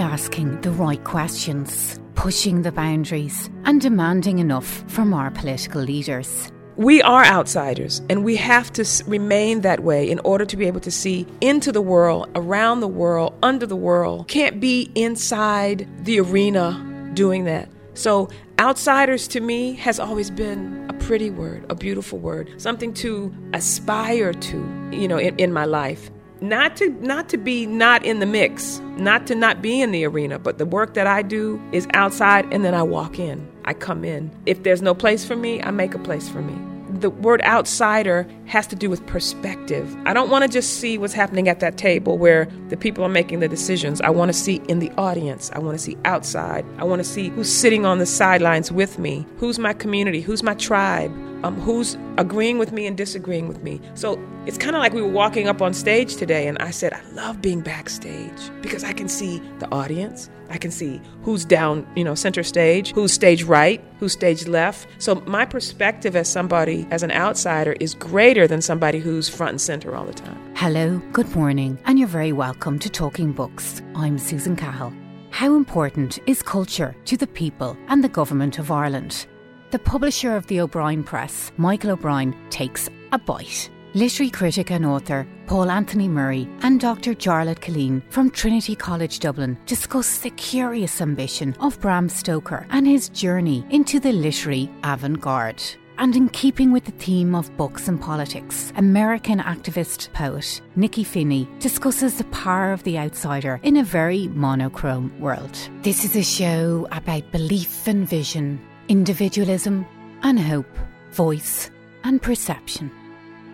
Asking 0.00 0.60
the 0.62 0.70
right 0.70 1.02
questions, 1.04 2.00
pushing 2.14 2.62
the 2.62 2.72
boundaries, 2.72 3.50
and 3.64 3.80
demanding 3.80 4.38
enough 4.38 4.84
from 4.88 5.12
our 5.12 5.30
political 5.30 5.82
leaders? 5.82 6.50
We 6.76 7.02
are 7.02 7.24
outsiders, 7.24 8.00
and 8.08 8.24
we 8.24 8.36
have 8.36 8.72
to 8.72 8.86
remain 9.06 9.60
that 9.60 9.80
way 9.80 10.10
in 10.10 10.18
order 10.20 10.46
to 10.46 10.56
be 10.56 10.66
able 10.66 10.80
to 10.80 10.90
see 10.90 11.26
into 11.40 11.72
the 11.72 11.82
world, 11.82 12.30
around 12.34 12.80
the 12.80 12.88
world, 12.88 13.34
under 13.42 13.66
the 13.66 13.76
world. 13.76 14.28
Can't 14.28 14.60
be 14.60 14.90
inside 14.94 15.86
the 16.04 16.20
arena 16.20 17.10
doing 17.14 17.44
that. 17.44 17.68
So, 17.94 18.30
outsiders 18.58 19.28
to 19.28 19.40
me 19.40 19.74
has 19.74 20.00
always 20.00 20.30
been 20.30 20.86
a 20.88 20.94
pretty 20.94 21.30
word, 21.30 21.66
a 21.68 21.74
beautiful 21.74 22.18
word, 22.18 22.50
something 22.56 22.94
to 22.94 23.32
aspire 23.52 24.32
to, 24.32 24.56
you 24.90 25.06
know, 25.06 25.18
in, 25.18 25.36
in 25.38 25.52
my 25.52 25.66
life 25.66 26.10
not 26.42 26.76
to 26.76 26.90
not 27.04 27.28
to 27.30 27.38
be 27.38 27.66
not 27.66 28.04
in 28.04 28.18
the 28.18 28.26
mix, 28.26 28.80
not 28.96 29.26
to 29.28 29.34
not 29.34 29.62
be 29.62 29.80
in 29.80 29.92
the 29.92 30.04
arena, 30.04 30.38
but 30.38 30.58
the 30.58 30.66
work 30.66 30.94
that 30.94 31.06
I 31.06 31.22
do 31.22 31.62
is 31.72 31.86
outside 31.94 32.52
and 32.52 32.64
then 32.64 32.74
I 32.74 32.82
walk 32.82 33.18
in. 33.18 33.48
I 33.64 33.74
come 33.74 34.04
in. 34.04 34.30
If 34.44 34.64
there's 34.64 34.82
no 34.82 34.94
place 34.94 35.24
for 35.24 35.36
me, 35.36 35.62
I 35.62 35.70
make 35.70 35.94
a 35.94 35.98
place 36.00 36.28
for 36.28 36.42
me. 36.42 36.71
The 37.02 37.10
word 37.10 37.42
outsider 37.42 38.28
has 38.46 38.68
to 38.68 38.76
do 38.76 38.88
with 38.88 39.04
perspective. 39.06 39.92
I 40.06 40.14
don't 40.14 40.30
want 40.30 40.44
to 40.44 40.48
just 40.48 40.78
see 40.78 40.98
what's 40.98 41.12
happening 41.12 41.48
at 41.48 41.58
that 41.58 41.76
table 41.76 42.16
where 42.16 42.46
the 42.68 42.76
people 42.76 43.02
are 43.02 43.08
making 43.08 43.40
the 43.40 43.48
decisions. 43.48 44.00
I 44.02 44.10
want 44.10 44.28
to 44.28 44.32
see 44.32 44.62
in 44.68 44.78
the 44.78 44.88
audience. 44.92 45.50
I 45.52 45.58
want 45.58 45.76
to 45.76 45.82
see 45.82 45.96
outside. 46.04 46.64
I 46.78 46.84
want 46.84 47.00
to 47.00 47.04
see 47.04 47.30
who's 47.30 47.52
sitting 47.52 47.84
on 47.84 47.98
the 47.98 48.06
sidelines 48.06 48.70
with 48.70 49.00
me. 49.00 49.26
Who's 49.38 49.58
my 49.58 49.72
community? 49.72 50.20
Who's 50.20 50.44
my 50.44 50.54
tribe? 50.54 51.10
Um, 51.44 51.60
who's 51.60 51.98
agreeing 52.18 52.58
with 52.58 52.70
me 52.70 52.86
and 52.86 52.96
disagreeing 52.96 53.48
with 53.48 53.64
me. 53.64 53.80
So 53.94 54.16
it's 54.46 54.56
kind 54.56 54.76
of 54.76 54.80
like 54.80 54.92
we 54.92 55.02
were 55.02 55.08
walking 55.08 55.48
up 55.48 55.60
on 55.60 55.74
stage 55.74 56.14
today, 56.14 56.46
and 56.46 56.56
I 56.58 56.70
said, 56.70 56.92
I 56.92 57.02
love 57.14 57.42
being 57.42 57.62
backstage 57.62 58.50
because 58.60 58.84
I 58.84 58.92
can 58.92 59.08
see 59.08 59.42
the 59.58 59.68
audience. 59.72 60.30
I 60.50 60.56
can 60.56 60.70
see 60.70 61.00
who's 61.24 61.44
down, 61.44 61.84
you 61.96 62.04
know, 62.04 62.14
center 62.14 62.44
stage, 62.44 62.92
who's 62.92 63.12
stage 63.12 63.42
right, 63.42 63.82
who's 64.02 64.12
stage 64.12 64.48
left. 64.48 64.88
So 64.98 65.14
my 65.26 65.44
perspective 65.44 66.16
as 66.16 66.28
somebody, 66.28 66.88
as 66.90 67.04
an 67.04 67.12
outsider, 67.12 67.76
is 67.78 67.94
greater 67.94 68.48
than 68.48 68.60
somebody 68.60 68.98
who's 68.98 69.28
front 69.28 69.50
and 69.50 69.60
center 69.60 69.94
all 69.94 70.04
the 70.04 70.12
time. 70.12 70.36
Hello, 70.56 71.00
good 71.12 71.32
morning, 71.36 71.78
and 71.84 72.00
you're 72.00 72.08
very 72.08 72.32
welcome 72.32 72.80
to 72.80 72.90
Talking 72.90 73.30
Books. 73.30 73.80
I'm 73.94 74.18
Susan 74.18 74.56
Cahill. 74.56 74.92
How 75.30 75.54
important 75.54 76.18
is 76.26 76.42
culture 76.42 76.96
to 77.04 77.16
the 77.16 77.28
people 77.28 77.76
and 77.86 78.02
the 78.02 78.08
government 78.08 78.58
of 78.58 78.72
Ireland? 78.72 79.28
The 79.70 79.78
publisher 79.78 80.34
of 80.34 80.48
the 80.48 80.60
O'Brien 80.60 81.04
Press, 81.04 81.52
Michael 81.56 81.92
O'Brien, 81.92 82.34
takes 82.50 82.90
a 83.12 83.18
bite. 83.18 83.70
Literary 83.94 84.30
critic 84.30 84.70
and 84.70 84.86
author 84.86 85.26
Paul 85.46 85.70
Anthony 85.70 86.08
Murray 86.08 86.48
and 86.62 86.80
Dr. 86.80 87.12
Jarlath 87.12 87.60
Killeen 87.60 88.02
from 88.08 88.30
Trinity 88.30 88.74
College 88.74 89.18
Dublin 89.18 89.58
discuss 89.66 90.20
the 90.20 90.30
curious 90.30 91.02
ambition 91.02 91.54
of 91.60 91.78
Bram 91.78 92.08
Stoker 92.08 92.66
and 92.70 92.86
his 92.86 93.10
journey 93.10 93.66
into 93.68 94.00
the 94.00 94.12
literary 94.12 94.70
avant 94.82 95.20
garde. 95.20 95.62
And 95.98 96.16
in 96.16 96.30
keeping 96.30 96.72
with 96.72 96.86
the 96.86 96.92
theme 96.92 97.34
of 97.34 97.54
books 97.58 97.86
and 97.86 98.00
politics, 98.00 98.72
American 98.78 99.40
activist 99.40 100.10
poet 100.14 100.62
Nikky 100.74 101.04
Finney 101.04 101.46
discusses 101.58 102.16
the 102.16 102.24
power 102.24 102.72
of 102.72 102.82
the 102.84 102.96
outsider 102.96 103.60
in 103.62 103.76
a 103.76 103.84
very 103.84 104.26
monochrome 104.28 105.12
world. 105.20 105.54
This 105.82 106.02
is 106.06 106.16
a 106.16 106.22
show 106.22 106.88
about 106.92 107.30
belief 107.30 107.86
and 107.86 108.08
vision, 108.08 108.58
individualism 108.88 109.84
and 110.22 110.40
hope, 110.40 110.78
voice 111.10 111.70
and 112.04 112.22
perception. 112.22 112.90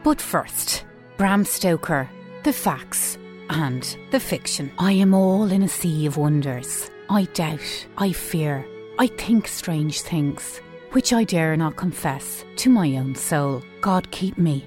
But 0.03 0.21
first, 0.21 0.85
Bram 1.17 1.45
Stoker, 1.45 2.09
the 2.45 2.53
facts 2.53 3.19
and 3.51 3.97
the 4.11 4.21
fiction. 4.21 4.71
I 4.79 4.93
am 4.93 5.15
all 5.15 5.51
in 5.51 5.63
a 5.63 5.69
sea 5.69 6.07
of 6.07 6.17
wonders. 6.17 6.91
I 7.11 7.25
doubt, 7.35 7.87
I 7.97 8.13
fear, 8.13 8.67
I 8.99 9.07
think 9.07 9.49
strange 9.49 10.03
things, 10.03 10.61
which 10.93 11.13
I 11.13 11.25
dare 11.25 11.57
not 11.57 11.77
confess 11.77 12.45
to 12.57 12.71
my 12.71 12.97
own 12.97 13.15
soul. 13.15 13.63
God 13.81 14.11
keep 14.11 14.39
me, 14.39 14.67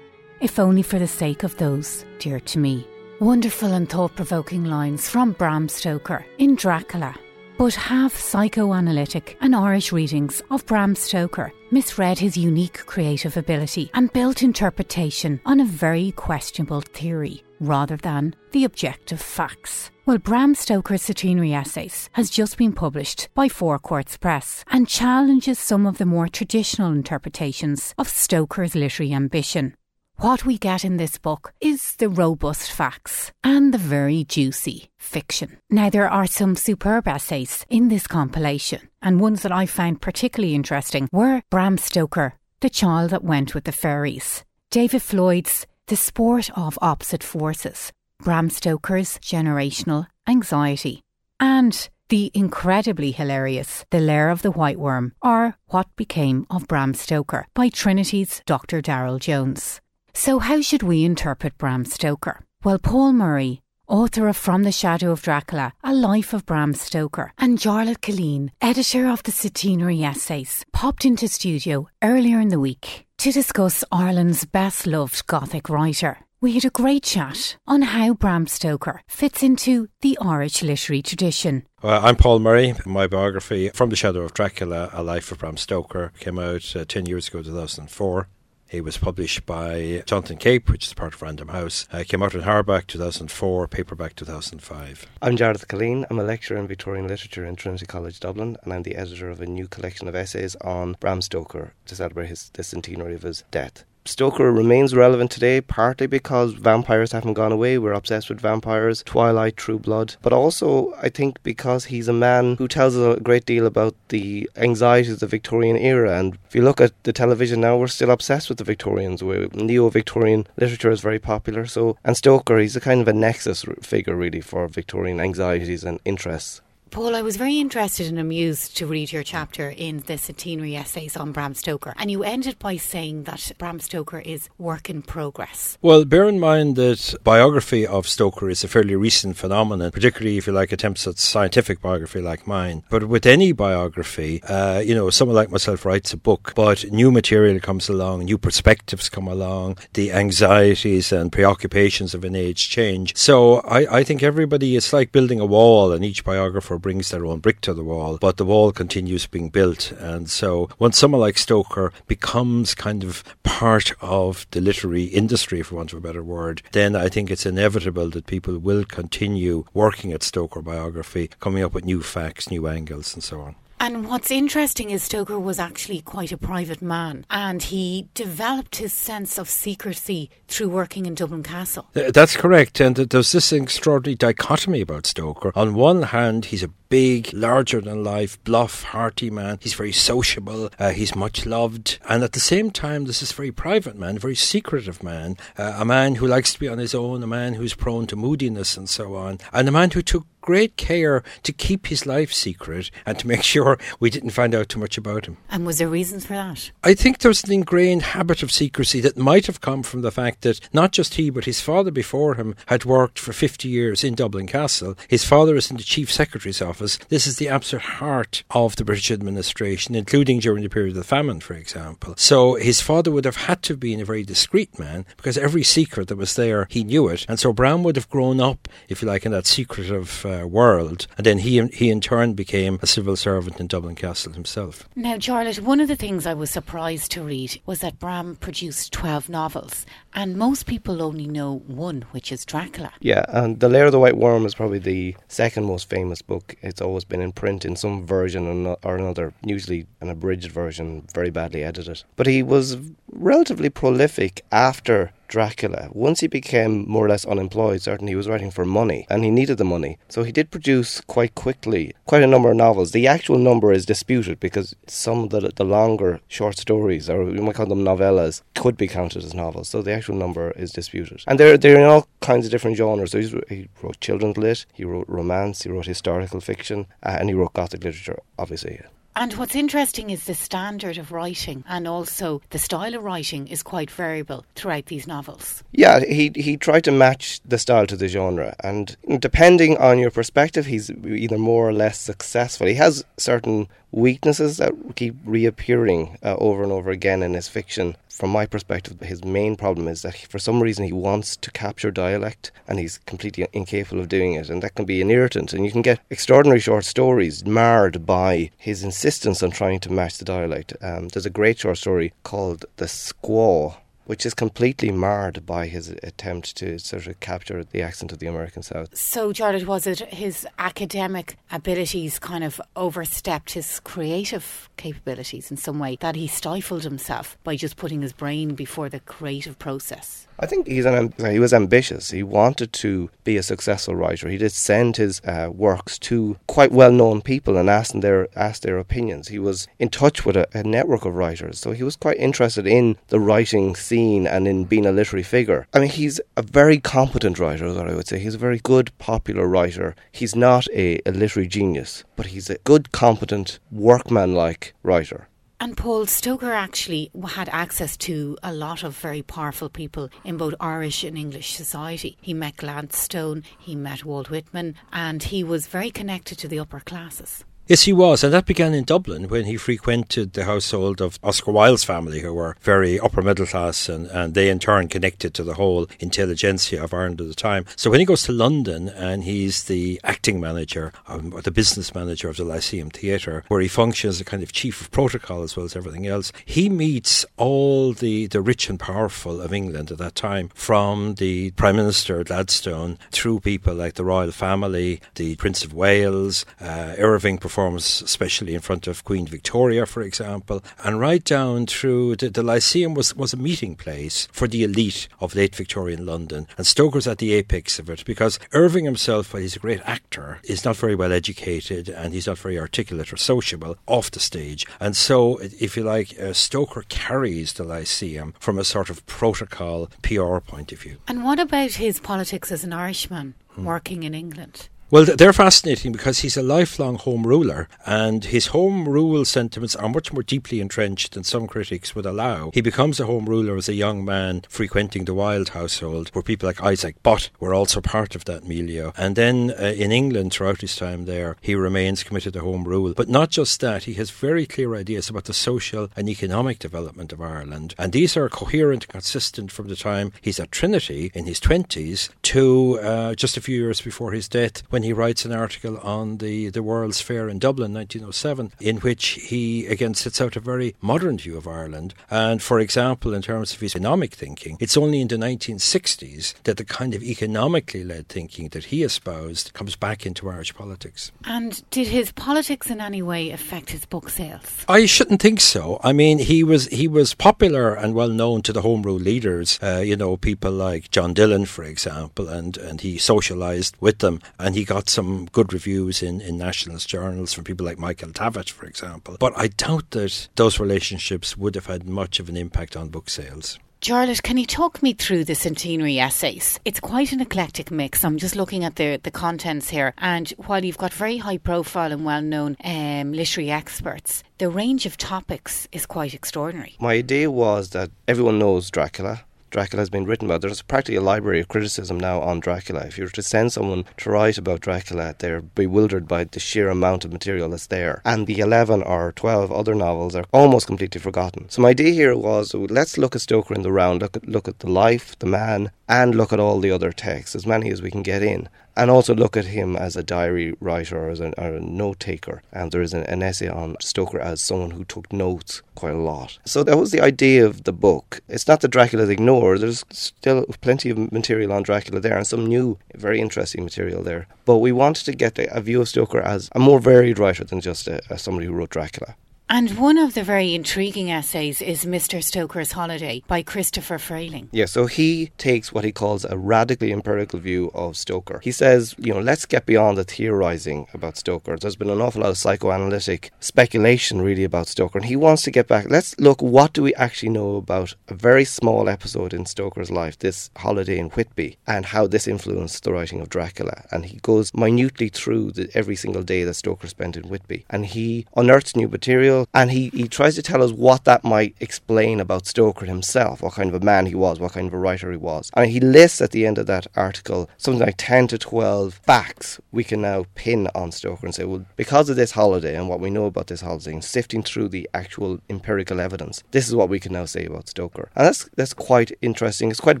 if 0.40 0.58
only 0.58 0.82
for 0.82 0.98
the 0.98 1.06
sake 1.06 1.42
of 1.42 1.56
those 1.56 2.04
dear 2.18 2.40
to 2.40 2.58
me. 2.58 2.86
Wonderful 3.20 3.72
and 3.72 3.88
thought 3.88 4.16
provoking 4.16 4.64
lines 4.64 5.08
from 5.08 5.32
Bram 5.32 5.68
Stoker 5.68 6.24
in 6.38 6.56
Dracula 6.56 7.14
but 7.58 7.74
have 7.74 8.12
psychoanalytic 8.12 9.36
and 9.40 9.54
Irish 9.54 9.92
readings 9.92 10.42
of 10.50 10.66
Bram 10.66 10.94
Stoker 10.94 11.52
misread 11.70 12.18
his 12.18 12.36
unique 12.36 12.84
creative 12.86 13.36
ability 13.36 13.90
and 13.94 14.12
built 14.12 14.42
interpretation 14.42 15.40
on 15.46 15.60
a 15.60 15.64
very 15.64 16.12
questionable 16.12 16.80
theory 16.80 17.42
rather 17.60 17.96
than 17.96 18.34
the 18.50 18.64
objective 18.64 19.20
facts. 19.20 19.90
Well, 20.04 20.18
Bram 20.18 20.54
Stoker's 20.54 21.02
Centenary 21.02 21.54
Essays 21.54 22.10
has 22.12 22.28
just 22.28 22.58
been 22.58 22.72
published 22.72 23.28
by 23.34 23.48
Four 23.48 23.78
Courts 23.78 24.16
Press 24.16 24.64
and 24.70 24.88
challenges 24.88 25.58
some 25.58 25.86
of 25.86 25.98
the 25.98 26.06
more 26.06 26.28
traditional 26.28 26.92
interpretations 26.92 27.94
of 27.98 28.08
Stoker's 28.08 28.74
literary 28.74 29.12
ambition. 29.12 29.74
What 30.16 30.44
we 30.44 30.56
get 30.56 30.84
in 30.84 30.98
this 30.98 31.18
book 31.18 31.52
is 31.60 31.96
the 31.96 32.08
robust 32.08 32.70
facts 32.70 33.32
and 33.42 33.74
the 33.74 33.78
very 33.78 34.22
juicy 34.22 34.88
fiction. 34.96 35.58
Now, 35.68 35.90
there 35.90 36.08
are 36.08 36.26
some 36.28 36.54
superb 36.54 37.08
essays 37.08 37.66
in 37.68 37.88
this 37.88 38.06
compilation, 38.06 38.88
and 39.02 39.20
ones 39.20 39.42
that 39.42 39.50
I 39.50 39.66
found 39.66 40.00
particularly 40.00 40.54
interesting 40.54 41.08
were 41.10 41.42
Bram 41.50 41.76
Stoker, 41.76 42.34
The 42.60 42.70
Child 42.70 43.10
That 43.10 43.24
Went 43.24 43.52
with 43.52 43.64
the 43.64 43.72
Fairies, 43.72 44.44
David 44.70 45.02
Floyd's 45.02 45.66
The 45.86 45.96
Sport 45.96 46.50
of 46.56 46.78
Opposite 46.80 47.24
Forces, 47.24 47.92
Bram 48.20 48.48
Stoker's 48.48 49.18
Generational 49.18 50.06
Anxiety, 50.28 51.02
and 51.40 51.88
the 52.10 52.30
incredibly 52.32 53.10
hilarious 53.10 53.84
The 53.90 53.98
Lair 53.98 54.30
of 54.30 54.42
the 54.42 54.52
White 54.52 54.78
Worm, 54.78 55.14
or 55.20 55.56
What 55.66 55.88
Became 55.96 56.46
of 56.48 56.68
Bram 56.68 56.94
Stoker 56.94 57.48
by 57.54 57.70
Trinity's 57.70 58.40
Dr. 58.46 58.80
Darryl 58.80 59.18
Jones. 59.18 59.80
So, 60.14 60.38
how 60.38 60.60
should 60.60 60.82
we 60.82 61.04
interpret 61.04 61.56
Bram 61.58 61.84
Stoker? 61.84 62.44
Well, 62.62 62.78
Paul 62.78 63.12
Murray, 63.14 63.62
author 63.88 64.28
of 64.28 64.36
From 64.36 64.62
the 64.62 64.70
Shadow 64.72 65.10
of 65.10 65.22
Dracula, 65.22 65.72
A 65.82 65.94
Life 65.94 66.32
of 66.34 66.44
Bram 66.44 66.74
Stoker, 66.74 67.32
and 67.38 67.58
Jarlath 67.58 68.00
Killeen, 68.00 68.50
editor 68.60 69.08
of 69.08 69.22
the 69.22 69.32
Centenary 69.32 70.04
Essays, 70.04 70.64
popped 70.72 71.04
into 71.04 71.28
studio 71.28 71.88
earlier 72.02 72.40
in 72.40 72.48
the 72.48 72.60
week 72.60 73.06
to 73.18 73.32
discuss 73.32 73.84
Ireland's 73.90 74.44
best 74.44 74.86
loved 74.86 75.26
Gothic 75.26 75.68
writer. 75.68 76.18
We 76.42 76.52
had 76.52 76.64
a 76.64 76.70
great 76.70 77.04
chat 77.04 77.56
on 77.66 77.82
how 77.82 78.14
Bram 78.14 78.46
Stoker 78.48 79.02
fits 79.08 79.42
into 79.42 79.88
the 80.02 80.18
Irish 80.20 80.62
literary 80.62 81.00
tradition. 81.00 81.66
Well, 81.82 82.04
I'm 82.04 82.16
Paul 82.16 82.40
Murray. 82.40 82.74
My 82.84 83.06
biography, 83.06 83.70
From 83.70 83.90
the 83.90 83.96
Shadow 83.96 84.22
of 84.22 84.34
Dracula, 84.34 84.90
A 84.92 85.02
Life 85.02 85.32
of 85.32 85.38
Bram 85.38 85.56
Stoker, 85.56 86.12
came 86.18 86.38
out 86.38 86.76
uh, 86.76 86.84
10 86.84 87.06
years 87.06 87.28
ago, 87.28 87.42
2004. 87.42 88.28
It 88.72 88.84
was 88.84 88.96
published 88.96 89.44
by 89.44 90.02
Jonathan 90.06 90.38
Cape, 90.38 90.70
which 90.70 90.86
is 90.86 90.94
part 90.94 91.12
of 91.12 91.20
Random 91.20 91.48
House. 91.48 91.86
Uh, 91.92 92.04
came 92.08 92.22
out 92.22 92.34
in 92.34 92.40
hardback 92.40 92.86
2004, 92.86 93.68
paperback 93.68 94.16
2005. 94.16 95.06
I'm 95.20 95.36
Jarlath 95.36 95.66
Killeen. 95.66 96.06
I'm 96.08 96.18
a 96.18 96.24
lecturer 96.24 96.56
in 96.56 96.66
Victorian 96.66 97.06
literature 97.06 97.44
in 97.44 97.54
Trinity 97.54 97.84
College 97.84 98.18
Dublin, 98.18 98.56
and 98.62 98.72
I'm 98.72 98.82
the 98.82 98.96
editor 98.96 99.28
of 99.28 99.42
a 99.42 99.46
new 99.46 99.68
collection 99.68 100.08
of 100.08 100.14
essays 100.14 100.56
on 100.62 100.96
Bram 101.00 101.20
Stoker 101.20 101.74
to 101.84 101.94
celebrate 101.94 102.28
his, 102.28 102.48
the 102.54 102.64
centenary 102.64 103.14
of 103.14 103.24
his 103.24 103.44
death. 103.50 103.84
Stoker 104.04 104.50
remains 104.50 104.96
relevant 104.96 105.30
today, 105.30 105.60
partly 105.60 106.08
because 106.08 106.54
vampires 106.54 107.12
haven't 107.12 107.34
gone 107.34 107.52
away. 107.52 107.78
We're 107.78 107.92
obsessed 107.92 108.28
with 108.28 108.40
vampires, 108.40 109.02
Twilight, 109.04 109.56
True 109.56 109.78
Blood. 109.78 110.16
But 110.22 110.32
also, 110.32 110.92
I 111.00 111.08
think 111.08 111.40
because 111.44 111.84
he's 111.84 112.08
a 112.08 112.12
man 112.12 112.56
who 112.56 112.66
tells 112.66 112.96
us 112.96 113.16
a 113.16 113.20
great 113.20 113.46
deal 113.46 113.64
about 113.64 113.94
the 114.08 114.50
anxieties 114.56 115.12
of 115.12 115.20
the 115.20 115.26
Victorian 115.28 115.76
era. 115.76 116.18
And 116.18 116.36
if 116.48 116.54
you 116.54 116.62
look 116.62 116.80
at 116.80 116.92
the 117.04 117.12
television 117.12 117.60
now, 117.60 117.76
we're 117.76 117.86
still 117.86 118.10
obsessed 118.10 118.48
with 118.48 118.58
the 118.58 118.64
Victorians. 118.64 119.22
Neo 119.22 119.88
Victorian 119.88 120.48
literature 120.56 120.90
is 120.90 121.00
very 121.00 121.20
popular. 121.20 121.64
So, 121.66 121.96
and 122.04 122.16
Stoker, 122.16 122.58
he's 122.58 122.76
a 122.76 122.80
kind 122.80 123.00
of 123.00 123.08
a 123.08 123.12
nexus 123.12 123.64
figure, 123.82 124.16
really, 124.16 124.40
for 124.40 124.66
Victorian 124.66 125.20
anxieties 125.20 125.84
and 125.84 126.00
interests. 126.04 126.60
Paul, 126.92 127.16
I 127.16 127.22
was 127.22 127.38
very 127.38 127.58
interested 127.58 128.06
and 128.06 128.18
amused 128.18 128.76
to 128.76 128.86
read 128.86 129.12
your 129.12 129.22
chapter 129.22 129.70
in 129.70 130.00
the 130.00 130.18
centenary 130.18 130.76
essays 130.76 131.16
on 131.16 131.32
Bram 131.32 131.54
Stoker, 131.54 131.94
and 131.96 132.10
you 132.10 132.22
ended 132.22 132.58
by 132.58 132.76
saying 132.76 133.22
that 133.22 133.50
Bram 133.56 133.80
Stoker 133.80 134.20
is 134.20 134.50
work 134.58 134.90
in 134.90 135.00
progress. 135.00 135.78
Well, 135.80 136.04
bear 136.04 136.28
in 136.28 136.38
mind 136.38 136.76
that 136.76 137.14
biography 137.24 137.86
of 137.86 138.06
Stoker 138.06 138.50
is 138.50 138.62
a 138.62 138.68
fairly 138.68 138.94
recent 138.94 139.38
phenomenon, 139.38 139.90
particularly 139.90 140.36
if 140.36 140.46
you 140.46 140.52
like 140.52 140.70
attempts 140.70 141.06
at 141.06 141.18
scientific 141.18 141.80
biography 141.80 142.20
like 142.20 142.46
mine. 142.46 142.82
But 142.90 143.04
with 143.04 143.24
any 143.24 143.52
biography, 143.52 144.42
uh, 144.42 144.80
you 144.80 144.94
know, 144.94 145.08
someone 145.08 145.34
like 145.34 145.50
myself 145.50 145.86
writes 145.86 146.12
a 146.12 146.18
book, 146.18 146.52
but 146.54 146.92
new 146.92 147.10
material 147.10 147.58
comes 147.58 147.88
along, 147.88 148.24
new 148.24 148.36
perspectives 148.36 149.08
come 149.08 149.28
along, 149.28 149.78
the 149.94 150.12
anxieties 150.12 151.10
and 151.10 151.32
preoccupations 151.32 152.12
of 152.12 152.22
an 152.22 152.36
age 152.36 152.68
change. 152.68 153.16
So 153.16 153.60
I, 153.60 154.00
I 154.00 154.04
think 154.04 154.22
everybody, 154.22 154.76
it's 154.76 154.92
like 154.92 155.10
building 155.10 155.40
a 155.40 155.46
wall, 155.46 155.90
and 155.92 156.04
each 156.04 156.22
biographer 156.22 156.81
brings 156.82 157.10
their 157.10 157.24
own 157.24 157.38
brick 157.38 157.60
to 157.62 157.72
the 157.72 157.84
wall, 157.84 158.18
but 158.20 158.36
the 158.36 158.44
wall 158.44 158.72
continues 158.72 159.26
being 159.26 159.48
built. 159.48 159.92
And 159.92 160.28
so 160.28 160.68
when 160.78 160.92
someone 160.92 161.20
like 161.20 161.38
Stoker 161.38 161.92
becomes 162.06 162.74
kind 162.74 163.02
of 163.04 163.24
part 163.42 163.92
of 164.02 164.46
the 164.50 164.60
literary 164.60 165.04
industry, 165.04 165.62
for 165.62 165.76
want 165.76 165.92
of 165.92 165.98
a 165.98 166.02
better 166.02 166.22
word, 166.22 166.62
then 166.72 166.94
I 166.94 167.08
think 167.08 167.30
it's 167.30 167.46
inevitable 167.46 168.10
that 168.10 168.26
people 168.26 168.58
will 168.58 168.84
continue 168.84 169.64
working 169.72 170.12
at 170.12 170.22
Stoker 170.22 170.60
biography, 170.60 171.30
coming 171.40 171.62
up 171.62 171.72
with 171.72 171.84
new 171.84 172.02
facts, 172.02 172.50
new 172.50 172.66
angles, 172.68 173.14
and 173.14 173.22
so 173.22 173.40
on. 173.40 173.54
And 173.82 174.06
what's 174.08 174.30
interesting 174.30 174.90
is 174.90 175.02
Stoker 175.02 175.40
was 175.40 175.58
actually 175.58 176.02
quite 176.02 176.30
a 176.30 176.36
private 176.36 176.82
man 176.82 177.26
and 177.28 177.60
he 177.60 178.06
developed 178.14 178.76
his 178.76 178.92
sense 178.92 179.38
of 179.38 179.50
secrecy 179.50 180.30
through 180.46 180.68
working 180.68 181.04
in 181.04 181.16
Dublin 181.16 181.42
Castle. 181.42 181.88
That's 181.94 182.36
correct. 182.36 182.78
And 182.78 182.94
there's 182.94 183.32
this 183.32 183.52
extraordinary 183.52 184.14
dichotomy 184.14 184.82
about 184.82 185.08
Stoker. 185.08 185.50
On 185.56 185.74
one 185.74 186.02
hand, 186.02 186.44
he's 186.44 186.62
a 186.62 186.70
big, 186.92 187.32
larger 187.32 187.80
than 187.80 188.04
life, 188.04 188.36
bluff, 188.44 188.82
hearty 188.82 189.30
man. 189.30 189.58
He's 189.62 189.72
very 189.72 189.92
sociable. 189.92 190.68
Uh, 190.78 190.90
he's 190.90 191.16
much 191.16 191.46
loved. 191.46 191.98
And 192.06 192.22
at 192.22 192.32
the 192.32 192.38
same 192.38 192.70
time, 192.70 193.06
this 193.06 193.22
is 193.22 193.32
very 193.32 193.50
private 193.50 193.96
man, 193.96 194.16
a 194.16 194.20
very 194.20 194.34
secretive 194.34 195.02
man, 195.02 195.38
uh, 195.56 195.76
a 195.78 195.86
man 195.86 196.16
who 196.16 196.26
likes 196.26 196.52
to 196.52 196.60
be 196.60 196.68
on 196.68 196.76
his 196.76 196.94
own, 196.94 197.22
a 197.22 197.26
man 197.26 197.54
who's 197.54 197.72
prone 197.72 198.06
to 198.08 198.16
moodiness 198.16 198.76
and 198.76 198.90
so 198.90 199.16
on, 199.16 199.38
and 199.54 199.66
a 199.66 199.72
man 199.72 199.92
who 199.92 200.02
took 200.02 200.26
great 200.42 200.76
care 200.76 201.22
to 201.44 201.52
keep 201.52 201.86
his 201.86 202.04
life 202.04 202.32
secret 202.32 202.90
and 203.06 203.18
to 203.18 203.26
make 203.26 203.42
sure 203.54 203.78
we 203.98 204.10
didn't 204.10 204.30
find 204.30 204.54
out 204.54 204.68
too 204.68 204.78
much 204.78 204.98
about 204.98 205.24
him. 205.24 205.38
And 205.48 205.64
was 205.64 205.78
there 205.78 205.88
reasons 205.88 206.26
for 206.26 206.34
that? 206.34 206.70
I 206.84 206.92
think 206.92 207.18
there's 207.18 207.44
an 207.44 207.52
ingrained 207.52 208.02
habit 208.02 208.42
of 208.42 208.52
secrecy 208.52 209.00
that 209.00 209.16
might 209.16 209.46
have 209.46 209.60
come 209.60 209.82
from 209.82 210.02
the 210.02 210.10
fact 210.10 210.42
that 210.42 210.60
not 210.72 210.92
just 210.92 211.14
he, 211.14 211.30
but 211.30 211.46
his 211.46 211.60
father 211.60 211.90
before 211.90 212.34
him 212.34 212.54
had 212.66 212.84
worked 212.84 213.18
for 213.18 213.32
50 213.32 213.68
years 213.68 214.04
in 214.04 214.14
Dublin 214.14 214.46
Castle. 214.46 214.96
His 215.08 215.24
father 215.24 215.56
is 215.56 215.70
in 215.70 215.76
the 215.76 215.82
Chief 215.82 216.12
Secretary's 216.12 216.60
office 216.60 216.81
office. 216.82 216.98
This 217.08 217.26
is 217.26 217.36
the 217.36 217.48
absolute 217.48 217.82
heart 217.82 218.44
of 218.50 218.76
the 218.76 218.84
British 218.84 219.10
administration, 219.10 219.94
including 219.94 220.40
during 220.40 220.62
the 220.62 220.68
period 220.68 220.90
of 220.90 220.96
the 220.96 221.04
famine, 221.04 221.40
for 221.40 221.54
example. 221.54 222.14
So 222.16 222.54
his 222.54 222.80
father 222.80 223.10
would 223.10 223.24
have 223.24 223.36
had 223.36 223.62
to 223.64 223.74
have 223.74 223.80
been 223.80 224.00
a 224.00 224.04
very 224.04 224.22
discreet 224.22 224.78
man 224.78 225.04
because 225.16 225.38
every 225.38 225.62
secret 225.62 226.08
that 226.08 226.16
was 226.16 226.34
there, 226.36 226.66
he 226.70 226.84
knew 226.84 227.08
it. 227.08 227.26
And 227.28 227.38
so 227.38 227.52
Bram 227.52 227.82
would 227.82 227.96
have 227.96 228.08
grown 228.08 228.40
up, 228.40 228.68
if 228.88 229.02
you 229.02 229.08
like, 229.08 229.24
in 229.26 229.32
that 229.32 229.46
secretive 229.46 230.24
uh, 230.26 230.46
world. 230.46 231.06
And 231.16 231.26
then 231.26 231.38
he, 231.38 231.64
he 231.68 231.90
in 231.90 232.00
turn 232.00 232.34
became 232.34 232.78
a 232.82 232.86
civil 232.86 233.16
servant 233.16 233.60
in 233.60 233.66
Dublin 233.66 233.94
Castle 233.94 234.32
himself. 234.32 234.88
Now, 234.96 235.16
Jarlath, 235.16 235.60
one 235.60 235.80
of 235.80 235.88
the 235.88 235.96
things 235.96 236.26
I 236.26 236.34
was 236.34 236.50
surprised 236.50 237.10
to 237.12 237.22
read 237.22 237.60
was 237.66 237.80
that 237.80 237.98
Bram 237.98 238.36
produced 238.36 238.92
12 238.92 239.28
novels, 239.28 239.86
and 240.14 240.36
most 240.36 240.66
people 240.66 241.02
only 241.02 241.26
know 241.26 241.62
one, 241.66 242.04
which 242.10 242.32
is 242.32 242.44
Dracula. 242.44 242.92
Yeah, 243.00 243.24
and 243.28 243.60
The 243.60 243.68
Lair 243.68 243.86
of 243.86 243.92
the 243.92 244.00
White 244.00 244.16
Worm 244.16 244.44
is 244.46 244.54
probably 244.54 244.78
the 244.78 245.16
second 245.28 245.64
most 245.64 245.88
famous 245.88 246.22
book 246.22 246.56
it's 246.72 246.80
always 246.80 247.04
been 247.04 247.20
in 247.20 247.32
print 247.32 247.64
in 247.64 247.76
some 247.76 248.06
version 248.06 248.66
or 248.82 248.96
another, 248.96 249.32
usually 249.44 249.86
an 250.00 250.08
abridged 250.08 250.50
version, 250.50 251.06
very 251.14 251.30
badly 251.30 251.62
edited. 251.62 252.02
But 252.16 252.26
he 252.26 252.42
was 252.42 252.76
relatively 253.12 253.70
prolific 253.70 254.44
after 254.50 255.12
Dracula. 255.32 255.88
Once 255.92 256.20
he 256.20 256.26
became 256.26 256.86
more 256.86 257.06
or 257.06 257.08
less 257.08 257.24
unemployed, 257.24 257.80
certainly 257.80 258.12
he 258.12 258.16
was 258.16 258.28
writing 258.28 258.50
for 258.50 258.66
money 258.66 259.06
and 259.08 259.24
he 259.24 259.30
needed 259.30 259.56
the 259.56 259.64
money. 259.64 259.96
So 260.10 260.24
he 260.24 260.30
did 260.30 260.50
produce 260.50 261.00
quite 261.00 261.34
quickly 261.34 261.94
quite 262.04 262.22
a 262.22 262.26
number 262.26 262.50
of 262.50 262.56
novels. 262.58 262.90
The 262.90 263.06
actual 263.06 263.38
number 263.38 263.72
is 263.72 263.86
disputed 263.86 264.38
because 264.40 264.76
some 264.86 265.24
of 265.24 265.30
the, 265.30 265.50
the 265.56 265.64
longer 265.64 266.20
short 266.28 266.58
stories, 266.58 267.08
or 267.08 267.24
we 267.24 267.40
might 267.40 267.54
call 267.54 267.64
them 267.64 267.82
novellas, 267.82 268.42
could 268.54 268.76
be 268.76 268.86
counted 268.86 269.24
as 269.24 269.32
novels. 269.32 269.70
So 269.70 269.80
the 269.80 269.92
actual 269.92 270.16
number 270.16 270.50
is 270.50 270.70
disputed. 270.70 271.24
And 271.26 271.40
they're, 271.40 271.56
they're 271.56 271.78
in 271.78 271.84
all 271.84 272.06
kinds 272.20 272.44
of 272.44 272.52
different 272.52 272.76
genres. 272.76 273.12
So 273.12 273.42
he 273.48 273.70
wrote 273.82 274.00
children's 274.00 274.36
lit, 274.36 274.66
he 274.74 274.84
wrote 274.84 275.08
romance, 275.08 275.62
he 275.62 275.70
wrote 275.70 275.86
historical 275.86 276.40
fiction, 276.40 276.88
uh, 277.02 277.16
and 277.18 277.30
he 277.30 277.34
wrote 277.34 277.54
gothic 277.54 277.82
literature, 277.82 278.20
obviously. 278.38 278.82
And 279.14 279.34
what's 279.34 279.54
interesting 279.54 280.10
is 280.10 280.24
the 280.24 280.34
standard 280.34 280.96
of 280.96 281.12
writing 281.12 281.64
and 281.68 281.86
also 281.86 282.40
the 282.50 282.58
style 282.58 282.94
of 282.94 283.04
writing 283.04 283.46
is 283.46 283.62
quite 283.62 283.90
variable 283.90 284.46
throughout 284.54 284.86
these 284.86 285.06
novels. 285.06 285.62
Yeah, 285.72 286.00
he 286.00 286.32
he 286.34 286.56
tried 286.56 286.84
to 286.84 286.92
match 286.92 287.40
the 287.44 287.58
style 287.58 287.86
to 287.86 287.96
the 287.96 288.08
genre 288.08 288.56
and 288.64 288.96
depending 289.18 289.76
on 289.76 289.98
your 289.98 290.10
perspective 290.10 290.66
he's 290.66 290.90
either 290.90 291.38
more 291.38 291.68
or 291.68 291.72
less 291.72 292.00
successful. 292.00 292.66
He 292.66 292.74
has 292.74 293.04
certain 293.18 293.68
weaknesses 293.92 294.56
that 294.56 294.72
keep 294.96 295.14
reappearing 295.24 296.18
uh, 296.22 296.34
over 296.38 296.62
and 296.62 296.72
over 296.72 296.90
again 296.90 297.22
in 297.22 297.34
his 297.34 297.46
fiction. 297.48 297.96
From 298.08 298.30
my 298.30 298.46
perspective, 298.46 299.00
his 299.00 299.24
main 299.24 299.56
problem 299.56 299.88
is 299.88 300.02
that 300.02 300.14
he, 300.14 300.26
for 300.26 300.38
some 300.38 300.62
reason 300.62 300.84
he 300.84 300.92
wants 300.92 301.36
to 301.36 301.50
capture 301.50 301.90
dialect 301.90 302.50
and 302.66 302.78
he's 302.78 302.98
completely 303.06 303.46
incapable 303.52 304.00
of 304.00 304.08
doing 304.08 304.34
it, 304.34 304.48
and 304.50 304.62
that 304.62 304.74
can 304.74 304.84
be 304.84 305.00
an 305.02 305.10
irritant. 305.10 305.52
And 305.52 305.64
you 305.64 305.72
can 305.72 305.82
get 305.82 306.00
extraordinary 306.10 306.60
short 306.60 306.84
stories 306.84 307.44
marred 307.44 308.06
by 308.06 308.50
his 308.56 308.82
insistence 308.82 309.42
on 309.42 309.50
trying 309.50 309.80
to 309.80 309.92
match 309.92 310.18
the 310.18 310.24
dialect. 310.24 310.74
Um, 310.82 311.08
there's 311.08 311.26
a 311.26 311.30
great 311.30 311.58
short 311.58 311.78
story 311.78 312.12
called 312.22 312.64
The 312.76 312.86
Squaw 312.86 313.76
which 314.04 314.26
is 314.26 314.34
completely 314.34 314.90
marred 314.90 315.44
by 315.46 315.66
his 315.66 315.90
attempt 316.02 316.56
to 316.56 316.78
sort 316.78 317.06
of 317.06 317.20
capture 317.20 317.64
the 317.64 317.82
accent 317.82 318.12
of 318.12 318.18
the 318.18 318.26
American 318.26 318.62
South. 318.62 318.96
So, 318.96 319.32
Jarlath, 319.32 319.66
was 319.66 319.86
it 319.86 320.00
his 320.12 320.46
academic 320.58 321.36
abilities 321.50 322.18
kind 322.18 322.44
of 322.44 322.60
overstepped 322.76 323.52
his 323.52 323.80
creative 323.80 324.68
capabilities 324.76 325.50
in 325.50 325.56
some 325.56 325.78
way 325.78 325.96
that 326.00 326.16
he 326.16 326.26
stifled 326.26 326.84
himself 326.84 327.36
by 327.44 327.56
just 327.56 327.76
putting 327.76 328.02
his 328.02 328.12
brain 328.12 328.54
before 328.54 328.88
the 328.88 329.00
creative 329.00 329.58
process? 329.58 330.26
I 330.42 330.46
think 330.46 330.66
he's 330.66 330.86
an 330.86 331.14
he 331.18 331.38
was 331.38 331.54
ambitious. 331.54 332.10
He 332.10 332.24
wanted 332.24 332.72
to 332.72 333.10
be 333.22 333.36
a 333.36 333.44
successful 333.44 333.94
writer. 333.94 334.28
He 334.28 334.38
did 334.38 334.50
send 334.50 334.96
his 334.96 335.20
uh, 335.24 335.50
works 335.54 336.00
to 336.00 336.36
quite 336.48 336.72
well-known 336.72 337.22
people 337.22 337.56
and 337.56 337.70
ask 337.70 337.92
them 337.92 338.00
their 338.00 338.26
ask 338.36 338.62
their 338.62 338.78
opinions. 338.78 339.28
He 339.28 339.38
was 339.38 339.68
in 339.78 339.88
touch 339.88 340.26
with 340.26 340.36
a, 340.36 340.48
a 340.52 340.64
network 340.64 341.04
of 341.04 341.14
writers, 341.14 341.60
so 341.60 341.70
he 341.70 341.84
was 341.84 341.94
quite 341.94 342.16
interested 342.16 342.66
in 342.66 342.96
the 343.06 343.20
writing 343.20 343.76
scene 343.76 344.26
and 344.26 344.48
in 344.48 344.64
being 344.64 344.84
a 344.84 344.90
literary 344.90 345.22
figure. 345.22 345.68
I 345.72 345.78
mean, 345.78 345.90
he's 345.90 346.20
a 346.36 346.42
very 346.42 346.78
competent 346.78 347.38
writer. 347.38 347.68
I 347.68 347.94
would 347.94 348.08
say 348.08 348.18
he's 348.18 348.34
a 348.34 348.38
very 348.38 348.58
good 348.58 348.90
popular 348.98 349.46
writer. 349.46 349.94
He's 350.10 350.34
not 350.34 350.66
a, 350.74 351.00
a 351.06 351.12
literary 351.12 351.46
genius, 351.46 352.02
but 352.16 352.26
he's 352.26 352.50
a 352.50 352.58
good, 352.64 352.90
competent, 352.90 353.60
workman-like 353.70 354.74
writer. 354.82 355.28
And 355.62 355.76
Paul 355.76 356.06
Stoker 356.06 356.50
actually 356.50 357.12
had 357.24 357.48
access 357.50 357.96
to 357.98 358.36
a 358.42 358.52
lot 358.52 358.82
of 358.82 358.96
very 358.96 359.22
powerful 359.22 359.68
people 359.68 360.10
in 360.24 360.36
both 360.36 360.56
Irish 360.58 361.04
and 361.04 361.16
English 361.16 361.54
society. 361.54 362.16
He 362.20 362.34
met 362.34 362.56
Gladstone, 362.56 363.44
he 363.60 363.76
met 363.76 364.04
Walt 364.04 364.28
Whitman, 364.28 364.74
and 364.92 365.22
he 365.22 365.44
was 365.44 365.68
very 365.68 365.92
connected 365.92 366.36
to 366.38 366.48
the 366.48 366.58
upper 366.58 366.80
classes. 366.80 367.44
Yes, 367.68 367.82
he 367.82 367.92
was, 367.92 368.24
and 368.24 368.34
that 368.34 368.44
began 368.44 368.74
in 368.74 368.82
Dublin 368.82 369.28
when 369.28 369.44
he 369.44 369.56
frequented 369.56 370.32
the 370.32 370.44
household 370.44 371.00
of 371.00 371.18
Oscar 371.22 371.52
Wilde's 371.52 371.84
family, 371.84 372.20
who 372.20 372.34
were 372.34 372.56
very 372.60 372.98
upper 372.98 373.22
middle 373.22 373.46
class, 373.46 373.88
and, 373.88 374.08
and 374.08 374.34
they 374.34 374.50
in 374.50 374.58
turn 374.58 374.88
connected 374.88 375.32
to 375.34 375.44
the 375.44 375.54
whole 375.54 375.86
intelligentsia 376.00 376.82
of 376.82 376.92
Ireland 376.92 377.20
at 377.20 377.28
the 377.28 377.34
time. 377.34 377.64
So 377.76 377.88
when 377.88 378.00
he 378.00 378.04
goes 378.04 378.24
to 378.24 378.32
London 378.32 378.88
and 378.88 379.22
he's 379.22 379.64
the 379.64 380.00
acting 380.02 380.40
manager 380.40 380.92
um, 381.06 381.32
or 381.32 381.40
the 381.40 381.52
business 381.52 381.94
manager 381.94 382.28
of 382.28 382.36
the 382.36 382.44
Lyceum 382.44 382.90
Theatre, 382.90 383.44
where 383.46 383.60
he 383.60 383.68
functions 383.68 384.16
as 384.16 384.20
a 384.20 384.24
kind 384.24 384.42
of 384.42 384.52
chief 384.52 384.80
of 384.80 384.90
protocol 384.90 385.44
as 385.44 385.56
well 385.56 385.64
as 385.64 385.76
everything 385.76 386.06
else, 386.08 386.32
he 386.44 386.68
meets 386.68 387.24
all 387.36 387.92
the, 387.92 388.26
the 388.26 388.42
rich 388.42 388.68
and 388.68 388.80
powerful 388.80 389.40
of 389.40 389.52
England 389.52 389.92
at 389.92 389.98
that 389.98 390.16
time, 390.16 390.48
from 390.52 391.14
the 391.14 391.52
Prime 391.52 391.76
Minister 391.76 392.24
Gladstone 392.24 392.98
through 393.12 393.38
people 393.38 393.72
like 393.72 393.94
the 393.94 394.04
royal 394.04 394.32
family, 394.32 395.00
the 395.14 395.36
Prince 395.36 395.64
of 395.64 395.72
Wales, 395.72 396.44
uh, 396.60 396.96
Irving 396.98 397.38
performs, 397.52 398.00
especially 398.00 398.54
in 398.54 398.62
front 398.62 398.86
of 398.86 399.04
Queen 399.04 399.26
Victoria, 399.26 399.84
for 399.84 400.00
example, 400.00 400.64
and 400.82 400.98
right 400.98 401.22
down 401.22 401.66
through 401.66 402.16
the, 402.16 402.30
the 402.30 402.42
Lyceum 402.42 402.94
was, 402.94 403.14
was 403.14 403.34
a 403.34 403.36
meeting 403.36 403.76
place 403.76 404.26
for 404.32 404.48
the 404.48 404.64
elite 404.64 405.06
of 405.20 405.34
late 405.34 405.54
Victorian 405.54 406.06
London. 406.06 406.46
And 406.56 406.66
Stoker's 406.66 407.06
at 407.06 407.18
the 407.18 407.34
apex 407.34 407.78
of 407.78 407.90
it 407.90 408.06
because 408.06 408.38
Irving 408.52 408.86
himself, 408.86 409.34
while 409.34 409.42
he's 409.42 409.54
a 409.54 409.58
great 409.58 409.82
actor, 409.84 410.40
is 410.44 410.64
not 410.64 410.76
very 410.76 410.94
well 410.94 411.12
educated 411.12 411.90
and 411.90 412.14
he's 412.14 412.26
not 412.26 412.38
very 412.38 412.58
articulate 412.58 413.12
or 413.12 413.18
sociable 413.18 413.76
off 413.86 414.10
the 414.10 414.18
stage. 414.18 414.66
And 414.80 414.96
so, 414.96 415.36
if 415.36 415.76
you 415.76 415.82
like, 415.82 416.18
uh, 416.18 416.32
Stoker 416.32 416.84
carries 416.88 417.52
the 417.52 417.64
Lyceum 417.64 418.32
from 418.40 418.58
a 418.58 418.64
sort 418.64 418.88
of 418.88 419.04
protocol 419.04 419.90
PR 420.00 420.38
point 420.38 420.72
of 420.72 420.80
view. 420.80 420.96
And 421.06 421.22
what 421.22 421.38
about 421.38 421.72
his 421.72 422.00
politics 422.00 422.50
as 422.50 422.64
an 422.64 422.72
Irishman? 422.72 423.34
Hmm. 423.54 423.64
working 423.64 424.02
in 424.02 424.14
England? 424.14 424.70
Well, 424.92 425.06
they're 425.06 425.32
fascinating 425.32 425.90
because 425.92 426.18
he's 426.18 426.36
a 426.36 426.42
lifelong 426.42 426.96
home 426.96 427.26
ruler, 427.26 427.66
and 427.86 428.26
his 428.26 428.48
home 428.48 428.86
rule 428.86 429.24
sentiments 429.24 429.74
are 429.74 429.88
much 429.88 430.12
more 430.12 430.22
deeply 430.22 430.60
entrenched 430.60 431.14
than 431.14 431.24
some 431.24 431.46
critics 431.46 431.94
would 431.94 432.04
allow. 432.04 432.50
He 432.52 432.60
becomes 432.60 433.00
a 433.00 433.06
home 433.06 433.24
ruler 433.24 433.56
as 433.56 433.70
a 433.70 433.74
young 433.74 434.04
man 434.04 434.42
frequenting 434.50 435.06
the 435.06 435.14
Wilde 435.14 435.48
household, 435.48 436.10
where 436.10 436.20
people 436.20 436.46
like 436.46 436.62
Isaac 436.62 437.02
Butt 437.02 437.30
were 437.40 437.54
also 437.54 437.80
part 437.80 438.14
of 438.14 438.26
that 438.26 438.44
milieu. 438.44 438.92
And 438.94 439.16
then 439.16 439.54
uh, 439.58 439.72
in 439.74 439.92
England, 439.92 440.34
throughout 440.34 440.60
his 440.60 440.76
time 440.76 441.06
there, 441.06 441.38
he 441.40 441.54
remains 441.54 442.02
committed 442.02 442.34
to 442.34 442.40
home 442.40 442.64
rule. 442.64 442.92
But 442.94 443.08
not 443.08 443.30
just 443.30 443.60
that, 443.60 443.84
he 443.84 443.94
has 443.94 444.10
very 444.10 444.44
clear 444.44 444.74
ideas 444.74 445.08
about 445.08 445.24
the 445.24 445.32
social 445.32 445.88
and 445.96 446.06
economic 446.06 446.58
development 446.58 447.14
of 447.14 447.22
Ireland. 447.22 447.74
And 447.78 447.92
these 447.92 448.14
are 448.14 448.28
coherent 448.28 448.84
and 448.84 448.92
consistent 448.92 449.52
from 449.52 449.68
the 449.68 449.76
time 449.76 450.12
he's 450.20 450.38
at 450.38 450.52
Trinity 450.52 451.10
in 451.14 451.24
his 451.24 451.40
20s 451.40 452.10
to 452.24 452.78
uh, 452.80 453.14
just 453.14 453.38
a 453.38 453.40
few 453.40 453.58
years 453.58 453.80
before 453.80 454.12
his 454.12 454.28
death 454.28 454.62
when 454.68 454.81
he 454.84 454.92
writes 454.92 455.24
an 455.24 455.32
article 455.32 455.78
on 455.78 456.18
the, 456.18 456.50
the 456.50 456.62
World's 456.62 457.00
Fair 457.00 457.28
in 457.28 457.38
Dublin 457.38 457.72
1907 457.74 458.52
in 458.60 458.78
which 458.78 459.06
he 459.08 459.66
again 459.66 459.94
sets 459.94 460.20
out 460.20 460.36
a 460.36 460.40
very 460.40 460.74
modern 460.80 461.18
view 461.18 461.36
of 461.36 461.46
Ireland. 461.46 461.94
And 462.10 462.42
for 462.42 462.60
example, 462.60 463.14
in 463.14 463.22
terms 463.22 463.52
of 463.52 463.60
his 463.60 463.74
economic 463.74 464.14
thinking, 464.14 464.56
it's 464.60 464.76
only 464.76 465.00
in 465.00 465.08
the 465.08 465.16
1960s 465.16 466.34
that 466.44 466.56
the 466.56 466.64
kind 466.64 466.94
of 466.94 467.02
economically 467.02 467.84
led 467.84 468.08
thinking 468.08 468.48
that 468.48 468.64
he 468.66 468.82
espoused 468.82 469.52
comes 469.52 469.76
back 469.76 470.06
into 470.06 470.30
Irish 470.30 470.54
politics. 470.54 471.12
And 471.24 471.62
did 471.70 471.88
his 471.88 472.12
politics 472.12 472.70
in 472.70 472.80
any 472.80 473.02
way 473.02 473.30
affect 473.30 473.70
his 473.70 473.84
book 473.84 474.08
sales? 474.08 474.64
I 474.68 474.86
shouldn't 474.86 475.22
think 475.22 475.40
so. 475.40 475.80
I 475.82 475.92
mean, 475.92 476.18
he 476.18 476.44
was 476.44 476.66
he 476.68 476.88
was 476.88 477.14
popular 477.14 477.74
and 477.74 477.94
well 477.94 478.08
known 478.08 478.42
to 478.42 478.52
the 478.52 478.62
Home 478.62 478.82
Rule 478.82 478.98
leaders. 478.98 479.58
Uh, 479.62 479.82
you 479.84 479.96
know, 479.96 480.16
people 480.16 480.52
like 480.52 480.90
John 480.90 481.14
Dillon, 481.14 481.44
for 481.46 481.64
example, 481.64 482.28
and 482.28 482.56
and 482.56 482.80
he 482.80 482.96
socialised 482.96 483.74
with 483.80 483.98
them, 483.98 484.20
and 484.38 484.54
he 484.54 484.64
got 484.72 484.88
some 484.88 485.26
good 485.32 485.52
reviews 485.52 486.02
in 486.02 486.20
in 486.20 486.38
nationalist 486.38 486.88
journals 486.88 487.32
from 487.32 487.44
people 487.44 487.66
like 487.66 487.78
Michael 487.78 488.10
Davitt, 488.10 488.48
for 488.48 488.66
example. 488.66 489.16
But 489.20 489.34
I 489.36 489.48
doubt 489.48 489.90
that 489.90 490.28
those 490.36 490.58
relationships 490.58 491.36
would 491.36 491.54
have 491.54 491.66
had 491.66 491.86
much 491.86 492.18
of 492.20 492.28
an 492.28 492.36
impact 492.36 492.76
on 492.76 492.88
book 492.88 493.10
sales. 493.10 493.58
Jarlath, 493.82 494.22
can 494.22 494.36
you 494.36 494.46
talk 494.46 494.80
me 494.80 494.92
through 494.92 495.24
the 495.24 495.34
centenary 495.34 495.98
essays? 495.98 496.60
It's 496.64 496.78
quite 496.78 497.12
an 497.12 497.20
eclectic 497.20 497.72
mix. 497.72 498.04
I'm 498.04 498.16
just 498.16 498.36
looking 498.36 498.62
at 498.64 498.76
the, 498.76 499.00
the 499.02 499.10
contents 499.10 499.68
here. 499.68 499.92
And 499.98 500.30
while 500.46 500.64
you've 500.64 500.78
got 500.78 500.94
very 500.94 501.16
high 501.16 501.38
profile 501.38 501.90
and 501.90 502.04
well 502.04 502.22
known 502.22 502.56
um, 502.64 503.12
literary 503.12 503.50
experts, 503.50 504.22
the 504.38 504.48
range 504.48 504.86
of 504.86 504.96
topics 504.96 505.66
is 505.72 505.84
quite 505.84 506.14
extraordinary. 506.14 506.76
My 506.78 506.92
idea 506.92 507.28
was 507.28 507.70
that 507.70 507.90
everyone 508.06 508.38
knows 508.38 508.70
Dracula. 508.70 509.24
Dracula 509.52 509.82
has 509.82 509.90
been 509.90 510.06
written 510.06 510.28
about. 510.28 510.40
There's 510.40 510.62
practically 510.62 510.96
a 510.96 511.02
library 511.02 511.38
of 511.38 511.48
criticism 511.48 512.00
now 512.00 512.22
on 512.22 512.40
Dracula. 512.40 512.86
If 512.86 512.96
you 512.96 513.04
were 513.04 513.10
to 513.10 513.22
send 513.22 513.52
someone 513.52 513.84
to 513.98 514.10
write 514.10 514.38
about 514.38 514.62
Dracula, 514.62 515.14
they're 515.18 515.42
bewildered 515.42 516.08
by 516.08 516.24
the 516.24 516.40
sheer 516.40 516.70
amount 516.70 517.04
of 517.04 517.12
material 517.12 517.50
that's 517.50 517.66
there. 517.66 518.00
And 518.02 518.26
the 518.26 518.38
11 518.38 518.82
or 518.82 519.12
12 519.12 519.52
other 519.52 519.74
novels 519.74 520.16
are 520.16 520.24
almost 520.32 520.66
completely 520.66 521.02
forgotten. 521.02 521.50
So 521.50 521.60
my 521.60 521.68
idea 521.68 521.92
here 521.92 522.16
was 522.16 522.54
let's 522.54 522.96
look 522.96 523.14
at 523.14 523.20
Stoker 523.20 523.52
in 523.52 523.60
the 523.60 523.72
round, 523.72 524.00
look 524.00 524.16
at, 524.16 524.26
look 524.26 524.48
at 524.48 524.60
the 524.60 524.70
life, 524.70 525.18
the 525.18 525.26
man, 525.26 525.70
and 525.86 526.14
look 526.14 526.32
at 526.32 526.40
all 526.40 526.58
the 526.58 526.70
other 526.70 526.90
texts, 526.90 527.36
as 527.36 527.46
many 527.46 527.70
as 527.70 527.82
we 527.82 527.90
can 527.90 528.02
get 528.02 528.22
in 528.22 528.48
and 528.76 528.90
also 528.90 529.14
look 529.14 529.36
at 529.36 529.46
him 529.46 529.76
as 529.76 529.96
a 529.96 530.02
diary 530.02 530.54
writer 530.60 530.98
or 530.98 531.10
as 531.10 531.20
a, 531.20 531.32
a 531.38 531.60
note 531.60 532.00
taker. 532.00 532.42
And 532.52 532.72
there 532.72 532.82
is 532.82 532.94
an, 532.94 533.04
an, 533.04 533.22
essay 533.22 533.48
on 533.48 533.76
Stoker 533.80 534.18
as 534.18 534.40
someone 534.40 534.70
who 534.70 534.84
took 534.84 535.12
notes 535.12 535.62
quite 535.74 535.94
a 535.94 535.98
lot. 535.98 536.38
So 536.44 536.64
that 536.64 536.78
was 536.78 536.90
the 536.90 537.00
idea 537.00 537.46
of 537.46 537.64
the 537.64 537.72
book. 537.72 538.20
It's 538.28 538.48
not 538.48 538.60
that 538.60 538.70
Dracula's 538.70 539.08
ignored, 539.08 539.60
there's 539.60 539.84
still 539.90 540.44
plenty 540.60 540.90
of 540.90 541.12
material 541.12 541.52
on 541.52 541.62
Dracula 541.62 542.00
there 542.00 542.16
and 542.16 542.26
some 542.26 542.46
new, 542.46 542.78
very 542.94 543.20
interesting 543.20 543.64
material 543.64 544.02
there. 544.02 544.26
But 544.44 544.58
we 544.58 544.72
wanted 544.72 545.04
to 545.04 545.12
get 545.12 545.38
a 545.38 545.60
view 545.60 545.80
of 545.80 545.88
Stoker 545.88 546.20
as 546.20 546.48
a 546.52 546.58
more 546.58 546.80
varied 546.80 547.18
writer 547.18 547.44
than 547.44 547.60
just 547.60 547.88
a, 547.88 548.00
a 548.10 548.18
somebody 548.18 548.46
who 548.46 548.52
wrote 548.52 548.70
Dracula. 548.70 549.14
And 549.54 549.76
one 549.76 549.98
of 549.98 550.14
the 550.14 550.24
very 550.24 550.54
intriguing 550.54 551.10
essays 551.10 551.60
is 551.60 551.84
Mr. 551.84 552.24
Stoker's 552.24 552.72
Holiday 552.72 553.22
by 553.28 553.42
Christopher 553.42 553.98
Frayling. 553.98 554.48
Yeah, 554.50 554.64
so 554.64 554.86
he 554.86 555.26
takes 555.36 555.74
what 555.74 555.84
he 555.84 555.92
calls 555.92 556.24
a 556.24 556.38
radically 556.38 556.90
empirical 556.90 557.38
view 557.38 557.70
of 557.74 557.98
Stoker. 557.98 558.40
He 558.42 558.50
says, 558.50 558.94
you 558.96 559.12
know, 559.12 559.20
let's 559.20 559.44
get 559.44 559.66
beyond 559.66 559.98
the 559.98 560.04
theorizing 560.04 560.86
about 560.94 561.18
Stoker. 561.18 561.58
There's 561.58 561.76
been 561.76 561.90
an 561.90 562.00
awful 562.00 562.22
lot 562.22 562.30
of 562.30 562.38
psychoanalytic 562.38 563.30
speculation 563.40 564.22
really 564.22 564.42
about 564.42 564.68
Stoker, 564.68 564.96
and 564.96 565.04
he 565.04 565.16
wants 565.16 565.42
to 565.42 565.50
get 565.50 565.68
back. 565.68 565.90
Let's 565.90 566.18
look 566.18 566.40
what 566.40 566.72
do 566.72 566.82
we 566.82 566.94
actually 566.94 567.28
know 567.28 567.56
about 567.56 567.94
a 568.08 568.14
very 568.14 568.46
small 568.46 568.88
episode 568.88 569.34
in 569.34 569.44
Stoker's 569.44 569.90
life, 569.90 570.18
this 570.18 570.48
holiday 570.56 570.98
in 570.98 571.10
Whitby, 571.10 571.58
and 571.66 571.84
how 571.84 572.06
this 572.06 572.26
influenced 572.26 572.84
the 572.84 572.92
writing 572.94 573.20
of 573.20 573.28
Dracula. 573.28 573.84
And 573.90 574.06
he 574.06 574.16
goes 574.22 574.50
minutely 574.54 575.10
through 575.10 575.52
the, 575.52 575.70
every 575.74 575.96
single 575.96 576.22
day 576.22 576.42
that 576.44 576.54
Stoker 576.54 576.88
spent 576.88 577.18
in 577.18 577.28
Whitby, 577.28 577.66
and 577.68 577.84
he 577.84 578.24
unearths 578.34 578.74
new 578.74 578.88
material 578.88 579.41
and 579.54 579.70
he, 579.70 579.88
he 579.90 580.08
tries 580.08 580.34
to 580.36 580.42
tell 580.42 580.62
us 580.62 580.72
what 580.72 581.04
that 581.04 581.24
might 581.24 581.54
explain 581.60 582.20
about 582.20 582.46
Stoker 582.46 582.86
himself, 582.86 583.42
what 583.42 583.54
kind 583.54 583.68
of 583.68 583.80
a 583.80 583.84
man 583.84 584.06
he 584.06 584.14
was, 584.14 584.38
what 584.38 584.52
kind 584.52 584.66
of 584.66 584.74
a 584.74 584.78
writer 584.78 585.10
he 585.10 585.16
was. 585.16 585.50
And 585.54 585.70
he 585.70 585.80
lists 585.80 586.20
at 586.20 586.30
the 586.30 586.46
end 586.46 586.58
of 586.58 586.66
that 586.66 586.86
article 586.96 587.48
something 587.56 587.84
like 587.84 587.96
10 587.98 588.28
to 588.28 588.38
12 588.38 588.94
facts 588.94 589.60
we 589.70 589.84
can 589.84 590.02
now 590.02 590.26
pin 590.34 590.68
on 590.74 590.92
Stoker 590.92 591.26
and 591.26 591.34
say, 591.34 591.44
well, 591.44 591.64
because 591.76 592.08
of 592.08 592.16
this 592.16 592.32
holiday 592.32 592.76
and 592.76 592.88
what 592.88 593.00
we 593.00 593.10
know 593.10 593.26
about 593.26 593.46
this 593.46 593.60
holiday, 593.60 593.92
and 593.92 594.04
sifting 594.04 594.42
through 594.42 594.68
the 594.68 594.88
actual 594.94 595.40
empirical 595.48 596.00
evidence, 596.00 596.42
this 596.50 596.68
is 596.68 596.74
what 596.74 596.88
we 596.88 597.00
can 597.00 597.12
now 597.12 597.24
say 597.24 597.44
about 597.44 597.68
Stoker. 597.68 598.10
And 598.14 598.26
that's, 598.26 598.48
that's 598.56 598.74
quite 598.74 599.12
interesting. 599.22 599.70
It's 599.70 599.80
quite 599.80 599.96
a 599.96 600.00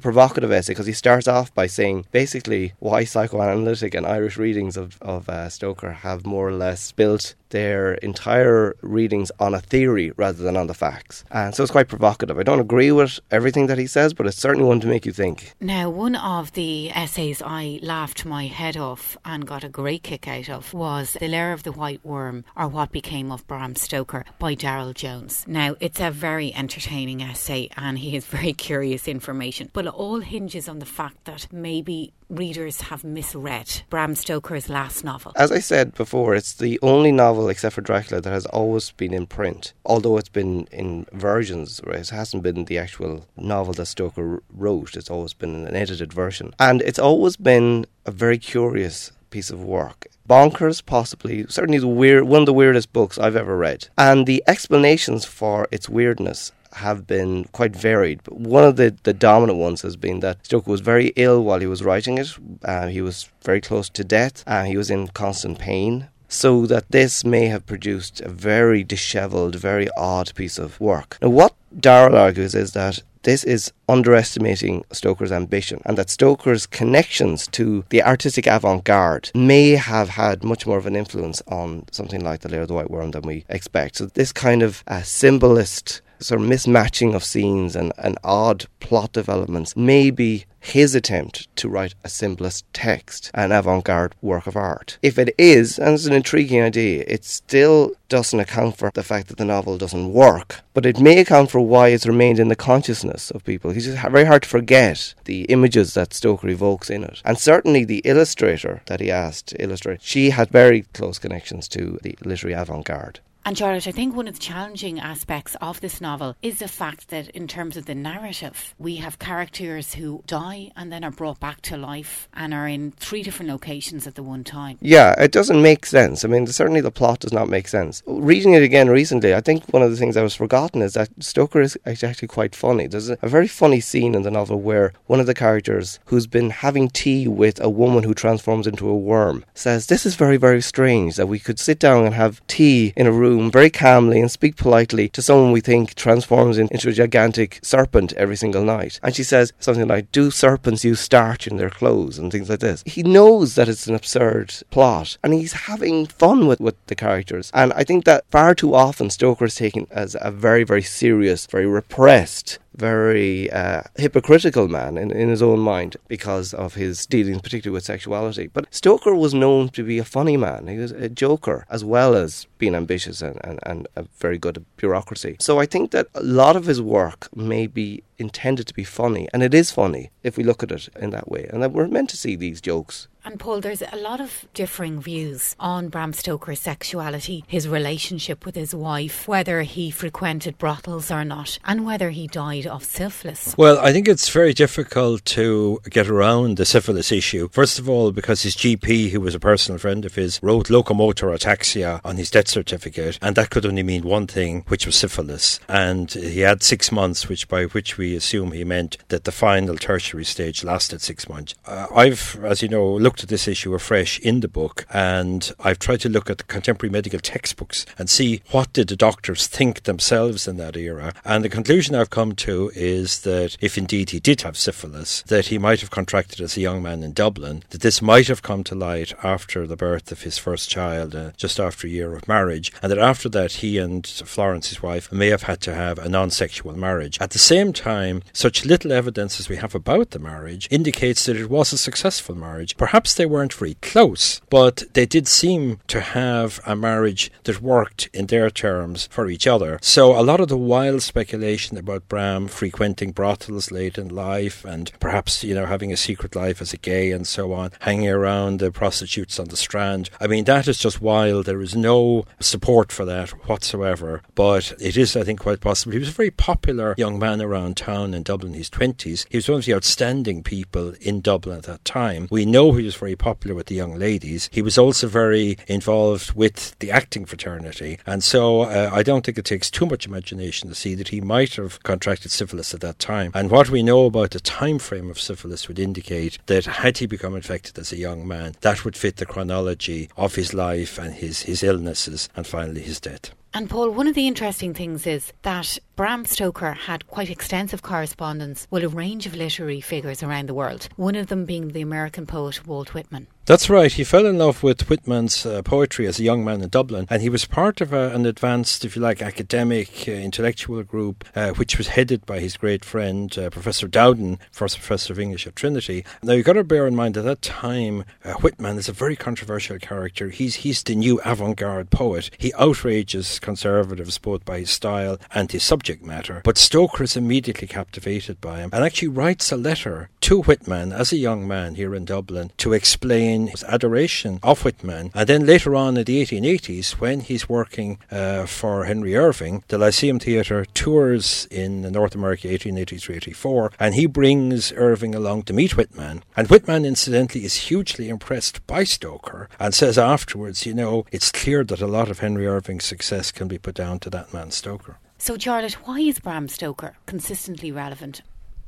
provocative 0.00 0.52
essay 0.52 0.72
because 0.72 0.86
he 0.86 0.92
starts 0.92 1.28
off 1.28 1.54
by 1.54 1.66
saying 1.66 2.06
basically 2.12 2.74
why 2.78 3.04
psychoanalytic 3.04 3.94
and 3.94 4.06
Irish 4.06 4.36
readings 4.36 4.76
of, 4.76 4.98
of 5.00 5.28
uh, 5.28 5.48
Stoker 5.48 5.92
have 5.92 6.26
more 6.26 6.48
or 6.48 6.52
less 6.52 6.92
built 6.92 7.34
their 7.52 7.94
entire 7.94 8.74
readings 8.82 9.30
on 9.38 9.54
a 9.54 9.60
theory 9.60 10.10
rather 10.16 10.42
than 10.42 10.56
on 10.56 10.66
the 10.66 10.74
facts. 10.74 11.24
And 11.30 11.54
so 11.54 11.62
it's 11.62 11.70
quite 11.70 11.88
provocative. 11.88 12.38
I 12.38 12.42
don't 12.42 12.60
agree 12.60 12.90
with 12.90 13.20
everything 13.30 13.68
that 13.68 13.78
he 13.78 13.86
says, 13.86 14.12
but 14.12 14.26
it's 14.26 14.36
certainly 14.36 14.66
one 14.66 14.80
to 14.80 14.88
make 14.88 15.06
you 15.06 15.12
think. 15.12 15.54
Now, 15.60 15.88
one 15.88 16.16
of 16.16 16.52
the 16.52 16.90
essays 16.90 17.40
I 17.40 17.78
laughed 17.82 18.24
my 18.24 18.46
head 18.46 18.76
off 18.76 19.16
and 19.24 19.46
got 19.46 19.62
a 19.62 19.68
great 19.68 20.02
kick 20.02 20.26
out 20.26 20.48
of 20.48 20.74
was 20.74 21.16
The 21.20 21.28
Lair 21.28 21.52
of 21.52 21.62
the 21.62 21.72
White 21.72 22.04
Worm 22.04 22.44
or 22.56 22.68
What 22.68 22.90
Became 22.90 23.30
of 23.30 23.46
Bram 23.46 23.76
Stoker 23.76 24.24
by 24.38 24.54
Darryl 24.54 24.94
Jones. 24.94 25.44
Now, 25.46 25.76
it's 25.78 26.00
a 26.00 26.10
very 26.10 26.54
entertaining 26.54 27.22
essay 27.22 27.68
and 27.76 27.98
he 27.98 28.10
has 28.12 28.24
very 28.24 28.52
curious 28.68 29.06
information, 29.06 29.70
but 29.72 29.86
it 29.86 29.94
all 29.94 30.20
hinges 30.20 30.68
on 30.68 30.78
the 30.78 30.86
fact 30.86 31.24
that 31.26 31.46
maybe 31.52 32.12
readers 32.32 32.80
have 32.82 33.04
misread 33.04 33.82
Bram 33.90 34.14
Stoker's 34.14 34.68
last 34.68 35.04
novel. 35.04 35.32
As 35.36 35.52
I 35.52 35.58
said 35.58 35.94
before, 35.94 36.34
it's 36.34 36.54
the 36.54 36.78
only 36.82 37.12
novel 37.12 37.48
except 37.48 37.74
for 37.74 37.82
Dracula 37.82 38.20
that 38.22 38.30
has 38.30 38.46
always 38.46 38.90
been 38.92 39.12
in 39.12 39.26
print, 39.26 39.74
although 39.84 40.16
it's 40.16 40.28
been 40.28 40.66
in 40.72 41.06
versions. 41.12 41.80
Where 41.84 41.96
it 41.96 42.08
hasn't 42.08 42.42
been 42.42 42.64
the 42.64 42.78
actual 42.78 43.26
novel 43.36 43.74
that 43.74 43.86
Stoker 43.86 44.42
wrote. 44.50 44.96
It's 44.96 45.10
always 45.10 45.34
been 45.34 45.66
an 45.66 45.76
edited 45.76 46.12
version, 46.12 46.54
and 46.58 46.80
it's 46.82 46.98
always 46.98 47.36
been 47.36 47.86
a 48.06 48.10
very 48.10 48.38
curious 48.38 49.12
piece 49.30 49.50
of 49.50 49.62
work. 49.62 50.06
Bonkers, 50.28 50.84
possibly, 50.84 51.44
certainly 51.48 51.78
the 51.78 51.88
weird, 51.88 52.24
one 52.24 52.42
of 52.42 52.46
the 52.46 52.52
weirdest 52.52 52.92
books 52.92 53.18
I've 53.18 53.36
ever 53.36 53.56
read. 53.56 53.88
And 53.98 54.26
the 54.26 54.42
explanations 54.46 55.24
for 55.24 55.66
its 55.70 55.88
weirdness 55.88 56.52
have 56.74 57.06
been 57.06 57.44
quite 57.52 57.74
varied. 57.74 58.20
But 58.24 58.38
one 58.38 58.64
of 58.64 58.76
the, 58.76 58.96
the 59.02 59.12
dominant 59.12 59.58
ones 59.58 59.82
has 59.82 59.96
been 59.96 60.20
that 60.20 60.44
Stoker 60.44 60.70
was 60.70 60.80
very 60.80 61.12
ill 61.16 61.42
while 61.44 61.60
he 61.60 61.66
was 61.66 61.82
writing 61.82 62.18
it. 62.18 62.28
Uh, 62.64 62.86
he 62.88 63.02
was 63.02 63.28
very 63.42 63.60
close 63.60 63.88
to 63.90 64.04
death. 64.04 64.42
and 64.46 64.68
he 64.68 64.76
was 64.76 64.90
in 64.90 65.08
constant 65.08 65.58
pain. 65.58 66.08
So 66.28 66.64
that 66.66 66.90
this 66.90 67.24
may 67.24 67.46
have 67.46 67.66
produced 67.66 68.22
a 68.22 68.28
very 68.30 68.82
dishevelled, 68.84 69.54
very 69.56 69.88
odd 69.98 70.34
piece 70.34 70.58
of 70.58 70.80
work. 70.80 71.18
Now, 71.20 71.28
what 71.28 71.54
Darryl 71.76 72.14
argues 72.14 72.54
is 72.54 72.72
that 72.72 73.02
this 73.22 73.44
is 73.44 73.72
underestimating 73.88 74.84
Stoker's 74.90 75.30
ambition, 75.30 75.80
and 75.84 75.96
that 75.98 76.10
Stoker's 76.10 76.66
connections 76.66 77.46
to 77.48 77.84
the 77.90 78.02
artistic 78.02 78.46
avant 78.46 78.84
garde 78.84 79.30
may 79.34 79.70
have 79.70 80.08
had 80.08 80.42
much 80.42 80.66
more 80.66 80.78
of 80.78 80.86
an 80.86 80.96
influence 80.96 81.40
on 81.46 81.84
something 81.92 82.24
like 82.24 82.40
The 82.40 82.48
Lair 82.48 82.62
of 82.62 82.68
the 82.68 82.74
White 82.74 82.90
Worm 82.90 83.12
than 83.12 83.22
we 83.22 83.44
expect. 83.48 83.96
So, 83.96 84.06
this 84.06 84.32
kind 84.32 84.62
of 84.62 84.82
uh, 84.88 85.02
symbolist 85.02 86.00
sort 86.22 86.40
of 86.40 86.46
mismatching 86.46 87.14
of 87.14 87.24
scenes 87.24 87.76
and, 87.76 87.92
and 87.98 88.18
odd 88.24 88.66
plot 88.80 89.12
developments 89.12 89.76
may 89.76 90.10
be 90.10 90.44
his 90.62 90.94
attempt 90.94 91.54
to 91.56 91.68
write 91.68 91.94
a 92.04 92.08
symbolist 92.08 92.64
text, 92.72 93.30
an 93.34 93.50
avant 93.50 93.84
garde 93.84 94.14
work 94.22 94.46
of 94.46 94.56
art. 94.56 94.96
If 95.02 95.18
it 95.18 95.34
is, 95.36 95.78
and 95.78 95.94
it's 95.94 96.06
an 96.06 96.12
intriguing 96.12 96.62
idea, 96.62 97.04
it 97.08 97.24
still 97.24 97.92
doesn't 98.08 98.38
account 98.38 98.76
for 98.76 98.90
the 98.94 99.02
fact 99.02 99.26
that 99.28 99.38
the 99.38 99.44
novel 99.44 99.76
doesn't 99.76 100.12
work, 100.12 100.60
but 100.72 100.86
it 100.86 101.00
may 101.00 101.18
account 101.18 101.50
for 101.50 101.60
why 101.60 101.88
it's 101.88 102.06
remained 102.06 102.38
in 102.38 102.48
the 102.48 102.56
consciousness 102.56 103.32
of 103.32 103.44
people. 103.44 103.72
It's 103.72 103.86
very 103.86 104.24
hard 104.24 104.44
to 104.44 104.48
forget 104.48 105.14
the 105.24 105.42
images 105.44 105.94
that 105.94 106.14
Stoker 106.14 106.48
evokes 106.48 106.90
in 106.90 107.02
it. 107.02 107.20
And 107.24 107.38
certainly 107.38 107.84
the 107.84 108.02
illustrator 108.04 108.82
that 108.86 109.00
he 109.00 109.10
asked 109.10 109.48
to 109.48 109.62
illustrate, 109.62 110.02
she 110.02 110.30
had 110.30 110.50
very 110.50 110.82
close 110.94 111.18
connections 111.18 111.66
to 111.68 111.98
the 112.02 112.16
literary 112.22 112.54
avant 112.54 112.84
garde. 112.84 113.18
And 113.44 113.56
Jarlath, 113.56 113.88
I 113.88 113.90
think 113.90 114.14
one 114.14 114.28
of 114.28 114.34
the 114.34 114.40
challenging 114.40 115.00
aspects 115.00 115.56
of 115.60 115.80
this 115.80 116.00
novel 116.00 116.36
is 116.42 116.60
the 116.60 116.68
fact 116.68 117.08
that, 117.08 117.28
in 117.30 117.48
terms 117.48 117.76
of 117.76 117.86
the 117.86 117.94
narrative, 117.94 118.72
we 118.78 118.96
have 118.96 119.18
characters 119.18 119.94
who 119.94 120.22
die 120.28 120.70
and 120.76 120.92
then 120.92 121.02
are 121.02 121.10
brought 121.10 121.40
back 121.40 121.60
to 121.62 121.76
life 121.76 122.28
and 122.34 122.54
are 122.54 122.68
in 122.68 122.92
three 122.92 123.24
different 123.24 123.50
locations 123.50 124.06
at 124.06 124.14
the 124.14 124.22
one 124.22 124.44
time. 124.44 124.78
Yeah, 124.80 125.20
it 125.20 125.32
doesn't 125.32 125.60
make 125.60 125.86
sense. 125.86 126.24
I 126.24 126.28
mean, 126.28 126.46
certainly 126.46 126.80
the 126.80 126.92
plot 126.92 127.18
does 127.18 127.32
not 127.32 127.48
make 127.48 127.66
sense. 127.66 128.00
Reading 128.06 128.54
it 128.54 128.62
again 128.62 128.88
recently, 128.88 129.34
I 129.34 129.40
think 129.40 129.64
one 129.70 129.82
of 129.82 129.90
the 129.90 129.96
things 129.96 130.16
I 130.16 130.22
was 130.22 130.36
forgotten 130.36 130.80
is 130.80 130.94
that 130.94 131.08
Stoker 131.18 131.60
is 131.60 131.76
actually 131.84 132.28
quite 132.28 132.54
funny. 132.54 132.86
There's 132.86 133.08
a 133.08 133.16
very 133.22 133.48
funny 133.48 133.80
scene 133.80 134.14
in 134.14 134.22
the 134.22 134.30
novel 134.30 134.60
where 134.60 134.92
one 135.06 135.18
of 135.18 135.26
the 135.26 135.34
characters, 135.34 135.98
who's 136.06 136.28
been 136.28 136.50
having 136.50 136.90
tea 136.90 137.26
with 137.26 137.60
a 137.60 137.68
woman 137.68 138.04
who 138.04 138.14
transforms 138.14 138.68
into 138.68 138.88
a 138.88 138.96
worm, 138.96 139.44
says, 139.52 139.88
This 139.88 140.06
is 140.06 140.14
very, 140.14 140.36
very 140.36 140.62
strange 140.62 141.16
that 141.16 141.26
we 141.26 141.40
could 141.40 141.58
sit 141.58 141.80
down 141.80 142.04
and 142.04 142.14
have 142.14 142.40
tea 142.46 142.92
in 142.94 143.08
a 143.08 143.12
room 143.12 143.31
room 143.32 143.50
very 143.50 143.70
calmly 143.70 144.20
and 144.20 144.30
speak 144.30 144.56
politely 144.56 145.08
to 145.10 145.22
someone 145.22 145.52
we 145.52 145.60
think 145.60 145.94
transforms 145.94 146.58
in, 146.58 146.68
into 146.68 146.88
a 146.88 146.92
gigantic 146.92 147.60
serpent 147.62 148.12
every 148.14 148.36
single 148.36 148.64
night. 148.64 149.00
And 149.02 149.14
she 149.14 149.24
says 149.24 149.52
something 149.58 149.88
like, 149.88 150.12
Do 150.12 150.30
serpents 150.30 150.84
use 150.84 151.00
starch 151.00 151.46
in 151.46 151.56
their 151.56 151.70
clothes 151.70 152.18
and 152.18 152.30
things 152.30 152.48
like 152.50 152.60
this. 152.60 152.82
He 152.86 153.02
knows 153.02 153.54
that 153.54 153.68
it's 153.68 153.86
an 153.86 153.94
absurd 153.94 154.54
plot 154.70 155.16
and 155.22 155.32
he's 155.32 155.52
having 155.52 156.06
fun 156.06 156.46
with, 156.46 156.60
with 156.60 156.76
the 156.86 156.94
characters. 156.94 157.50
And 157.54 157.72
I 157.72 157.84
think 157.84 158.04
that 158.04 158.24
far 158.30 158.54
too 158.54 158.74
often 158.74 159.10
Stoker 159.10 159.46
is 159.46 159.54
taken 159.54 159.86
as 159.90 160.16
a 160.20 160.30
very, 160.30 160.64
very 160.64 160.82
serious, 160.82 161.46
very 161.46 161.66
repressed 161.66 162.58
very 162.74 163.50
uh, 163.50 163.82
hypocritical 163.96 164.68
man 164.68 164.96
in, 164.96 165.10
in 165.10 165.28
his 165.28 165.42
own 165.42 165.60
mind 165.60 165.96
because 166.08 166.54
of 166.54 166.74
his 166.74 167.06
dealings, 167.06 167.42
particularly 167.42 167.74
with 167.74 167.84
sexuality. 167.84 168.46
But 168.46 168.66
Stoker 168.70 169.14
was 169.14 169.34
known 169.34 169.68
to 169.70 169.84
be 169.84 169.98
a 169.98 170.04
funny 170.04 170.36
man. 170.36 170.66
He 170.66 170.78
was 170.78 170.92
a 170.92 171.08
joker 171.08 171.66
as 171.68 171.84
well 171.84 172.14
as 172.14 172.46
being 172.58 172.74
ambitious 172.74 173.22
and, 173.22 173.38
and, 173.44 173.58
and 173.64 173.88
a 173.96 174.04
very 174.18 174.38
good 174.38 174.56
at 174.58 174.76
bureaucracy. 174.76 175.36
So 175.40 175.58
I 175.58 175.66
think 175.66 175.90
that 175.90 176.08
a 176.14 176.22
lot 176.22 176.56
of 176.56 176.66
his 176.66 176.80
work 176.80 177.28
may 177.34 177.66
be 177.66 178.02
intended 178.18 178.66
to 178.68 178.74
be 178.74 178.84
funny, 178.84 179.28
and 179.32 179.42
it 179.42 179.52
is 179.52 179.70
funny 179.70 180.10
if 180.22 180.36
we 180.36 180.44
look 180.44 180.62
at 180.62 180.70
it 180.70 180.88
in 180.96 181.10
that 181.10 181.28
way, 181.28 181.48
and 181.50 181.62
that 181.62 181.72
we're 181.72 181.88
meant 181.88 182.10
to 182.10 182.16
see 182.16 182.36
these 182.36 182.60
jokes 182.60 183.08
and 183.24 183.38
Paul, 183.38 183.60
there's 183.60 183.82
a 183.82 183.96
lot 183.96 184.20
of 184.20 184.46
differing 184.54 185.00
views 185.00 185.54
on 185.60 185.88
Bram 185.88 186.12
Stoker's 186.12 186.60
sexuality, 186.60 187.44
his 187.46 187.68
relationship 187.68 188.44
with 188.44 188.54
his 188.54 188.74
wife, 188.74 189.28
whether 189.28 189.62
he 189.62 189.90
frequented 189.90 190.58
brothels 190.58 191.10
or 191.10 191.24
not, 191.24 191.58
and 191.64 191.86
whether 191.86 192.10
he 192.10 192.26
died 192.26 192.66
of 192.66 192.84
syphilis. 192.84 193.54
Well, 193.56 193.78
I 193.78 193.92
think 193.92 194.08
it's 194.08 194.28
very 194.28 194.52
difficult 194.52 195.24
to 195.26 195.80
get 195.88 196.08
around 196.08 196.56
the 196.56 196.64
syphilis 196.64 197.12
issue. 197.12 197.48
First 197.52 197.78
of 197.78 197.88
all, 197.88 198.10
because 198.10 198.42
his 198.42 198.56
GP, 198.56 199.10
who 199.10 199.20
was 199.20 199.34
a 199.34 199.40
personal 199.40 199.78
friend 199.78 200.04
of 200.04 200.14
his, 200.14 200.40
wrote 200.42 200.68
locomotor 200.68 201.28
ataxia 201.28 202.00
on 202.04 202.16
his 202.16 202.30
death 202.30 202.48
certificate, 202.48 203.18
and 203.22 203.36
that 203.36 203.50
could 203.50 203.66
only 203.66 203.82
mean 203.82 204.02
one 204.02 204.26
thing, 204.26 204.64
which 204.68 204.86
was 204.86 204.96
syphilis. 204.96 205.60
And 205.68 206.10
he 206.10 206.40
had 206.40 206.62
six 206.62 206.90
months, 206.90 207.28
which 207.28 207.48
by 207.48 207.64
which 207.64 207.98
we 207.98 208.16
assume 208.16 208.52
he 208.52 208.64
meant 208.64 208.98
that 209.08 209.24
the 209.24 209.32
final 209.32 209.76
tertiary 209.76 210.24
stage 210.24 210.64
lasted 210.64 211.00
six 211.02 211.28
months. 211.28 211.54
Uh, 211.66 211.86
I've, 211.94 212.38
as 212.42 212.62
you 212.62 212.68
know, 212.68 212.86
looked 212.86 213.11
looked 213.12 213.24
at 213.24 213.28
this 213.28 213.46
issue 213.46 213.74
afresh 213.74 214.18
in 214.20 214.40
the 214.40 214.48
book, 214.48 214.86
and 214.90 215.52
I've 215.60 215.78
tried 215.78 216.00
to 216.00 216.08
look 216.08 216.30
at 216.30 216.38
the 216.38 216.44
contemporary 216.44 216.90
medical 216.90 217.20
textbooks 217.20 217.84
and 217.98 218.08
see 218.08 218.40
what 218.52 218.72
did 218.72 218.88
the 218.88 218.96
doctors 218.96 219.46
think 219.46 219.82
themselves 219.82 220.48
in 220.48 220.56
that 220.56 220.78
era. 220.78 221.12
And 221.22 221.44
the 221.44 221.50
conclusion 221.50 221.94
I've 221.94 222.08
come 222.08 222.34
to 222.36 222.70
is 222.74 223.20
that 223.20 223.58
if 223.60 223.76
indeed 223.76 224.08
he 224.10 224.18
did 224.18 224.40
have 224.40 224.56
syphilis, 224.56 225.20
that 225.26 225.48
he 225.48 225.58
might 225.58 225.82
have 225.82 225.90
contracted 225.90 226.40
as 226.40 226.56
a 226.56 226.62
young 226.62 226.82
man 226.82 227.02
in 227.02 227.12
Dublin, 227.12 227.64
that 227.68 227.82
this 227.82 228.00
might 228.00 228.28
have 228.28 228.40
come 228.40 228.64
to 228.64 228.74
light 228.74 229.12
after 229.22 229.66
the 229.66 229.76
birth 229.76 230.10
of 230.10 230.22
his 230.22 230.38
first 230.38 230.70
child, 230.70 231.14
uh, 231.14 231.32
just 231.36 231.60
after 231.60 231.86
a 231.86 231.90
year 231.90 232.14
of 232.14 232.26
marriage, 232.26 232.72
and 232.80 232.90
that 232.90 232.98
after 232.98 233.28
that 233.28 233.52
he 233.60 233.76
and 233.76 234.06
Florence, 234.06 234.70
his 234.70 234.82
wife, 234.82 235.12
may 235.12 235.28
have 235.28 235.42
had 235.42 235.60
to 235.60 235.74
have 235.74 235.98
a 235.98 236.08
non 236.08 236.30
sexual 236.30 236.78
marriage. 236.78 237.18
At 237.20 237.32
the 237.32 237.38
same 237.38 237.74
time, 237.74 238.22
such 238.32 238.64
little 238.64 238.90
evidence 238.90 239.38
as 239.38 239.50
we 239.50 239.56
have 239.56 239.74
about 239.74 240.12
the 240.12 240.18
marriage 240.18 240.66
indicates 240.70 241.26
that 241.26 241.36
it 241.36 241.50
was 241.50 241.74
a 241.74 241.78
successful 241.78 242.34
marriage. 242.34 242.74
Perhaps 242.78 243.01
Perhaps 243.02 243.14
they 243.14 243.26
weren't 243.26 243.54
very 243.54 243.74
close, 243.82 244.40
but 244.48 244.84
they 244.92 245.06
did 245.06 245.26
seem 245.26 245.80
to 245.88 246.00
have 246.00 246.60
a 246.64 246.76
marriage 246.76 247.32
that 247.42 247.60
worked 247.60 248.08
in 248.14 248.26
their 248.26 248.48
terms 248.48 249.08
for 249.10 249.28
each 249.28 249.44
other. 249.44 249.80
So 249.82 250.16
a 250.16 250.22
lot 250.22 250.38
of 250.38 250.46
the 250.46 250.56
wild 250.56 251.02
speculation 251.02 251.76
about 251.76 252.06
Bram 252.06 252.46
frequenting 252.46 253.10
brothels 253.10 253.72
late 253.72 253.98
in 253.98 254.08
life 254.08 254.64
and 254.64 254.92
perhaps, 255.00 255.42
you 255.42 255.52
know, 255.52 255.66
having 255.66 255.92
a 255.92 255.96
secret 255.96 256.36
life 256.36 256.62
as 256.62 256.72
a 256.72 256.76
gay 256.76 257.10
and 257.10 257.26
so 257.26 257.52
on, 257.52 257.72
hanging 257.80 258.08
around 258.08 258.60
the 258.60 258.70
prostitutes 258.70 259.40
on 259.40 259.48
the 259.48 259.56
strand, 259.56 260.08
I 260.20 260.28
mean, 260.28 260.44
that 260.44 260.68
is 260.68 260.78
just 260.78 261.02
wild. 261.02 261.46
There 261.46 261.60
is 261.60 261.74
no 261.74 262.24
support 262.38 262.92
for 262.92 263.04
that 263.06 263.30
whatsoever. 263.48 264.22
But 264.36 264.74
it 264.80 264.96
is, 264.96 265.16
I 265.16 265.24
think, 265.24 265.40
quite 265.40 265.60
possible. 265.60 265.92
He 265.92 265.98
was 265.98 266.10
a 266.10 266.12
very 266.12 266.30
popular 266.30 266.94
young 266.96 267.18
man 267.18 267.42
around 267.42 267.76
town 267.76 268.14
in 268.14 268.22
Dublin 268.22 268.52
in 268.52 268.58
his 268.58 268.70
20s. 268.70 269.26
He 269.28 269.38
was 269.38 269.48
one 269.48 269.58
of 269.58 269.64
the 269.64 269.74
outstanding 269.74 270.44
people 270.44 270.94
in 271.00 271.20
Dublin 271.20 271.58
at 271.58 271.64
that 271.64 271.84
time. 271.84 272.28
We 272.30 272.46
know 272.46 272.70
he 272.74 272.91
was 272.92 272.98
very 272.98 273.16
popular 273.16 273.54
with 273.54 273.66
the 273.66 273.74
young 273.74 273.98
ladies. 273.98 274.50
He 274.52 274.60
was 274.60 274.76
also 274.76 275.08
very 275.08 275.56
involved 275.66 276.32
with 276.32 276.78
the 276.80 276.90
acting 276.90 277.24
fraternity. 277.24 277.98
And 278.04 278.22
so 278.22 278.62
uh, 278.62 278.90
I 278.92 279.02
don't 279.02 279.24
think 279.24 279.38
it 279.38 279.46
takes 279.46 279.70
too 279.70 279.86
much 279.86 280.06
imagination 280.06 280.68
to 280.68 280.74
see 280.74 280.94
that 280.96 281.08
he 281.08 281.20
might 281.20 281.54
have 281.54 281.82
contracted 281.82 282.30
syphilis 282.30 282.74
at 282.74 282.80
that 282.80 282.98
time. 282.98 283.30
And 283.34 283.50
what 283.50 283.70
we 283.70 283.82
know 283.82 284.04
about 284.06 284.32
the 284.32 284.40
time 284.40 284.78
frame 284.78 285.10
of 285.10 285.18
syphilis 285.18 285.68
would 285.68 285.78
indicate 285.78 286.38
that 286.46 286.66
had 286.66 286.98
he 286.98 287.06
become 287.06 287.34
infected 287.34 287.78
as 287.78 287.92
a 287.92 287.96
young 287.96 288.28
man, 288.28 288.54
that 288.60 288.84
would 288.84 288.96
fit 288.96 289.16
the 289.16 289.26
chronology 289.26 290.10
of 290.16 290.34
his 290.34 290.52
life 290.52 290.98
and 290.98 291.14
his, 291.14 291.42
his 291.42 291.62
illnesses 291.62 292.28
and 292.36 292.46
finally 292.46 292.82
his 292.82 293.00
death. 293.00 293.32
And 293.54 293.68
Paul, 293.68 293.90
one 293.90 294.06
of 294.06 294.14
the 294.14 294.26
interesting 294.26 294.72
things 294.72 295.06
is 295.06 295.34
that 295.42 295.78
Bram 295.94 296.24
Stoker 296.24 296.72
had 296.72 297.06
quite 297.06 297.28
extensive 297.28 297.82
correspondence 297.82 298.66
with 298.70 298.82
a 298.82 298.88
range 298.88 299.26
of 299.26 299.34
literary 299.34 299.82
figures 299.82 300.22
around 300.22 300.48
the 300.48 300.54
world, 300.54 300.88
one 300.96 301.14
of 301.14 301.26
them 301.26 301.44
being 301.44 301.68
the 301.68 301.82
American 301.82 302.24
poet 302.24 302.66
Walt 302.66 302.94
Whitman. 302.94 303.26
That's 303.44 303.68
right. 303.68 303.90
He 303.90 304.04
fell 304.04 304.24
in 304.24 304.38
love 304.38 304.62
with 304.62 304.88
Whitman's 304.88 305.44
uh, 305.44 305.62
poetry 305.62 306.06
as 306.06 306.20
a 306.20 306.22
young 306.22 306.44
man 306.44 306.62
in 306.62 306.68
Dublin, 306.68 307.08
and 307.10 307.22
he 307.22 307.28
was 307.28 307.44
part 307.44 307.80
of 307.80 307.92
a, 307.92 308.14
an 308.14 308.24
advanced, 308.24 308.84
if 308.84 308.94
you 308.94 309.02
like, 309.02 309.20
academic, 309.20 310.04
uh, 310.06 310.12
intellectual 310.12 310.80
group, 310.84 311.24
uh, 311.34 311.50
which 311.50 311.76
was 311.76 311.88
headed 311.88 312.24
by 312.24 312.38
his 312.38 312.56
great 312.56 312.84
friend, 312.84 313.36
uh, 313.36 313.50
Professor 313.50 313.88
Dowden, 313.88 314.38
first 314.52 314.78
professor 314.78 315.12
of 315.12 315.18
English 315.18 315.44
at 315.48 315.56
Trinity. 315.56 316.04
Now, 316.22 316.34
you've 316.34 316.46
got 316.46 316.52
to 316.52 316.62
bear 316.62 316.86
in 316.86 316.94
mind 316.94 317.16
at 317.16 317.24
that 317.24 317.42
time, 317.42 318.04
uh, 318.24 318.34
Whitman 318.34 318.78
is 318.78 318.88
a 318.88 318.92
very 318.92 319.16
controversial 319.16 319.80
character. 319.80 320.28
He's, 320.28 320.56
he's 320.56 320.80
the 320.84 320.94
new 320.94 321.20
avant 321.24 321.56
garde 321.56 321.90
poet. 321.90 322.30
He 322.38 322.54
outrages 322.54 323.40
conservatives 323.40 324.18
both 324.18 324.44
by 324.44 324.60
his 324.60 324.70
style 324.70 325.18
and 325.34 325.50
his 325.50 325.64
subject 325.64 326.04
matter, 326.04 326.42
but 326.44 326.58
Stoker 326.58 327.02
is 327.02 327.16
immediately 327.16 327.66
captivated 327.66 328.40
by 328.40 328.60
him 328.60 328.70
and 328.72 328.84
actually 328.84 329.08
writes 329.08 329.50
a 329.50 329.56
letter 329.56 330.10
to 330.20 330.42
Whitman 330.42 330.92
as 330.92 331.12
a 331.12 331.16
young 331.16 331.48
man 331.48 331.74
here 331.74 331.92
in 331.92 332.04
Dublin 332.04 332.52
to 332.58 332.72
explain 332.72 333.31
his 333.48 333.64
adoration 333.64 334.38
of 334.42 334.64
Whitman. 334.64 335.10
And 335.14 335.28
then 335.28 335.46
later 335.46 335.74
on 335.74 335.96
in 335.96 336.04
the 336.04 336.22
1880s, 336.24 336.92
when 336.92 337.20
he's 337.20 337.48
working 337.48 337.98
uh, 338.10 338.46
for 338.46 338.84
Henry 338.84 339.16
Irving, 339.16 339.64
the 339.68 339.78
Lyceum 339.78 340.18
Theatre 340.18 340.64
tours 340.74 341.46
in 341.50 341.82
North 341.82 342.14
America 342.14 342.48
1883 342.48 343.16
84, 343.16 343.72
and 343.78 343.94
he 343.94 344.06
brings 344.06 344.72
Irving 344.72 345.14
along 345.14 345.44
to 345.44 345.52
meet 345.52 345.76
Whitman. 345.76 346.22
And 346.36 346.48
Whitman, 346.48 346.84
incidentally, 346.84 347.44
is 347.44 347.68
hugely 347.68 348.08
impressed 348.08 348.66
by 348.66 348.84
Stoker 348.84 349.48
and 349.58 349.74
says 349.74 349.98
afterwards, 349.98 350.66
you 350.66 350.74
know, 350.74 351.04
it's 351.12 351.32
clear 351.32 351.64
that 351.64 351.80
a 351.80 351.86
lot 351.86 352.10
of 352.10 352.20
Henry 352.20 352.46
Irving's 352.46 352.84
success 352.84 353.32
can 353.32 353.48
be 353.48 353.58
put 353.58 353.74
down 353.74 353.98
to 354.00 354.10
that 354.10 354.32
man 354.32 354.50
Stoker. 354.50 354.98
So, 355.18 355.36
Jarlath, 355.36 355.74
why 355.74 356.00
is 356.00 356.18
Bram 356.18 356.48
Stoker 356.48 356.96
consistently 357.06 357.70
relevant 357.70 358.22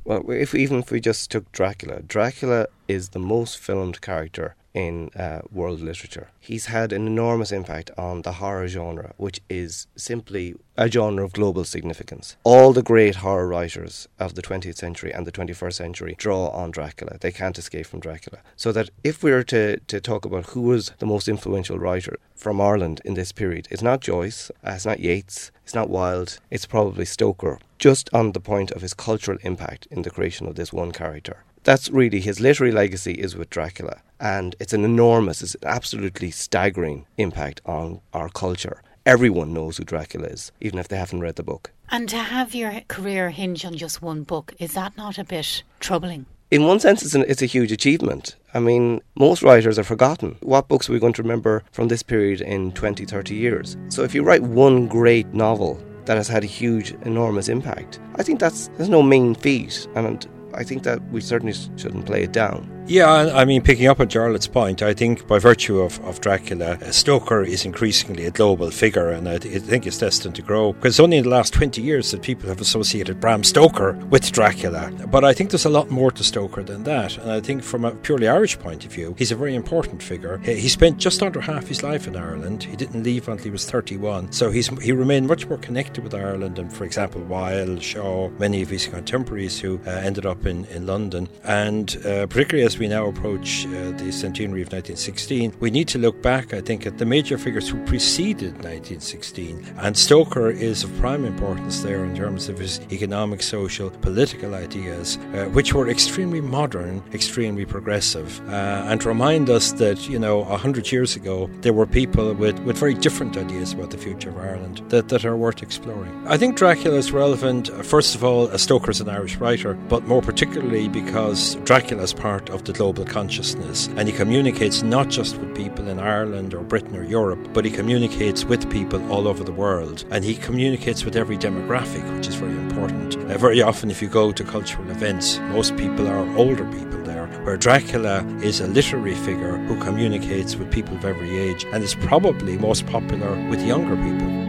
well, 0.05 0.23
if 0.29 0.55
even 0.55 0.79
if 0.79 0.91
we 0.91 1.01
just 1.01 1.31
took 1.31 1.51
Dracula, 1.51 2.01
Dracula 2.01 2.67
is 2.87 3.09
the 3.09 3.19
most 3.19 3.57
filmed 3.57 3.99
character 4.01 4.55
in 4.75 5.09
uh, 5.15 5.39
world 5.51 5.79
literature. 5.79 6.27
He's 6.37 6.65
had 6.65 6.91
an 6.91 7.07
enormous 7.07 7.53
impact 7.53 7.89
on 7.97 8.21
the 8.21 8.33
horror 8.33 8.67
genre, 8.67 9.13
which 9.15 9.39
is 9.49 9.87
simply 9.95 10.53
a 10.75 10.91
genre 10.91 11.23
of 11.23 11.31
global 11.31 11.63
significance. 11.63 12.35
All 12.43 12.73
the 12.73 12.83
great 12.83 13.15
horror 13.15 13.47
writers 13.47 14.09
of 14.19 14.35
the 14.35 14.41
20th 14.41 14.75
century 14.75 15.13
and 15.13 15.25
the 15.25 15.31
21st 15.31 15.73
century 15.73 16.15
draw 16.17 16.49
on 16.49 16.71
Dracula. 16.71 17.17
They 17.21 17.31
can't 17.31 17.57
escape 17.57 17.85
from 17.85 18.01
Dracula. 18.01 18.39
So 18.57 18.73
that 18.73 18.89
if 19.01 19.23
we 19.23 19.31
were 19.31 19.43
to, 19.43 19.79
to 19.79 20.01
talk 20.01 20.25
about 20.25 20.47
who 20.47 20.63
was 20.63 20.91
the 20.99 21.05
most 21.05 21.29
influential 21.29 21.79
writer 21.79 22.19
from 22.35 22.59
Ireland 22.59 23.01
in 23.05 23.13
this 23.13 23.31
period, 23.31 23.69
it's 23.71 23.81
not 23.81 24.01
Joyce, 24.01 24.51
uh, 24.67 24.71
it's 24.71 24.85
not 24.85 24.99
Yeats, 24.99 25.51
it's 25.63 25.73
not 25.73 25.89
Wilde, 25.89 26.37
it's 26.51 26.65
probably 26.65 27.05
Stoker, 27.05 27.59
just 27.79 28.13
on 28.13 28.33
the 28.33 28.41
point 28.41 28.71
of 28.71 28.81
his 28.81 28.93
cultural 28.93 29.37
impact 29.43 29.87
in 29.89 30.01
the 30.01 30.11
creation 30.11 30.47
of 30.47 30.55
this 30.55 30.73
one 30.73 30.91
character 30.91 31.45
that's 31.65 31.89
really 31.89 32.21
his 32.21 32.39
literary 32.39 32.71
legacy 32.71 33.13
is 33.13 33.35
with 33.35 33.49
Dracula, 33.49 34.01
and 34.19 34.55
it's 34.59 34.73
an 34.73 34.85
enormous, 34.85 35.41
it's 35.41 35.55
an 35.55 35.67
absolutely 35.67 36.31
staggering 36.31 37.05
impact 37.17 37.59
on 37.65 37.99
our 38.13 38.29
culture. 38.29 38.81
Everyone 39.05 39.53
knows 39.53 39.77
who 39.77 39.83
Dracula 39.83 40.27
is, 40.27 40.51
even 40.61 40.79
if 40.79 40.87
they 40.87 40.97
haven't 40.97 41.19
read 41.19 41.35
the 41.35 41.43
book. 41.43 41.71
And 41.89 42.07
to 42.09 42.17
have 42.17 42.55
your 42.55 42.81
career 42.87 43.29
hinge 43.29 43.65
on 43.65 43.75
just 43.75 44.01
one 44.01 44.23
book, 44.23 44.53
is 44.57 44.73
that 44.73 44.95
not 44.95 45.17
a 45.17 45.23
bit 45.23 45.63
troubling? 45.79 46.25
in 46.51 46.63
one 46.63 46.79
sense, 46.79 47.03
it's, 47.03 47.15
an, 47.15 47.25
it's 47.27 47.41
a 47.41 47.47
huge 47.47 47.71
achievement. 47.71 48.35
I 48.53 48.59
mean, 48.59 49.01
most 49.15 49.41
writers 49.41 49.79
are 49.79 49.83
forgotten. 49.83 50.37
What 50.41 50.67
books 50.67 50.87
are 50.87 50.93
we 50.93 50.99
going 50.99 51.13
to 51.13 51.21
remember 51.21 51.63
from 51.71 51.87
this 51.87 52.03
period 52.03 52.41
in 52.41 52.71
20, 52.73 53.05
30 53.05 53.35
years? 53.35 53.75
So 53.89 54.03
if 54.03 54.13
you 54.13 54.23
write 54.23 54.43
one 54.43 54.87
great 54.87 55.27
novel 55.33 55.83
that 56.05 56.17
has 56.17 56.27
had 56.27 56.43
a 56.43 56.47
huge, 56.47 56.91
enormous 57.01 57.49
impact, 57.49 57.99
I 58.15 58.23
think 58.23 58.39
that's, 58.39 58.69
that's 58.77 58.89
no 58.89 59.01
mean 59.01 59.35
feat. 59.35 59.87
And 59.95 60.27
I 60.55 60.63
think 60.63 60.83
that 60.83 61.01
we 61.11 61.21
certainly 61.21 61.53
shouldn't 61.53 62.05
play 62.05 62.23
it 62.23 62.33
down. 62.33 62.74
Yeah, 62.87 63.31
I 63.33 63.45
mean, 63.45 63.63
picking 63.63 63.87
up 63.87 63.99
on 63.99 64.09
Jarlath's 64.09 64.45
point, 64.45 64.83
I 64.83 64.93
think 64.93 65.25
by 65.27 65.39
virtue 65.39 65.79
of, 65.79 65.99
of 66.05 66.21
Dracula, 66.21 66.77
Stoker 66.93 67.41
is 67.41 67.65
increasingly 67.65 68.25
a 68.25 68.31
global 68.31 68.69
figure, 68.69 69.09
and 69.09 69.27
I, 69.27 69.39
th- 69.39 69.55
I 69.55 69.59
think 69.59 69.87
it's 69.87 69.97
destined 69.97 70.35
to 70.35 70.43
grow. 70.43 70.73
Because 70.73 70.99
only 70.99 71.17
in 71.17 71.23
the 71.23 71.31
last 71.31 71.51
20 71.51 71.81
years 71.81 72.11
that 72.11 72.21
people 72.21 72.47
have 72.47 72.61
associated 72.61 73.19
Bram 73.19 73.43
Stoker 73.43 73.93
with 74.11 74.31
Dracula. 74.31 74.91
But 75.07 75.25
I 75.25 75.33
think 75.33 75.49
there's 75.49 75.65
a 75.65 75.69
lot 75.69 75.89
more 75.89 76.11
to 76.11 76.23
Stoker 76.23 76.61
than 76.61 76.83
that. 76.83 77.17
And 77.17 77.31
I 77.31 77.41
think 77.41 77.63
from 77.63 77.85
a 77.85 77.91
purely 77.91 78.27
Irish 78.27 78.59
point 78.59 78.85
of 78.85 78.91
view, 78.91 79.15
he's 79.17 79.31
a 79.31 79.35
very 79.35 79.55
important 79.55 80.03
figure. 80.03 80.37
He 80.37 80.69
spent 80.69 80.99
just 80.99 81.23
under 81.23 81.41
half 81.41 81.65
his 81.65 81.81
life 81.81 82.07
in 82.07 82.15
Ireland. 82.15 82.63
He 82.65 82.75
didn't 82.75 83.01
leave 83.01 83.27
until 83.27 83.45
he 83.45 83.49
was 83.49 83.67
31. 83.67 84.31
So 84.31 84.51
he's 84.51 84.67
he 84.83 84.91
remained 84.91 85.27
much 85.27 85.47
more 85.47 85.57
connected 85.57 86.03
with 86.03 86.13
Ireland 86.13 86.57
than, 86.57 86.69
for 86.69 86.85
example, 86.85 87.21
Wilde, 87.23 87.81
Shaw, 87.81 88.29
many 88.37 88.61
of 88.61 88.69
his 88.69 88.85
contemporaries 88.85 89.59
who 89.59 89.79
uh, 89.87 89.89
ended 89.89 90.27
up 90.27 90.45
in, 90.45 90.65
in 90.65 90.85
London. 90.85 91.27
And 91.43 91.89
uh, 92.05 92.27
particularly 92.27 92.63
as 92.63 92.74
we 92.79 92.87
now 92.87 93.07
approach 93.07 93.65
uh, 93.67 93.91
the 93.91 94.11
centenary 94.11 94.61
of 94.61 94.67
1916, 94.67 95.53
we 95.59 95.71
need 95.71 95.87
to 95.89 95.97
look 95.97 96.21
back, 96.21 96.53
I 96.53 96.61
think, 96.61 96.85
at 96.85 96.97
the 96.97 97.05
major 97.05 97.37
figures 97.37 97.69
who 97.69 97.83
preceded 97.85 98.53
1916. 98.55 99.75
And 99.77 99.97
Stoker 99.97 100.49
is 100.49 100.83
of 100.83 100.95
prime 100.99 101.25
importance 101.25 101.81
there 101.81 102.03
in 102.03 102.15
terms 102.15 102.49
of 102.49 102.57
his 102.57 102.79
economic, 102.91 103.41
social, 103.41 103.89
political 103.89 104.55
ideas, 104.55 105.17
uh, 105.33 105.45
which 105.45 105.73
were 105.73 105.89
extremely 105.89 106.41
modern, 106.41 107.03
extremely 107.13 107.65
progressive, 107.65 108.39
uh, 108.49 108.85
and 108.87 109.03
remind 109.05 109.49
us 109.49 109.71
that, 109.73 110.07
you 110.09 110.19
know, 110.19 110.39
100 110.39 110.91
years 110.91 111.15
ago, 111.15 111.49
there 111.61 111.73
were 111.73 111.85
people 111.85 112.33
with, 112.33 112.59
with 112.59 112.77
very 112.77 112.93
different 112.93 113.37
ideas 113.37 113.73
about 113.73 113.91
the 113.91 113.97
future 113.97 114.29
of 114.29 114.37
Ireland 114.37 114.81
that, 114.89 115.09
that 115.09 115.25
are 115.25 115.37
worth 115.37 115.63
exploring. 115.63 116.11
I 116.27 116.37
think 116.37 116.57
Dracula 116.57 116.97
is 116.97 117.11
relevant, 117.11 117.69
first 117.85 118.15
of 118.15 118.23
all, 118.23 118.49
as 118.49 118.63
Stoker 118.63 118.91
is 118.91 119.01
an 119.01 119.09
Irish 119.09 119.37
writer, 119.37 119.73
but 119.73 120.03
more 120.05 120.21
particularly 120.21 120.87
because 120.87 121.55
Dracula 121.63 122.03
is 122.03 122.13
part 122.13 122.49
of 122.49 122.64
the 122.65 122.73
global 122.73 123.05
consciousness. 123.05 123.87
And 123.95 124.07
he 124.07 124.13
communicates 124.13 124.83
not 124.83 125.09
just 125.09 125.37
with 125.37 125.55
people 125.55 125.87
in 125.87 125.99
Ireland 125.99 126.53
or 126.53 126.61
Britain 126.61 126.95
or 126.95 127.03
Europe, 127.03 127.49
but 127.53 127.65
he 127.65 127.71
communicates 127.71 128.43
with 128.43 128.69
people 128.69 129.11
all 129.11 129.27
over 129.27 129.43
the 129.43 129.51
world. 129.51 130.05
And 130.11 130.23
he 130.23 130.35
communicates 130.35 131.05
with 131.05 131.15
every 131.15 131.37
demographic, 131.37 132.03
which 132.15 132.27
is 132.27 132.35
very 132.35 132.55
important. 132.55 133.15
Uh, 133.15 133.37
very 133.37 133.61
often, 133.61 133.89
if 133.89 134.01
you 134.01 134.07
go 134.07 134.31
to 134.31 134.43
cultural 134.43 134.89
events, 134.89 135.39
most 135.51 135.75
people 135.77 136.07
are 136.07 136.37
older 136.37 136.65
people 136.65 137.01
there, 137.03 137.27
where 137.43 137.57
Dracula 137.57 138.25
is 138.41 138.59
a 138.59 138.67
literary 138.67 139.15
figure 139.15 139.57
who 139.57 139.79
communicates 139.79 140.55
with 140.55 140.71
people 140.71 140.95
of 140.95 141.05
every 141.05 141.37
age 141.37 141.65
and 141.71 141.83
is 141.83 141.95
probably 141.95 142.57
most 142.57 142.85
popular 142.87 143.33
with 143.49 143.61
younger 143.65 143.95
people. 143.95 144.44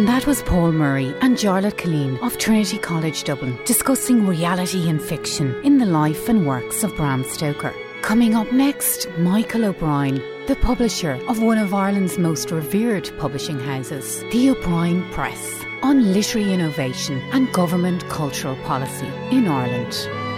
And 0.00 0.08
that 0.08 0.26
was 0.26 0.42
Paul 0.44 0.72
Murray 0.72 1.14
and 1.20 1.36
Jarlath 1.36 1.74
Killeen 1.74 2.18
of 2.22 2.38
Trinity 2.38 2.78
College 2.78 3.22
Dublin 3.22 3.58
discussing 3.66 4.26
reality 4.26 4.88
and 4.88 4.98
fiction 4.98 5.54
in 5.62 5.76
the 5.76 5.84
life 5.84 6.26
and 6.26 6.46
works 6.46 6.82
of 6.82 6.96
Bram 6.96 7.22
Stoker. 7.22 7.74
Coming 8.00 8.34
up 8.34 8.50
next, 8.50 9.10
Michael 9.18 9.66
O'Brien, 9.66 10.22
the 10.46 10.56
publisher 10.56 11.20
of 11.28 11.42
one 11.42 11.58
of 11.58 11.74
Ireland's 11.74 12.16
most 12.16 12.50
revered 12.50 13.12
publishing 13.18 13.60
houses, 13.60 14.24
the 14.32 14.48
O'Brien 14.48 15.06
Press, 15.10 15.62
on 15.82 16.14
literary 16.14 16.50
innovation 16.50 17.20
and 17.34 17.52
government 17.52 18.08
cultural 18.08 18.56
policy 18.64 19.12
in 19.30 19.48
Ireland. 19.48 20.29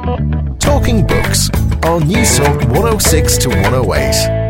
Talking 0.00 1.06
Books 1.06 1.50
on 1.84 2.02
Newstalk 2.04 2.64
106 2.70 3.36
to 3.36 3.48
108. 3.50 4.40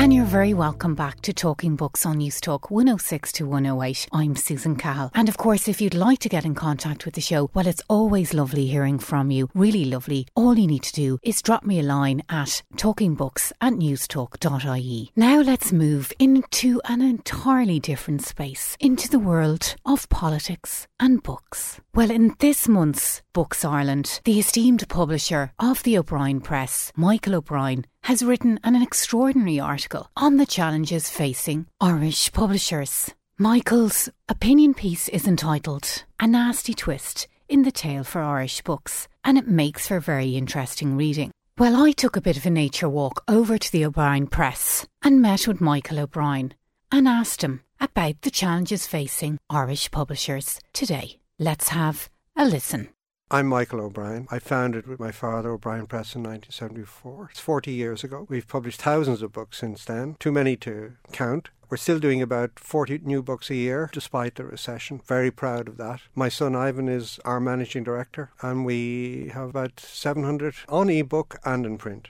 And 0.00 0.14
you're 0.14 0.24
very 0.24 0.54
welcome 0.54 0.94
back 0.94 1.20
to 1.20 1.34
Talking 1.34 1.76
Books 1.76 2.06
on 2.06 2.16
News 2.16 2.40
Talk 2.40 2.70
106 2.70 3.32
to 3.32 3.44
108. 3.44 4.08
I'm 4.12 4.34
Susan 4.34 4.76
Cahill. 4.76 5.10
And 5.14 5.28
of 5.28 5.36
course, 5.36 5.68
if 5.68 5.82
you'd 5.82 5.92
like 5.92 6.20
to 6.20 6.30
get 6.30 6.46
in 6.46 6.54
contact 6.54 7.04
with 7.04 7.12
the 7.12 7.20
show, 7.20 7.50
well, 7.52 7.66
it's 7.66 7.82
always 7.90 8.32
lovely 8.32 8.66
hearing 8.66 8.98
from 8.98 9.30
you. 9.30 9.50
Really 9.54 9.84
lovely. 9.84 10.26
All 10.34 10.58
you 10.58 10.66
need 10.66 10.84
to 10.84 10.94
do 10.94 11.18
is 11.22 11.42
drop 11.42 11.64
me 11.64 11.80
a 11.80 11.82
line 11.82 12.22
at 12.30 12.62
talkingbooks 12.76 13.52
at 13.60 13.74
newstalk.ie. 13.74 15.12
Now 15.14 15.42
let's 15.42 15.72
move 15.72 16.10
into 16.18 16.80
an 16.86 17.02
entirely 17.02 17.78
different 17.78 18.22
space, 18.22 18.78
into 18.80 19.10
the 19.10 19.18
world 19.18 19.74
of 19.84 20.08
politics 20.08 20.88
and 20.98 21.22
books. 21.22 21.78
Well, 21.94 22.10
in 22.10 22.34
this 22.38 22.66
month's 22.66 23.20
Books 23.32 23.64
Ireland, 23.64 24.20
the 24.24 24.40
esteemed 24.40 24.88
publisher 24.88 25.52
of 25.58 25.82
the 25.84 25.96
O'Brien 25.96 26.40
Press, 26.40 26.92
Michael 26.96 27.36
O'Brien, 27.36 27.84
has 28.02 28.24
written 28.24 28.58
an 28.64 28.80
extraordinary 28.80 29.60
article 29.60 30.10
on 30.16 30.36
the 30.36 30.46
challenges 30.46 31.08
facing 31.08 31.66
Irish 31.80 32.32
publishers. 32.32 33.14
Michael's 33.38 34.08
opinion 34.28 34.74
piece 34.74 35.08
is 35.08 35.28
entitled 35.28 36.04
A 36.18 36.26
Nasty 36.26 36.74
Twist 36.74 37.28
in 37.48 37.62
the 37.62 37.72
Tale 37.72 38.04
for 38.04 38.20
Irish 38.20 38.62
Books, 38.62 39.06
and 39.24 39.38
it 39.38 39.46
makes 39.46 39.88
for 39.88 40.00
very 40.00 40.36
interesting 40.36 40.96
reading. 40.96 41.30
Well, 41.56 41.76
I 41.76 41.92
took 41.92 42.16
a 42.16 42.20
bit 42.20 42.36
of 42.36 42.46
a 42.46 42.50
nature 42.50 42.88
walk 42.88 43.22
over 43.28 43.58
to 43.58 43.72
the 43.72 43.84
O'Brien 43.84 44.26
Press 44.26 44.86
and 45.02 45.22
met 45.22 45.46
with 45.46 45.60
Michael 45.60 46.00
O'Brien 46.00 46.54
and 46.90 47.06
asked 47.06 47.42
him 47.42 47.62
about 47.80 48.22
the 48.22 48.30
challenges 48.30 48.86
facing 48.86 49.38
Irish 49.48 49.90
publishers 49.90 50.60
today. 50.72 51.18
Let's 51.38 51.68
have 51.68 52.10
a 52.36 52.44
listen. 52.44 52.88
I'm 53.32 53.46
Michael 53.46 53.80
O'Brien. 53.80 54.26
I 54.32 54.40
founded 54.40 54.88
with 54.88 54.98
my 54.98 55.12
father 55.12 55.50
O'Brien 55.50 55.86
Press 55.86 56.16
in 56.16 56.22
1974. 56.24 57.28
It's 57.30 57.38
40 57.38 57.70
years 57.70 58.02
ago. 58.02 58.26
We've 58.28 58.48
published 58.48 58.82
thousands 58.82 59.22
of 59.22 59.32
books 59.32 59.58
since 59.58 59.84
then, 59.84 60.16
too 60.18 60.32
many 60.32 60.56
to 60.56 60.94
count. 61.12 61.50
We're 61.68 61.76
still 61.76 62.00
doing 62.00 62.20
about 62.20 62.58
40 62.58 63.02
new 63.04 63.22
books 63.22 63.48
a 63.48 63.54
year 63.54 63.88
despite 63.92 64.34
the 64.34 64.44
recession. 64.44 65.00
Very 65.06 65.30
proud 65.30 65.68
of 65.68 65.76
that. 65.76 66.00
My 66.16 66.28
son 66.28 66.56
Ivan 66.56 66.88
is 66.88 67.20
our 67.24 67.38
managing 67.38 67.84
director, 67.84 68.30
and 68.42 68.64
we 68.64 69.30
have 69.32 69.50
about 69.50 69.78
700 69.78 70.56
on 70.68 70.90
ebook 70.90 71.38
and 71.44 71.64
in 71.64 71.78
print. 71.78 72.08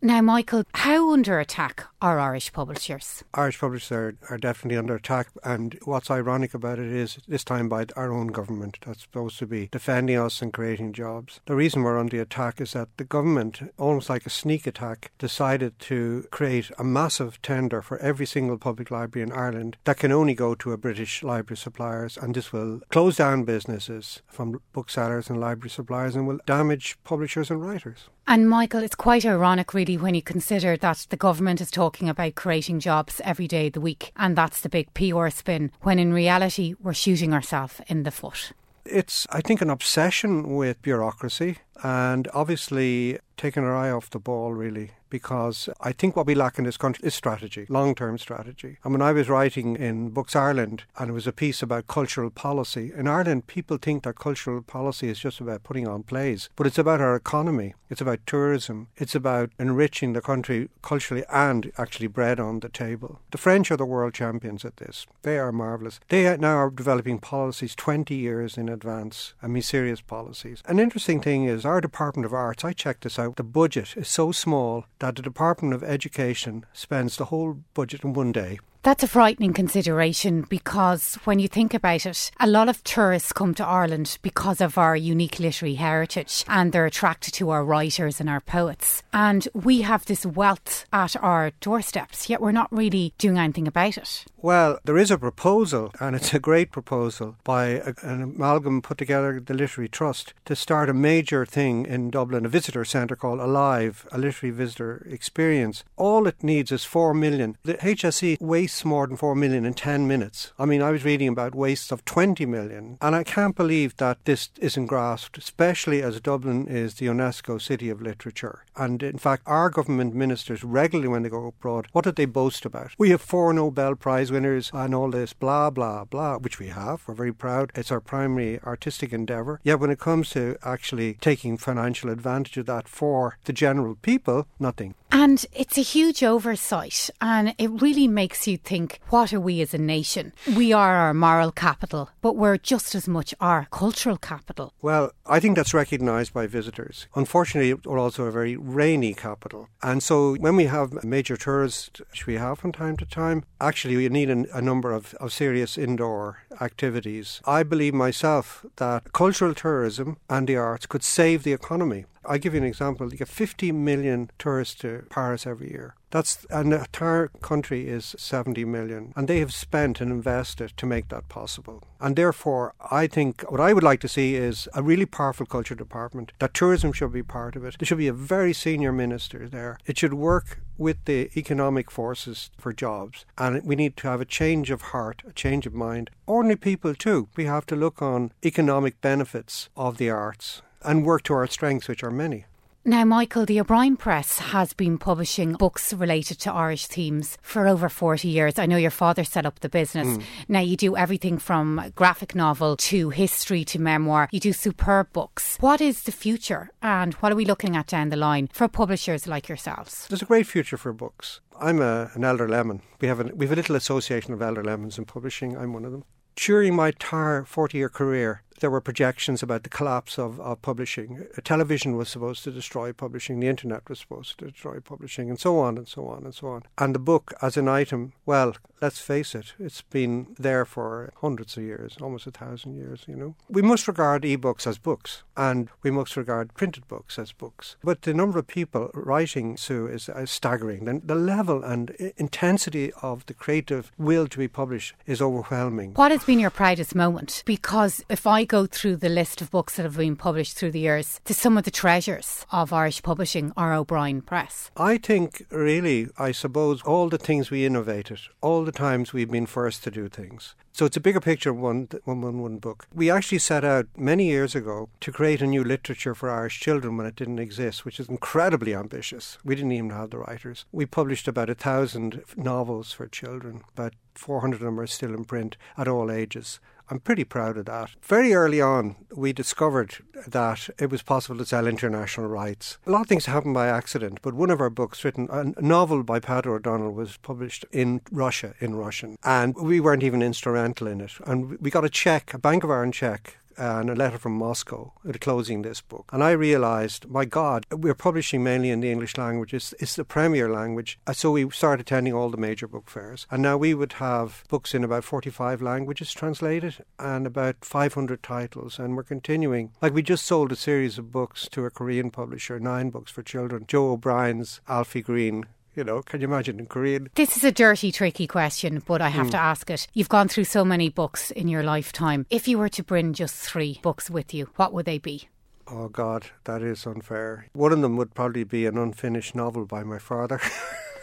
Now, 0.00 0.20
Michael, 0.20 0.62
how 0.72 1.12
under 1.12 1.40
attack 1.40 1.84
are 2.02 2.18
Irish 2.18 2.52
publishers? 2.52 3.22
Irish 3.34 3.60
publishers 3.60 3.92
are, 3.92 4.14
are 4.30 4.38
definitely 4.38 4.78
under 4.78 4.94
attack, 4.94 5.28
and 5.44 5.78
what's 5.84 6.10
ironic 6.10 6.54
about 6.54 6.78
it 6.78 6.90
is 6.90 7.18
this 7.28 7.44
time 7.44 7.68
by 7.68 7.86
our 7.96 8.12
own 8.12 8.28
government 8.28 8.78
that's 8.84 9.02
supposed 9.02 9.38
to 9.38 9.46
be 9.46 9.68
defending 9.70 10.16
us 10.16 10.40
and 10.40 10.52
creating 10.52 10.92
jobs. 10.92 11.40
The 11.46 11.54
reason 11.54 11.82
we're 11.82 11.98
under 11.98 12.20
attack 12.20 12.60
is 12.60 12.72
that 12.72 12.88
the 12.96 13.04
government, 13.04 13.60
almost 13.78 14.08
like 14.08 14.24
a 14.24 14.30
sneak 14.30 14.66
attack, 14.66 15.12
decided 15.18 15.78
to 15.80 16.26
create 16.30 16.70
a 16.78 16.84
massive 16.84 17.40
tender 17.42 17.82
for 17.82 17.98
every 17.98 18.26
single 18.26 18.56
public 18.56 18.90
library 18.90 19.22
in 19.22 19.32
Ireland 19.32 19.76
that 19.84 19.98
can 19.98 20.12
only 20.12 20.34
go 20.34 20.54
to 20.54 20.72
a 20.72 20.78
British 20.78 21.22
library 21.22 21.58
suppliers, 21.58 22.16
and 22.16 22.34
this 22.34 22.52
will 22.52 22.80
close 22.90 23.16
down 23.16 23.44
businesses 23.44 24.22
from 24.26 24.60
booksellers 24.72 25.28
and 25.28 25.38
library 25.38 25.70
suppliers 25.70 26.16
and 26.16 26.26
will 26.26 26.40
damage 26.46 26.96
publishers 27.04 27.50
and 27.50 27.62
writers. 27.62 28.08
And 28.26 28.48
Michael, 28.48 28.82
it's 28.84 28.94
quite 28.94 29.26
ironic, 29.26 29.74
really, 29.74 29.96
when 29.96 30.14
you 30.14 30.22
consider 30.22 30.76
that 30.76 31.06
the 31.10 31.16
government 31.16 31.60
is 31.60 31.70
talking 31.70 31.89
about 31.98 32.34
creating 32.34 32.80
jobs 32.80 33.20
every 33.24 33.48
day 33.48 33.66
of 33.66 33.72
the 33.72 33.80
week, 33.80 34.12
and 34.16 34.36
that's 34.36 34.60
the 34.60 34.68
big 34.68 34.92
PR 34.94 35.28
spin, 35.28 35.72
when 35.82 35.98
in 35.98 36.12
reality, 36.12 36.74
we're 36.80 36.94
shooting 36.94 37.32
ourselves 37.32 37.80
in 37.88 38.04
the 38.04 38.10
foot. 38.10 38.52
It's, 38.84 39.26
I 39.30 39.40
think, 39.40 39.60
an 39.60 39.70
obsession 39.70 40.56
with 40.56 40.80
bureaucracy 40.82 41.58
and 41.82 42.28
obviously 42.32 43.18
taking 43.36 43.64
our 43.64 43.76
eye 43.76 43.90
off 43.90 44.10
the 44.10 44.18
ball, 44.18 44.52
really 44.52 44.92
because 45.10 45.68
I 45.80 45.92
think 45.92 46.16
what 46.16 46.26
we 46.26 46.34
lack 46.34 46.58
in 46.58 46.64
this 46.64 46.76
country 46.76 47.06
is 47.06 47.14
strategy, 47.14 47.66
long 47.68 47.94
term 47.94 48.16
strategy. 48.18 48.78
And 48.84 48.92
when 48.92 49.02
I 49.02 49.12
was 49.12 49.28
writing 49.28 49.76
in 49.76 50.10
Books 50.10 50.34
Ireland, 50.34 50.84
and 50.96 51.10
it 51.10 51.12
was 51.12 51.26
a 51.26 51.32
piece 51.32 51.62
about 51.62 51.86
cultural 51.88 52.30
policy, 52.30 52.92
in 52.96 53.08
Ireland, 53.08 53.46
people 53.46 53.76
think 53.76 54.04
that 54.04 54.18
cultural 54.18 54.62
policy 54.62 55.08
is 55.08 55.18
just 55.18 55.40
about 55.40 55.62
putting 55.62 55.86
on 55.86 56.04
plays, 56.04 56.48
but 56.56 56.66
it's 56.66 56.78
about 56.78 57.00
our 57.00 57.16
economy, 57.16 57.74
it's 57.88 58.00
about 58.00 58.26
tourism, 58.26 58.88
it's 58.96 59.14
about 59.14 59.50
enriching 59.58 60.12
the 60.12 60.20
country 60.20 60.68
culturally 60.82 61.24
and 61.30 61.72
actually 61.76 62.06
bread 62.06 62.38
on 62.38 62.60
the 62.60 62.68
table. 62.68 63.20
The 63.32 63.38
French 63.38 63.70
are 63.70 63.76
the 63.76 63.84
world 63.84 64.14
champions 64.14 64.64
at 64.64 64.76
this. 64.76 65.06
They 65.22 65.38
are 65.38 65.52
marvellous. 65.52 66.00
They 66.08 66.26
are 66.26 66.36
now 66.36 66.56
are 66.56 66.70
developing 66.70 67.18
policies 67.18 67.74
20 67.74 68.14
years 68.14 68.56
in 68.56 68.68
advance, 68.68 69.34
I 69.42 69.48
mean, 69.48 69.62
serious 69.62 70.00
policies. 70.00 70.62
An 70.66 70.78
interesting 70.78 71.20
thing 71.20 71.44
is 71.44 71.64
our 71.64 71.80
Department 71.80 72.26
of 72.26 72.32
Arts, 72.32 72.64
I 72.64 72.72
checked 72.72 73.02
this 73.02 73.18
out, 73.18 73.36
the 73.36 73.42
budget 73.42 73.96
is 73.96 74.08
so 74.08 74.32
small 74.32 74.84
that 75.00 75.16
the 75.16 75.22
Department 75.22 75.74
of 75.74 75.82
Education 75.82 76.64
spends 76.72 77.16
the 77.16 77.26
whole 77.26 77.58
budget 77.74 78.04
in 78.04 78.12
one 78.12 78.32
day 78.32 78.58
that's 78.82 79.02
a 79.02 79.08
frightening 79.08 79.52
consideration 79.52 80.46
because 80.48 81.16
when 81.24 81.38
you 81.38 81.48
think 81.48 81.74
about 81.74 82.06
it, 82.06 82.30
a 82.40 82.46
lot 82.46 82.68
of 82.68 82.82
tourists 82.82 83.32
come 83.32 83.54
to 83.54 83.66
Ireland 83.66 84.18
because 84.22 84.60
of 84.60 84.78
our 84.78 84.96
unique 84.96 85.38
literary 85.38 85.74
heritage 85.74 86.44
and 86.48 86.72
they're 86.72 86.86
attracted 86.86 87.34
to 87.34 87.50
our 87.50 87.62
writers 87.62 88.20
and 88.20 88.30
our 88.30 88.40
poets. 88.40 89.02
And 89.12 89.46
we 89.52 89.82
have 89.82 90.06
this 90.06 90.24
wealth 90.24 90.86
at 90.92 91.14
our 91.22 91.50
doorsteps, 91.60 92.30
yet 92.30 92.40
we're 92.40 92.52
not 92.52 92.72
really 92.72 93.12
doing 93.18 93.38
anything 93.38 93.68
about 93.68 93.98
it. 93.98 94.24
Well, 94.38 94.78
there 94.84 94.96
is 94.96 95.10
a 95.10 95.18
proposal, 95.18 95.92
and 96.00 96.16
it's 96.16 96.32
a 96.32 96.38
great 96.38 96.72
proposal, 96.72 97.36
by 97.44 97.66
a, 97.66 97.92
an 98.02 98.22
amalgam 98.22 98.80
put 98.80 98.96
together, 98.96 99.38
the 99.38 99.52
Literary 99.52 99.88
Trust, 99.88 100.32
to 100.46 100.56
start 100.56 100.88
a 100.88 100.94
major 100.94 101.44
thing 101.44 101.84
in 101.84 102.08
Dublin, 102.08 102.46
a 102.46 102.48
visitor 102.48 102.86
centre 102.86 103.16
called 103.16 103.40
Alive, 103.40 104.08
a 104.10 104.16
literary 104.16 104.54
visitor 104.54 105.06
experience. 105.10 105.84
All 105.98 106.26
it 106.26 106.42
needs 106.42 106.72
is 106.72 106.84
four 106.84 107.12
million. 107.12 107.58
The 107.64 107.74
HSE 107.74 108.40
wastes 108.40 108.69
more 108.84 109.06
than 109.06 109.16
four 109.16 109.34
million 109.34 109.64
in 109.64 109.74
10 109.74 110.06
minutes. 110.06 110.52
I 110.58 110.64
mean, 110.64 110.82
I 110.82 110.90
was 110.90 111.04
reading 111.04 111.28
about 111.28 111.54
wastes 111.54 111.92
of 111.92 112.04
20 112.04 112.46
million, 112.46 112.98
and 113.00 113.14
I 113.14 113.24
can't 113.24 113.56
believe 113.56 113.96
that 113.96 114.24
this 114.24 114.50
isn't 114.60 114.86
grasped, 114.86 115.38
especially 115.38 116.02
as 116.02 116.20
Dublin 116.20 116.66
is 116.66 116.94
the 116.94 117.06
UNESCO 117.06 117.60
City 117.60 117.90
of 117.90 118.00
Literature. 118.00 118.64
And 118.76 119.02
in 119.02 119.18
fact, 119.18 119.42
our 119.46 119.70
government 119.70 120.14
ministers 120.14 120.64
regularly, 120.64 121.08
when 121.08 121.22
they 121.22 121.28
go 121.28 121.46
abroad, 121.46 121.88
what 121.92 122.04
did 122.04 122.16
they 122.16 122.24
boast 122.24 122.64
about? 122.64 122.92
We 122.98 123.10
have 123.10 123.20
four 123.20 123.52
Nobel 123.52 123.94
prize 123.94 124.30
winners 124.30 124.70
and 124.72 124.94
all 124.94 125.10
this 125.10 125.32
blah, 125.32 125.70
blah, 125.70 126.04
blah, 126.04 126.38
which 126.38 126.58
we 126.58 126.68
have. 126.68 127.02
We're 127.06 127.14
very 127.14 127.32
proud. 127.32 127.72
It's 127.74 127.90
our 127.90 128.00
primary 128.00 128.60
artistic 128.60 129.12
endeavour. 129.12 129.60
Yet 129.62 129.80
when 129.80 129.90
it 129.90 129.98
comes 129.98 130.30
to 130.30 130.56
actually 130.62 131.14
taking 131.20 131.56
financial 131.56 132.10
advantage 132.10 132.56
of 132.56 132.66
that 132.66 132.88
for 132.88 133.38
the 133.44 133.52
general 133.52 133.96
people, 133.96 134.46
nothing. 134.58 134.94
And 135.12 135.44
it's 135.52 135.76
a 135.76 135.82
huge 135.82 136.22
oversight, 136.22 137.10
and 137.20 137.54
it 137.58 137.68
really 137.82 138.06
makes 138.06 138.46
you 138.46 138.56
think 138.56 139.00
what 139.08 139.32
are 139.32 139.40
we 139.40 139.60
as 139.60 139.74
a 139.74 139.78
nation? 139.78 140.32
We 140.56 140.72
are 140.72 140.94
our 140.94 141.14
moral 141.14 141.50
capital, 141.50 142.10
but 142.20 142.36
we're 142.36 142.58
just 142.58 142.94
as 142.94 143.08
much 143.08 143.34
our 143.40 143.66
cultural 143.72 144.16
capital. 144.16 144.72
Well, 144.80 145.10
I 145.26 145.40
think 145.40 145.56
that's 145.56 145.74
recognised 145.74 146.32
by 146.32 146.46
visitors. 146.46 147.06
Unfortunately, 147.14 147.74
we're 147.74 147.98
also 147.98 148.24
a 148.24 148.30
very 148.30 148.56
rainy 148.56 149.14
capital. 149.14 149.68
And 149.82 150.02
so 150.02 150.36
when 150.36 150.56
we 150.56 150.66
have 150.66 151.02
major 151.02 151.36
tourists, 151.36 152.00
which 152.10 152.26
we 152.26 152.34
have 152.34 152.60
from 152.60 152.72
time 152.72 152.96
to 152.98 153.06
time, 153.06 153.44
actually 153.60 153.96
we 153.96 154.08
need 154.08 154.30
a, 154.30 154.56
a 154.56 154.62
number 154.62 154.92
of, 154.92 155.14
of 155.14 155.32
serious 155.32 155.76
indoor 155.76 156.38
activities. 156.60 157.40
I 157.44 157.64
believe 157.64 157.94
myself 157.94 158.64
that 158.76 159.12
cultural 159.12 159.54
tourism 159.54 160.18
and 160.28 160.46
the 160.46 160.56
arts 160.56 160.86
could 160.86 161.02
save 161.02 161.42
the 161.42 161.52
economy. 161.52 162.04
I'll 162.24 162.38
give 162.38 162.54
you 162.54 162.60
an 162.60 162.66
example. 162.66 163.10
You 163.10 163.18
get 163.18 163.28
50 163.28 163.72
million 163.72 164.30
tourists 164.38 164.74
to 164.80 165.06
Paris 165.10 165.46
every 165.46 165.70
year. 165.70 165.94
That's 166.10 166.44
an 166.50 166.72
entire 166.72 167.28
country 167.40 167.88
is 167.88 168.16
70 168.18 168.64
million, 168.64 169.12
and 169.14 169.28
they 169.28 169.38
have 169.38 169.54
spent 169.54 170.00
and 170.00 170.10
invested 170.10 170.72
to 170.76 170.86
make 170.86 171.08
that 171.08 171.28
possible. 171.28 171.84
And 172.00 172.16
therefore, 172.16 172.74
I 172.90 173.06
think 173.06 173.42
what 173.50 173.60
I 173.60 173.72
would 173.72 173.84
like 173.84 174.00
to 174.00 174.08
see 174.08 174.34
is 174.34 174.68
a 174.74 174.82
really 174.82 175.06
powerful 175.06 175.46
culture 175.46 175.76
department. 175.76 176.32
That 176.40 176.52
tourism 176.52 176.92
should 176.92 177.12
be 177.12 177.22
part 177.22 177.54
of 177.54 177.64
it. 177.64 177.76
There 177.78 177.86
should 177.86 177.98
be 177.98 178.08
a 178.08 178.12
very 178.12 178.52
senior 178.52 178.92
minister 178.92 179.48
there. 179.48 179.78
It 179.86 179.98
should 179.98 180.14
work 180.14 180.60
with 180.76 181.04
the 181.04 181.30
economic 181.36 181.90
forces 181.90 182.50
for 182.58 182.72
jobs, 182.72 183.24
and 183.38 183.62
we 183.64 183.76
need 183.76 183.96
to 183.98 184.08
have 184.08 184.20
a 184.20 184.24
change 184.24 184.70
of 184.70 184.82
heart, 184.82 185.22
a 185.28 185.32
change 185.32 185.64
of 185.66 185.74
mind. 185.74 186.10
Ordinary 186.26 186.56
people 186.56 186.94
too. 186.94 187.28
We 187.36 187.44
have 187.44 187.66
to 187.66 187.76
look 187.76 188.02
on 188.02 188.32
economic 188.44 189.00
benefits 189.00 189.68
of 189.76 189.98
the 189.98 190.10
arts 190.10 190.62
and 190.82 191.04
work 191.04 191.22
to 191.24 191.34
our 191.34 191.46
strengths, 191.46 191.88
which 191.88 192.02
are 192.02 192.10
many. 192.10 192.46
Now, 192.82 193.04
Michael, 193.04 193.44
the 193.44 193.60
O'Brien 193.60 193.98
Press 193.98 194.38
has 194.38 194.72
been 194.72 194.96
publishing 194.96 195.52
books 195.52 195.92
related 195.92 196.38
to 196.40 196.52
Irish 196.52 196.86
themes 196.86 197.36
for 197.42 197.68
over 197.68 197.90
40 197.90 198.26
years. 198.26 198.58
I 198.58 198.64
know 198.64 198.78
your 198.78 198.90
father 198.90 199.22
set 199.22 199.44
up 199.44 199.60
the 199.60 199.68
business. 199.68 200.08
Mm. 200.08 200.22
Now, 200.48 200.60
you 200.60 200.78
do 200.78 200.96
everything 200.96 201.36
from 201.36 201.92
graphic 201.94 202.34
novel 202.34 202.78
to 202.78 203.10
history 203.10 203.64
to 203.66 203.78
memoir. 203.78 204.30
You 204.32 204.40
do 204.40 204.54
superb 204.54 205.12
books. 205.12 205.58
What 205.60 205.82
is 205.82 206.04
the 206.04 206.12
future 206.12 206.70
and 206.80 207.12
what 207.14 207.30
are 207.30 207.36
we 207.36 207.44
looking 207.44 207.76
at 207.76 207.88
down 207.88 208.08
the 208.08 208.16
line 208.16 208.48
for 208.50 208.66
publishers 208.66 209.26
like 209.26 209.46
yourselves? 209.46 210.06
There's 210.08 210.22
a 210.22 210.24
great 210.24 210.46
future 210.46 210.78
for 210.78 210.94
books. 210.94 211.40
I'm 211.60 211.82
a, 211.82 212.10
an 212.14 212.24
elder 212.24 212.48
lemon. 212.48 212.80
We 213.02 213.08
have, 213.08 213.20
a, 213.20 213.24
we 213.24 213.44
have 213.44 213.52
a 213.52 213.56
little 213.56 213.76
association 213.76 214.32
of 214.32 214.40
elder 214.40 214.64
lemons 214.64 214.96
in 214.96 215.04
publishing. 215.04 215.54
I'm 215.54 215.74
one 215.74 215.84
of 215.84 215.92
them 215.92 216.04
during 216.36 216.74
my 216.74 216.88
entire 216.88 217.44
40 217.44 217.76
year 217.76 217.88
career, 217.88 218.42
there 218.60 218.70
were 218.70 218.80
projections 218.80 219.42
about 219.42 219.62
the 219.62 219.68
collapse 219.68 220.18
of, 220.18 220.40
of 220.40 220.62
publishing. 220.62 221.26
Television 221.44 221.96
was 221.96 222.08
supposed 222.08 222.44
to 222.44 222.50
destroy 222.50 222.92
publishing, 222.92 223.40
the 223.40 223.48
internet 223.48 223.88
was 223.88 223.98
supposed 223.98 224.38
to 224.38 224.50
destroy 224.50 224.80
publishing, 224.80 225.28
and 225.28 225.38
so 225.38 225.58
on 225.58 225.76
and 225.76 225.88
so 225.88 226.06
on 226.06 226.24
and 226.24 226.34
so 226.34 226.48
on. 226.48 226.62
And 226.78 226.94
the 226.94 226.98
book 226.98 227.34
as 227.42 227.56
an 227.56 227.68
item, 227.68 228.12
well, 228.24 228.54
let's 228.80 229.00
face 229.00 229.34
it, 229.34 229.54
it's 229.58 229.82
been 229.82 230.34
there 230.38 230.64
for 230.64 231.12
hundreds 231.20 231.56
of 231.56 231.62
years, 231.62 231.96
almost 232.00 232.26
a 232.26 232.30
thousand 232.30 232.76
years, 232.76 233.04
you 233.06 233.16
know. 233.16 233.34
We 233.48 233.62
must 233.62 233.88
regard 233.88 234.24
e-books 234.24 234.66
as 234.66 234.78
books, 234.78 235.22
and 235.36 235.68
we 235.82 235.90
must 235.90 236.16
regard 236.16 236.54
printed 236.54 236.86
books 236.88 237.18
as 237.18 237.32
books. 237.32 237.76
But 237.82 238.02
the 238.02 238.14
number 238.14 238.38
of 238.38 238.46
people 238.46 238.90
writing, 238.94 239.56
Sue, 239.56 239.86
is, 239.86 240.08
is 240.08 240.30
staggering. 240.30 240.84
The, 240.84 241.00
the 241.04 241.14
level 241.14 241.62
and 241.62 241.90
intensity 242.16 242.92
of 243.02 243.26
the 243.26 243.34
creative 243.34 243.90
will 243.98 244.26
to 244.28 244.38
be 244.38 244.48
published 244.48 244.94
is 245.06 245.22
overwhelming. 245.22 245.94
What 245.94 246.12
has 246.12 246.24
been 246.24 246.38
your 246.38 246.50
proudest 246.50 246.94
moment? 246.94 247.42
Because 247.46 248.04
if 248.08 248.26
I 248.26 248.44
go 248.50 248.66
through 248.66 248.96
the 248.96 249.08
list 249.08 249.40
of 249.40 249.48
books 249.48 249.76
that 249.76 249.84
have 249.84 249.96
been 249.96 250.16
published 250.16 250.56
through 250.56 250.72
the 250.72 250.80
years, 250.80 251.20
to 251.24 251.32
some 251.32 251.56
of 251.56 251.62
the 251.62 251.70
treasures 251.70 252.44
of 252.50 252.72
Irish 252.72 253.00
publishing 253.00 253.52
are 253.56 253.72
O'Brien 253.72 254.20
Press. 254.20 254.72
I 254.76 254.98
think, 254.98 255.46
really, 255.50 256.08
I 256.18 256.32
suppose 256.32 256.82
all 256.82 257.08
the 257.08 257.16
things 257.16 257.48
we 257.48 257.64
innovated, 257.64 258.18
all 258.40 258.64
the 258.64 258.72
times 258.72 259.12
we've 259.12 259.30
been 259.30 259.46
first 259.46 259.84
to 259.84 259.90
do 259.92 260.08
things. 260.08 260.56
So 260.72 260.84
it's 260.84 260.96
a 260.96 261.00
bigger 261.00 261.20
picture 261.20 261.52
one, 261.52 261.88
one, 262.04 262.22
one, 262.22 262.40
one 262.40 262.58
book. 262.58 262.88
We 262.92 263.08
actually 263.08 263.38
set 263.38 263.64
out 263.64 263.86
many 263.96 264.26
years 264.26 264.56
ago 264.56 264.88
to 265.00 265.12
create 265.12 265.42
a 265.42 265.46
new 265.46 265.62
literature 265.62 266.16
for 266.16 266.28
Irish 266.28 266.58
children 266.58 266.96
when 266.96 267.06
it 267.06 267.14
didn't 267.14 267.38
exist, 267.38 267.84
which 267.84 268.00
is 268.00 268.08
incredibly 268.08 268.74
ambitious. 268.74 269.38
We 269.44 269.54
didn't 269.54 269.72
even 269.72 269.90
have 269.90 270.10
the 270.10 270.18
writers. 270.18 270.64
We 270.72 270.86
published 270.86 271.28
about 271.28 271.50
a 271.50 271.54
thousand 271.54 272.24
novels 272.36 272.92
for 272.92 273.06
children, 273.06 273.62
but 273.76 273.94
400 274.14 274.56
of 274.56 274.62
them 274.62 274.80
are 274.80 274.86
still 274.86 275.14
in 275.14 275.24
print 275.24 275.56
at 275.76 275.86
all 275.86 276.10
ages. 276.10 276.58
I'm 276.90 277.00
pretty 277.00 277.24
proud 277.24 277.56
of 277.56 277.66
that. 277.66 277.90
Very 278.02 278.34
early 278.34 278.60
on, 278.60 278.96
we 279.14 279.32
discovered 279.32 279.98
that 280.26 280.68
it 280.78 280.90
was 280.90 281.02
possible 281.02 281.38
to 281.38 281.46
sell 281.46 281.68
international 281.68 282.26
rights. 282.26 282.78
A 282.84 282.90
lot 282.90 283.02
of 283.02 283.06
things 283.06 283.26
happened 283.26 283.54
by 283.54 283.68
accident, 283.68 284.18
but 284.22 284.34
one 284.34 284.50
of 284.50 284.60
our 284.60 284.70
books, 284.70 285.04
written 285.04 285.28
a 285.30 285.60
novel 285.60 286.02
by 286.02 286.18
Peadar 286.18 286.56
O'Donnell, 286.56 286.92
was 286.92 287.16
published 287.18 287.64
in 287.70 288.00
Russia 288.10 288.54
in 288.58 288.74
Russian, 288.74 289.16
and 289.22 289.54
we 289.54 289.78
weren't 289.78 290.02
even 290.02 290.20
instrumental 290.20 290.88
in 290.88 291.00
it. 291.00 291.12
And 291.24 291.60
we 291.60 291.70
got 291.70 291.84
a 291.84 291.90
check, 291.90 292.34
a 292.34 292.38
Bank 292.38 292.64
of 292.64 292.70
Ireland 292.70 292.94
check, 292.94 293.38
and 293.60 293.90
a 293.90 293.94
letter 293.94 294.18
from 294.18 294.32
Moscow 294.32 294.92
closing 295.20 295.62
this 295.62 295.80
book. 295.80 296.08
And 296.12 296.24
I 296.24 296.30
realised, 296.30 297.08
my 297.08 297.24
God, 297.24 297.66
we're 297.70 297.94
publishing 297.94 298.42
mainly 298.42 298.70
in 298.70 298.80
the 298.80 298.90
English 298.90 299.18
language. 299.18 299.52
It's, 299.52 299.74
it's 299.78 299.96
the 299.96 300.04
premier 300.04 300.50
language. 300.50 300.98
So 301.12 301.32
we 301.32 301.48
started 301.50 301.82
attending 301.82 302.14
all 302.14 302.30
the 302.30 302.36
major 302.36 302.66
book 302.66 302.88
fairs. 302.88 303.26
And 303.30 303.42
now 303.42 303.56
we 303.56 303.74
would 303.74 303.94
have 303.94 304.44
books 304.48 304.74
in 304.74 304.82
about 304.82 305.04
45 305.04 305.60
languages 305.60 306.12
translated 306.12 306.84
and 306.98 307.26
about 307.26 307.64
500 307.64 308.22
titles. 308.22 308.78
And 308.78 308.96
we're 308.96 309.02
continuing. 309.02 309.72
Like 309.82 309.94
we 309.94 310.02
just 310.02 310.24
sold 310.24 310.52
a 310.52 310.56
series 310.56 310.98
of 310.98 311.12
books 311.12 311.48
to 311.50 311.66
a 311.66 311.70
Korean 311.70 312.10
publisher, 312.10 312.58
nine 312.58 312.90
books 312.90 313.12
for 313.12 313.22
children. 313.22 313.66
Joe 313.68 313.92
O'Brien's 313.92 314.60
Alfie 314.68 315.02
Green 315.02 315.44
you 315.74 315.84
know, 315.84 316.02
can 316.02 316.20
you 316.20 316.26
imagine 316.26 316.58
in 316.58 316.66
Korean? 316.66 317.08
This 317.14 317.36
is 317.36 317.44
a 317.44 317.52
dirty, 317.52 317.92
tricky 317.92 318.26
question, 318.26 318.82
but 318.86 319.00
I 319.00 319.08
have 319.08 319.28
mm. 319.28 319.32
to 319.32 319.38
ask 319.38 319.70
it. 319.70 319.86
You've 319.94 320.08
gone 320.08 320.28
through 320.28 320.44
so 320.44 320.64
many 320.64 320.88
books 320.88 321.30
in 321.30 321.48
your 321.48 321.62
lifetime. 321.62 322.26
If 322.30 322.48
you 322.48 322.58
were 322.58 322.68
to 322.70 322.82
bring 322.82 323.12
just 323.12 323.36
three 323.36 323.80
books 323.82 324.10
with 324.10 324.34
you, 324.34 324.48
what 324.56 324.72
would 324.72 324.86
they 324.86 324.98
be? 324.98 325.28
Oh 325.68 325.88
God, 325.88 326.26
that 326.44 326.62
is 326.62 326.84
unfair. 326.86 327.46
One 327.52 327.72
of 327.72 327.80
them 327.80 327.96
would 327.96 328.14
probably 328.14 328.44
be 328.44 328.66
an 328.66 328.76
unfinished 328.76 329.34
novel 329.34 329.66
by 329.66 329.84
my 329.84 329.98
father. 329.98 330.40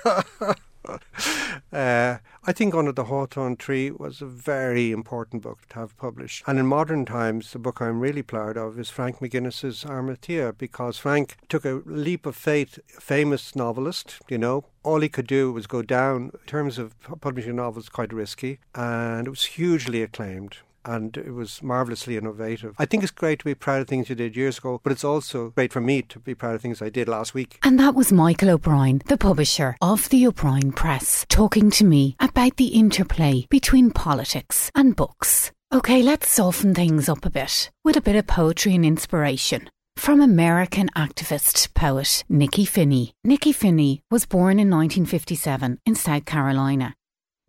uh, 0.87 2.17
I 2.45 2.51
think 2.53 2.73
Under 2.73 2.91
the 2.91 3.05
Hawthorn 3.05 3.55
Tree 3.55 3.91
was 3.91 4.21
a 4.21 4.25
very 4.25 4.91
important 4.91 5.41
book 5.41 5.59
to 5.69 5.75
have 5.75 5.97
published. 5.97 6.43
And 6.47 6.59
in 6.59 6.65
modern 6.65 7.05
times, 7.05 7.51
the 7.51 7.59
book 7.59 7.81
I'm 7.81 7.99
really 7.99 8.23
proud 8.23 8.57
of 8.57 8.79
is 8.79 8.89
Frank 8.89 9.19
McGuinness's 9.19 9.85
Arimathea, 9.85 10.53
because 10.53 10.97
Frank 10.97 11.37
took 11.49 11.65
a 11.65 11.81
leap 11.85 12.25
of 12.25 12.35
faith, 12.35 12.79
famous 12.87 13.55
novelist, 13.55 14.19
you 14.29 14.37
know, 14.37 14.65
all 14.83 15.01
he 15.01 15.09
could 15.09 15.27
do 15.27 15.51
was 15.51 15.67
go 15.67 15.81
down. 15.81 16.31
In 16.33 16.39
terms 16.45 16.77
of 16.77 16.95
publishing 17.21 17.57
novels, 17.57 17.89
quite 17.89 18.13
risky, 18.13 18.59
and 18.73 19.27
it 19.27 19.29
was 19.29 19.45
hugely 19.45 20.01
acclaimed 20.01 20.57
and 20.87 21.17
it 21.17 21.33
was 21.33 21.61
marvellously 21.61 22.17
innovative. 22.17 22.75
I 22.79 22.85
think 22.85 23.03
it's 23.03 23.11
great 23.11 23.39
to 23.39 23.45
be 23.45 23.53
proud 23.53 23.81
of 23.81 23.87
things 23.87 24.09
you 24.09 24.15
did 24.15 24.35
years 24.35 24.57
ago, 24.57 24.79
but 24.81 24.91
it's 24.91 25.03
also 25.03 25.49
great 25.51 25.73
for 25.73 25.81
me 25.81 26.01
to 26.03 26.19
be 26.19 26.33
proud 26.33 26.55
of 26.55 26.61
things 26.61 26.81
I 26.81 26.89
did 26.89 27.07
last 27.07 27.33
week. 27.33 27.59
And 27.63 27.79
that 27.79 27.95
was 27.95 28.11
Michael 28.11 28.49
O'Brien, 28.51 29.01
the 29.07 29.17
publisher 29.17 29.75
of 29.81 30.09
the 30.09 30.25
O'Brien 30.25 30.71
Press, 30.71 31.25
talking 31.29 31.69
to 31.71 31.83
me 31.83 32.15
about 32.19 32.55
the 32.55 32.67
interplay 32.67 33.45
between 33.49 33.91
politics 33.91 34.71
and 34.73 34.95
books. 34.95 35.51
Okay, 35.73 36.01
let's 36.01 36.29
soften 36.29 36.73
things 36.73 37.09
up 37.09 37.25
a 37.25 37.29
bit 37.29 37.69
with 37.83 37.97
a 37.97 38.01
bit 38.01 38.15
of 38.15 38.25
poetry 38.25 38.73
and 38.73 38.85
inspiration. 38.85 39.69
From 39.97 40.21
American 40.21 40.89
activist 40.95 41.73
poet 41.73 42.23
Nikky 42.31 42.65
Finney. 42.67 43.13
Nikky 43.25 43.53
Finney 43.53 44.01
was 44.09 44.25
born 44.25 44.59
in 44.59 44.69
1957 44.69 45.79
in 45.85 45.95
South 45.95 46.23
Carolina. 46.23 46.93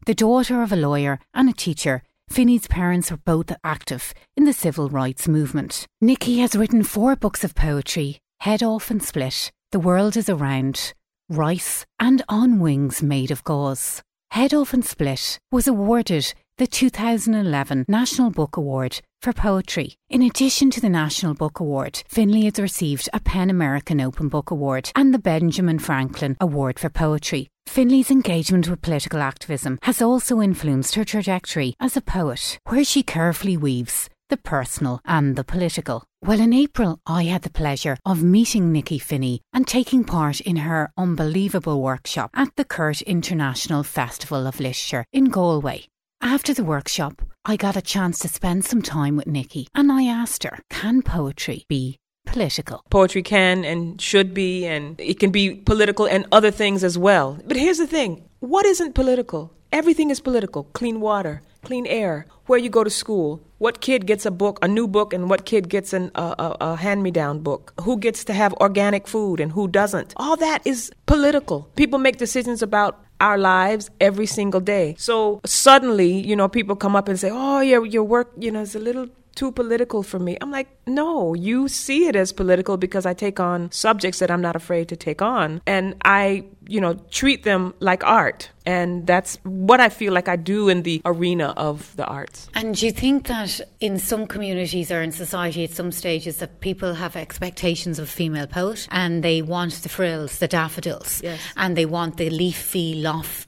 The 0.07 0.15
daughter 0.15 0.63
of 0.63 0.73
a 0.73 0.77
lawyer 0.77 1.21
and 1.35 1.51
a 1.51 1.53
teacher, 1.53 2.03
Finney's 2.29 2.69
parents 2.69 3.11
were 3.11 3.17
both 3.17 3.53
active 3.65 4.13
in 4.37 4.45
the 4.45 4.53
civil 4.53 4.89
rights 4.89 5.27
movement. 5.27 5.87
Nikky 6.03 6.39
has 6.41 6.55
written 6.55 6.83
four 6.83 7.17
books 7.17 7.43
of 7.43 7.55
poetry 7.55 8.19
Head 8.41 8.63
Off 8.63 8.91
and 8.91 9.03
Split, 9.03 9.51
The 9.73 9.81
World 9.81 10.17
is 10.17 10.29
Round, 10.29 10.93
Rice, 11.29 11.85
and 11.99 12.23
On 12.29 12.61
Wings 12.61 13.03
Made 13.03 13.31
of 13.31 13.43
Gauze. 13.45 14.03
Head 14.31 14.55
Off 14.55 14.75
and 14.75 14.85
Split 14.85 15.39
was 15.51 15.67
awarded 15.67 16.35
the 16.59 16.67
2011 16.67 17.87
National 17.89 18.31
Book 18.31 18.57
Award 18.57 19.01
for 19.21 19.33
Poetry. 19.33 19.95
In 20.11 20.23
addition 20.23 20.71
to 20.71 20.81
the 20.81 20.89
National 20.89 21.35
Book 21.35 21.61
Award, 21.61 22.03
Finney 22.09 22.45
has 22.45 22.59
received 22.59 23.09
a 23.13 23.21
PEN 23.21 23.49
American 23.49 24.01
Open 24.01 24.29
Book 24.29 24.51
Award 24.51 24.91
and 24.95 25.15
the 25.15 25.19
Benjamin 25.19 25.79
Franklin 25.79 26.37
Award 26.41 26.79
for 26.79 26.91
Poetry. 26.91 27.49
Finney's 27.69 28.11
engagement 28.11 28.69
with 28.69 28.83
political 28.83 29.21
activism 29.21 29.79
has 29.83 30.03
also 30.03 30.41
influenced 30.41 30.95
her 30.95 31.05
trajectory 31.05 31.75
as 31.79 31.97
a 31.97 32.01
poet, 32.01 32.59
where 32.67 32.83
she 32.83 33.03
carefully 33.03 33.57
weaves 33.57 34.09
the 34.31 34.37
personal 34.39 35.01
and 35.05 35.37
the 35.37 35.45
political. 35.45 36.03
Well, 36.23 36.41
in 36.41 36.53
April, 36.53 36.99
I 37.07 37.25
had 37.25 37.43
the 37.43 37.51
pleasure 37.51 37.97
of 38.05 38.23
meeting 38.23 38.73
Nikky 38.73 39.01
Finney 39.01 39.43
and 39.53 39.67
taking 39.67 40.03
part 40.03 40.41
in 40.41 40.57
her 40.57 40.91
unbelievable 40.97 41.81
workshop 41.81 42.31
at 42.35 42.57
the 42.57 42.65
Cúirt 42.65 43.07
International 43.07 43.83
Festival 43.83 44.47
of 44.47 44.61
Literature 44.61 45.05
in 45.13 45.27
Galway. 45.27 45.87
After 46.21 46.53
the 46.53 46.65
workshop, 46.65 47.23
I 47.45 47.57
got 47.57 47.77
a 47.77 47.83
chance 47.83 48.19
to 48.21 48.29
spend 48.29 48.65
some 48.65 48.83
time 48.83 49.17
with 49.17 49.27
Nikky 49.27 49.67
and 49.75 49.93
I 49.93 50.05
asked 50.05 50.43
her, 50.43 50.59
can 50.69 51.03
poetry 51.03 51.65
be 51.69 51.99
political. 52.33 52.85
Poetry 52.91 53.23
can 53.23 53.65
and 53.65 54.01
should 54.01 54.35
be, 54.35 54.67
and 54.67 55.01
it 55.01 55.19
can 55.19 55.31
be 55.31 55.55
political 55.55 56.07
and 56.07 56.27
other 56.33 56.51
things 56.51 56.85
as 56.85 56.97
well. 56.97 57.39
But 57.47 57.57
here's 57.57 57.79
the 57.79 57.87
thing 57.87 58.23
what 58.41 58.67
isn't 58.67 58.95
political? 58.95 59.53
Everything 59.73 60.11
is 60.11 60.21
political 60.21 60.65
clean 60.73 61.01
water, 61.01 61.43
clean 61.63 61.87
air, 61.87 62.27
where 62.47 62.59
you 62.59 62.71
go 62.71 62.85
to 62.85 62.91
school, 62.91 63.43
what 63.59 63.81
kid 63.81 64.07
gets 64.07 64.25
a 64.25 64.31
book, 64.31 64.59
a 64.63 64.69
new 64.69 64.87
book, 64.87 65.13
and 65.13 65.29
what 65.29 65.45
kid 65.45 65.69
gets 65.69 65.93
an, 65.93 66.11
a, 66.15 66.23
a, 66.39 66.57
a 66.61 66.77
hand 66.77 67.03
me 67.03 67.11
down 67.11 67.41
book, 67.41 67.75
who 67.83 67.99
gets 67.99 68.25
to 68.25 68.33
have 68.33 68.55
organic 68.55 69.07
food 69.07 69.41
and 69.41 69.53
who 69.53 69.69
doesn't. 69.69 70.15
All 70.17 70.37
that 70.37 70.67
is 70.67 70.91
political. 71.07 71.69
People 71.77 71.99
make 71.99 72.17
decisions 72.17 72.63
about 72.63 73.05
our 73.21 73.37
lives 73.37 73.91
every 74.01 74.27
single 74.27 74.61
day. 74.61 74.95
So 74.97 75.41
suddenly, 75.45 76.27
you 76.27 76.37
know, 76.37 76.49
people 76.49 76.77
come 76.77 76.95
up 76.97 77.09
and 77.09 77.19
say, 77.19 77.31
"Oh, 77.33 77.61
your 77.61 77.85
your 77.85 78.05
work, 78.05 78.33
you 78.39 78.51
know, 78.51 78.61
is 78.61 78.75
a 78.75 78.79
little 78.79 79.09
too 79.39 79.51
political 79.61 80.03
for 80.03 80.19
me." 80.27 80.33
I'm 80.43 80.53
like, 80.59 80.69
"No, 80.87 81.35
you 81.49 81.69
see 81.69 82.01
it 82.11 82.17
as 82.23 82.33
political 82.43 82.77
because 82.87 83.05
I 83.13 83.15
take 83.27 83.39
on 83.51 83.71
subjects 83.71 84.19
that 84.21 84.31
I'm 84.31 84.45
not 84.49 84.57
afraid 84.63 84.87
to 84.93 84.97
take 85.09 85.21
on, 85.37 85.61
and 85.67 85.95
I, 86.05 86.45
you 86.75 86.81
know, 86.85 86.95
treat 87.21 87.41
them 87.51 87.63
like 87.91 88.03
art." 88.23 88.51
And 88.69 89.07
that's 89.07 89.39
what 89.45 89.81
I 89.81 89.89
feel 89.89 90.13
like 90.13 90.29
I 90.29 90.37
do 90.37 90.69
in 90.69 90.83
the 90.83 91.01
arena 91.07 91.55
of 91.57 91.97
the 91.97 92.05
arts. 92.05 92.49
And 92.55 92.77
do 92.77 92.85
you 92.85 92.93
think 92.93 93.27
that 93.29 93.51
in 93.81 93.99
some 93.99 94.27
communities 94.27 94.93
or 94.93 95.01
in 95.01 95.11
society 95.11 95.65
at 95.65 95.71
some 95.71 95.91
stages 95.91 96.37
that 96.37 96.61
people 96.61 96.93
have 96.95 97.17
expectations 97.17 97.99
of 97.99 98.11
female 98.11 98.47
poet 98.47 98.87
and 98.91 99.23
they 99.23 99.41
want 99.41 99.73
the 99.85 99.89
frills, 99.89 100.39
the 100.39 100.49
daffodils, 100.49 101.23
yes. 101.23 101.41
and 101.57 101.77
they 101.79 101.87
want 101.87 102.19
the 102.19 102.29
leafy, 102.29 102.95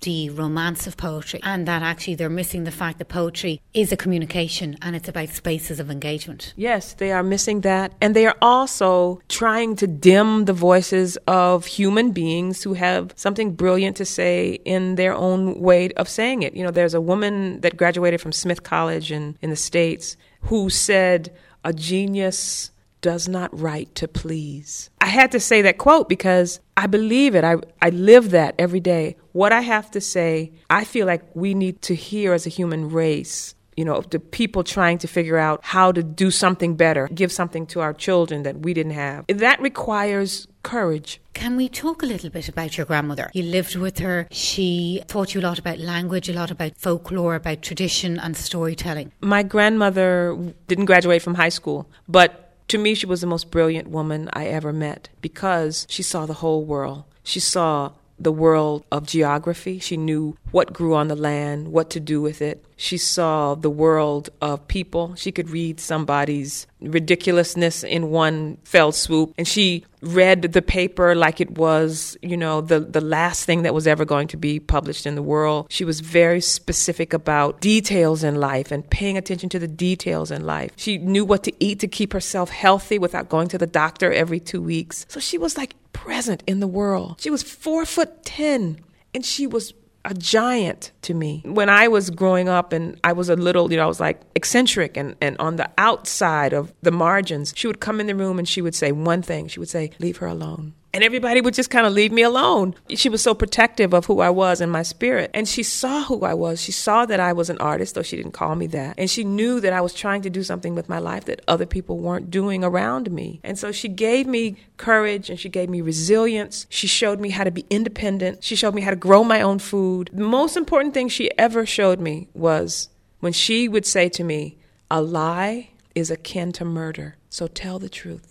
lofty 0.00 0.30
romance 0.30 0.86
of 0.86 0.96
poetry, 0.96 1.40
and 1.42 1.68
that 1.68 1.82
actually 1.82 2.14
they're 2.14 2.30
missing 2.30 2.64
the 2.64 2.70
fact 2.70 2.98
that 2.98 3.08
poetry 3.08 3.60
is 3.74 3.92
a 3.92 3.96
communication 3.96 4.76
and 4.80 4.96
it's 4.96 5.08
about 5.08 5.28
spaces 5.28 5.78
of 5.78 5.90
engagement? 5.90 6.54
Yes, 6.56 6.94
they 6.94 7.12
are 7.12 7.22
missing 7.22 7.60
that. 7.62 7.92
And 8.00 8.16
they 8.16 8.26
are 8.26 8.36
also 8.40 9.20
trying 9.28 9.76
to 9.76 9.86
dim 9.86 10.46
the 10.46 10.54
voices 10.54 11.18
of 11.26 11.66
human 11.66 12.12
beings 12.12 12.62
who 12.62 12.74
have 12.74 13.12
something 13.16 13.52
brilliant 13.52 13.98
to 13.98 14.06
say 14.06 14.58
in 14.64 14.94
their 14.94 15.10
their 15.10 15.14
own 15.14 15.60
way 15.60 15.90
of 15.96 16.08
saying 16.08 16.44
it. 16.44 16.54
You 16.54 16.62
know, 16.62 16.70
there's 16.70 16.94
a 16.94 17.00
woman 17.00 17.60
that 17.62 17.76
graduated 17.76 18.20
from 18.20 18.32
Smith 18.32 18.62
College 18.62 19.10
in, 19.10 19.36
in 19.42 19.50
the 19.50 19.56
States 19.56 20.16
who 20.42 20.70
said, 20.70 21.34
A 21.64 21.72
genius 21.72 22.70
does 23.00 23.28
not 23.28 23.58
write 23.58 23.94
to 23.96 24.08
please. 24.08 24.90
I 25.00 25.06
had 25.06 25.32
to 25.32 25.40
say 25.40 25.62
that 25.62 25.78
quote 25.78 26.08
because 26.08 26.60
I 26.76 26.86
believe 26.86 27.34
it. 27.34 27.44
I, 27.44 27.56
I 27.80 27.90
live 27.90 28.30
that 28.30 28.54
every 28.58 28.80
day. 28.80 29.16
What 29.32 29.52
I 29.52 29.60
have 29.60 29.90
to 29.92 30.00
say, 30.00 30.52
I 30.68 30.84
feel 30.84 31.06
like 31.06 31.22
we 31.34 31.54
need 31.54 31.82
to 31.82 31.94
hear 31.94 32.32
as 32.32 32.46
a 32.46 32.50
human 32.50 32.90
race 32.90 33.54
you 33.76 33.86
know, 33.86 34.02
the 34.02 34.18
people 34.18 34.62
trying 34.62 34.98
to 34.98 35.08
figure 35.08 35.38
out 35.38 35.60
how 35.62 35.90
to 35.90 36.02
do 36.02 36.30
something 36.30 36.76
better, 36.76 37.08
give 37.14 37.32
something 37.32 37.66
to 37.68 37.80
our 37.80 37.94
children 37.94 38.42
that 38.42 38.58
we 38.58 38.74
didn't 38.74 38.92
have. 38.92 39.24
That 39.28 39.58
requires 39.62 40.46
courage. 40.62 41.18
Can 41.32 41.56
we 41.56 41.66
talk 41.68 42.02
a 42.02 42.06
little 42.06 42.28
bit 42.28 42.46
about 42.46 42.76
your 42.76 42.84
grandmother? 42.84 43.30
You 43.32 43.44
lived 43.44 43.76
with 43.76 43.98
her. 44.00 44.28
She 44.30 45.02
taught 45.06 45.34
you 45.34 45.40
a 45.40 45.46
lot 45.48 45.58
about 45.58 45.78
language, 45.78 46.28
a 46.28 46.34
lot 46.34 46.50
about 46.50 46.76
folklore, 46.76 47.36
about 47.36 47.62
tradition 47.62 48.18
and 48.18 48.36
storytelling. 48.36 49.12
My 49.22 49.42
grandmother 49.42 50.36
didn't 50.68 50.84
graduate 50.84 51.22
from 51.22 51.36
high 51.36 51.48
school, 51.48 51.88
but 52.06 52.49
to 52.70 52.78
me, 52.78 52.94
she 52.94 53.06
was 53.06 53.20
the 53.20 53.26
most 53.26 53.50
brilliant 53.50 53.90
woman 53.90 54.30
I 54.32 54.46
ever 54.46 54.72
met 54.72 55.08
because 55.20 55.88
she 55.90 56.04
saw 56.04 56.24
the 56.24 56.34
whole 56.34 56.64
world. 56.64 57.02
She 57.24 57.40
saw 57.40 57.90
the 58.20 58.32
world 58.32 58.84
of 58.92 59.06
geography. 59.06 59.78
She 59.78 59.96
knew 59.96 60.36
what 60.50 60.72
grew 60.72 60.94
on 60.94 61.08
the 61.08 61.16
land, 61.16 61.68
what 61.68 61.90
to 61.90 62.00
do 62.00 62.20
with 62.20 62.42
it. 62.42 62.64
She 62.76 62.98
saw 62.98 63.54
the 63.54 63.70
world 63.70 64.30
of 64.40 64.66
people. 64.68 65.14
She 65.14 65.32
could 65.32 65.50
read 65.50 65.80
somebody's 65.80 66.66
ridiculousness 66.80 67.84
in 67.84 68.10
one 68.10 68.58
fell 68.64 68.92
swoop. 68.92 69.34
And 69.36 69.46
she 69.46 69.84
read 70.00 70.42
the 70.42 70.62
paper 70.62 71.14
like 71.14 71.40
it 71.40 71.58
was, 71.58 72.16
you 72.22 72.36
know, 72.36 72.60
the, 72.62 72.80
the 72.80 73.02
last 73.02 73.44
thing 73.44 73.62
that 73.62 73.74
was 73.74 73.86
ever 73.86 74.04
going 74.04 74.28
to 74.28 74.36
be 74.36 74.60
published 74.60 75.06
in 75.06 75.14
the 75.14 75.22
world. 75.22 75.66
She 75.68 75.84
was 75.84 76.00
very 76.00 76.40
specific 76.40 77.12
about 77.12 77.60
details 77.60 78.24
in 78.24 78.36
life 78.36 78.70
and 78.70 78.88
paying 78.88 79.18
attention 79.18 79.50
to 79.50 79.58
the 79.58 79.68
details 79.68 80.30
in 80.30 80.46
life. 80.46 80.72
She 80.76 80.96
knew 80.96 81.24
what 81.24 81.44
to 81.44 81.52
eat 81.60 81.80
to 81.80 81.88
keep 81.88 82.12
herself 82.12 82.50
healthy 82.50 82.98
without 82.98 83.28
going 83.28 83.48
to 83.48 83.58
the 83.58 83.66
doctor 83.66 84.10
every 84.10 84.40
two 84.40 84.62
weeks. 84.62 85.04
So 85.08 85.20
she 85.20 85.36
was 85.36 85.58
like 85.58 85.74
present 85.92 86.42
in 86.46 86.60
the 86.60 86.68
world. 86.68 87.16
She 87.20 87.30
was 87.30 87.42
four 87.42 87.84
foot 87.84 88.24
ten 88.24 88.80
and 89.14 89.24
she 89.24 89.46
was 89.46 89.74
a 90.04 90.14
giant 90.14 90.92
to 91.02 91.14
me. 91.14 91.42
When 91.44 91.68
I 91.68 91.88
was 91.88 92.10
growing 92.10 92.48
up 92.48 92.72
and 92.72 92.98
I 93.04 93.12
was 93.12 93.28
a 93.28 93.36
little, 93.36 93.70
you 93.70 93.76
know, 93.76 93.84
I 93.84 93.86
was 93.86 94.00
like 94.00 94.20
eccentric 94.34 94.96
and, 94.96 95.14
and 95.20 95.36
on 95.38 95.56
the 95.56 95.70
outside 95.76 96.52
of 96.52 96.72
the 96.82 96.90
margins, 96.90 97.52
she 97.54 97.66
would 97.66 97.80
come 97.80 98.00
in 98.00 98.06
the 98.06 98.14
room 98.14 98.38
and 98.38 98.48
she 98.48 98.62
would 98.62 98.74
say 98.74 98.92
one 98.92 99.22
thing. 99.22 99.48
She 99.48 99.60
would 99.60 99.68
say, 99.68 99.90
Leave 99.98 100.18
her 100.18 100.26
alone. 100.26 100.74
And 100.92 101.04
everybody 101.04 101.40
would 101.40 101.54
just 101.54 101.70
kind 101.70 101.86
of 101.86 101.92
leave 101.92 102.10
me 102.10 102.22
alone. 102.22 102.74
She 102.88 103.08
was 103.08 103.22
so 103.22 103.32
protective 103.32 103.94
of 103.94 104.06
who 104.06 104.20
I 104.20 104.30
was 104.30 104.60
and 104.60 104.72
my 104.72 104.82
spirit. 104.82 105.30
And 105.32 105.48
she 105.48 105.62
saw 105.62 106.04
who 106.04 106.24
I 106.24 106.34
was. 106.34 106.60
She 106.60 106.72
saw 106.72 107.06
that 107.06 107.20
I 107.20 107.32
was 107.32 107.48
an 107.48 107.58
artist, 107.58 107.94
though 107.94 108.02
she 108.02 108.16
didn't 108.16 108.32
call 108.32 108.56
me 108.56 108.66
that. 108.68 108.96
And 108.98 109.08
she 109.08 109.22
knew 109.22 109.60
that 109.60 109.72
I 109.72 109.80
was 109.80 109.94
trying 109.94 110.22
to 110.22 110.30
do 110.30 110.42
something 110.42 110.74
with 110.74 110.88
my 110.88 110.98
life 110.98 111.26
that 111.26 111.42
other 111.46 111.66
people 111.66 111.98
weren't 111.98 112.30
doing 112.30 112.64
around 112.64 113.10
me. 113.12 113.40
And 113.44 113.56
so 113.56 113.70
she 113.70 113.88
gave 113.88 114.26
me 114.26 114.56
courage 114.78 115.30
and 115.30 115.38
she 115.38 115.48
gave 115.48 115.70
me 115.70 115.80
resilience. 115.80 116.66
She 116.68 116.88
showed 116.88 117.20
me 117.20 117.30
how 117.30 117.44
to 117.44 117.52
be 117.52 117.66
independent. 117.70 118.42
She 118.42 118.56
showed 118.56 118.74
me 118.74 118.82
how 118.82 118.90
to 118.90 118.96
grow 118.96 119.22
my 119.22 119.42
own 119.42 119.60
food. 119.60 120.10
The 120.12 120.24
most 120.24 120.56
important 120.56 120.92
thing 120.92 121.08
she 121.08 121.30
ever 121.38 121.64
showed 121.64 122.00
me 122.00 122.28
was 122.34 122.88
when 123.20 123.32
she 123.32 123.68
would 123.68 123.86
say 123.86 124.08
to 124.08 124.24
me, 124.24 124.56
A 124.90 125.00
lie 125.00 125.70
is 125.94 126.10
akin 126.10 126.52
to 126.52 126.64
murder, 126.64 127.16
so 127.28 127.46
tell 127.46 127.78
the 127.78 127.88
truth. 127.88 128.29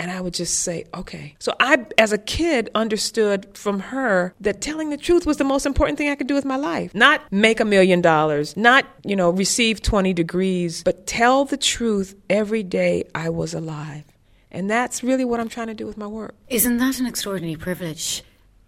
And 0.00 0.12
I 0.12 0.20
would 0.20 0.34
just 0.34 0.60
say, 0.60 0.84
okay. 0.94 1.34
So 1.40 1.54
I, 1.58 1.84
as 1.98 2.12
a 2.12 2.18
kid, 2.18 2.70
understood 2.74 3.48
from 3.54 3.80
her 3.80 4.32
that 4.40 4.60
telling 4.60 4.90
the 4.90 4.96
truth 4.96 5.26
was 5.26 5.38
the 5.38 5.44
most 5.44 5.66
important 5.66 5.98
thing 5.98 6.08
I 6.08 6.14
could 6.14 6.28
do 6.28 6.34
with 6.34 6.44
my 6.44 6.56
life. 6.56 6.94
Not 6.94 7.20
make 7.32 7.58
a 7.58 7.64
million 7.64 8.00
dollars, 8.00 8.56
not, 8.56 8.86
you 9.04 9.16
know, 9.16 9.30
receive 9.30 9.82
20 9.82 10.12
degrees, 10.12 10.84
but 10.84 11.06
tell 11.06 11.44
the 11.44 11.56
truth 11.56 12.14
every 12.30 12.62
day 12.62 13.04
I 13.14 13.30
was 13.30 13.54
alive. 13.54 14.04
And 14.52 14.70
that's 14.70 15.02
really 15.02 15.24
what 15.24 15.40
I'm 15.40 15.48
trying 15.48 15.66
to 15.66 15.74
do 15.74 15.86
with 15.86 15.98
my 15.98 16.06
work. 16.06 16.34
Isn't 16.48 16.78
that 16.78 17.00
an 17.00 17.06
extraordinary 17.06 17.56
privilege? 17.56 18.22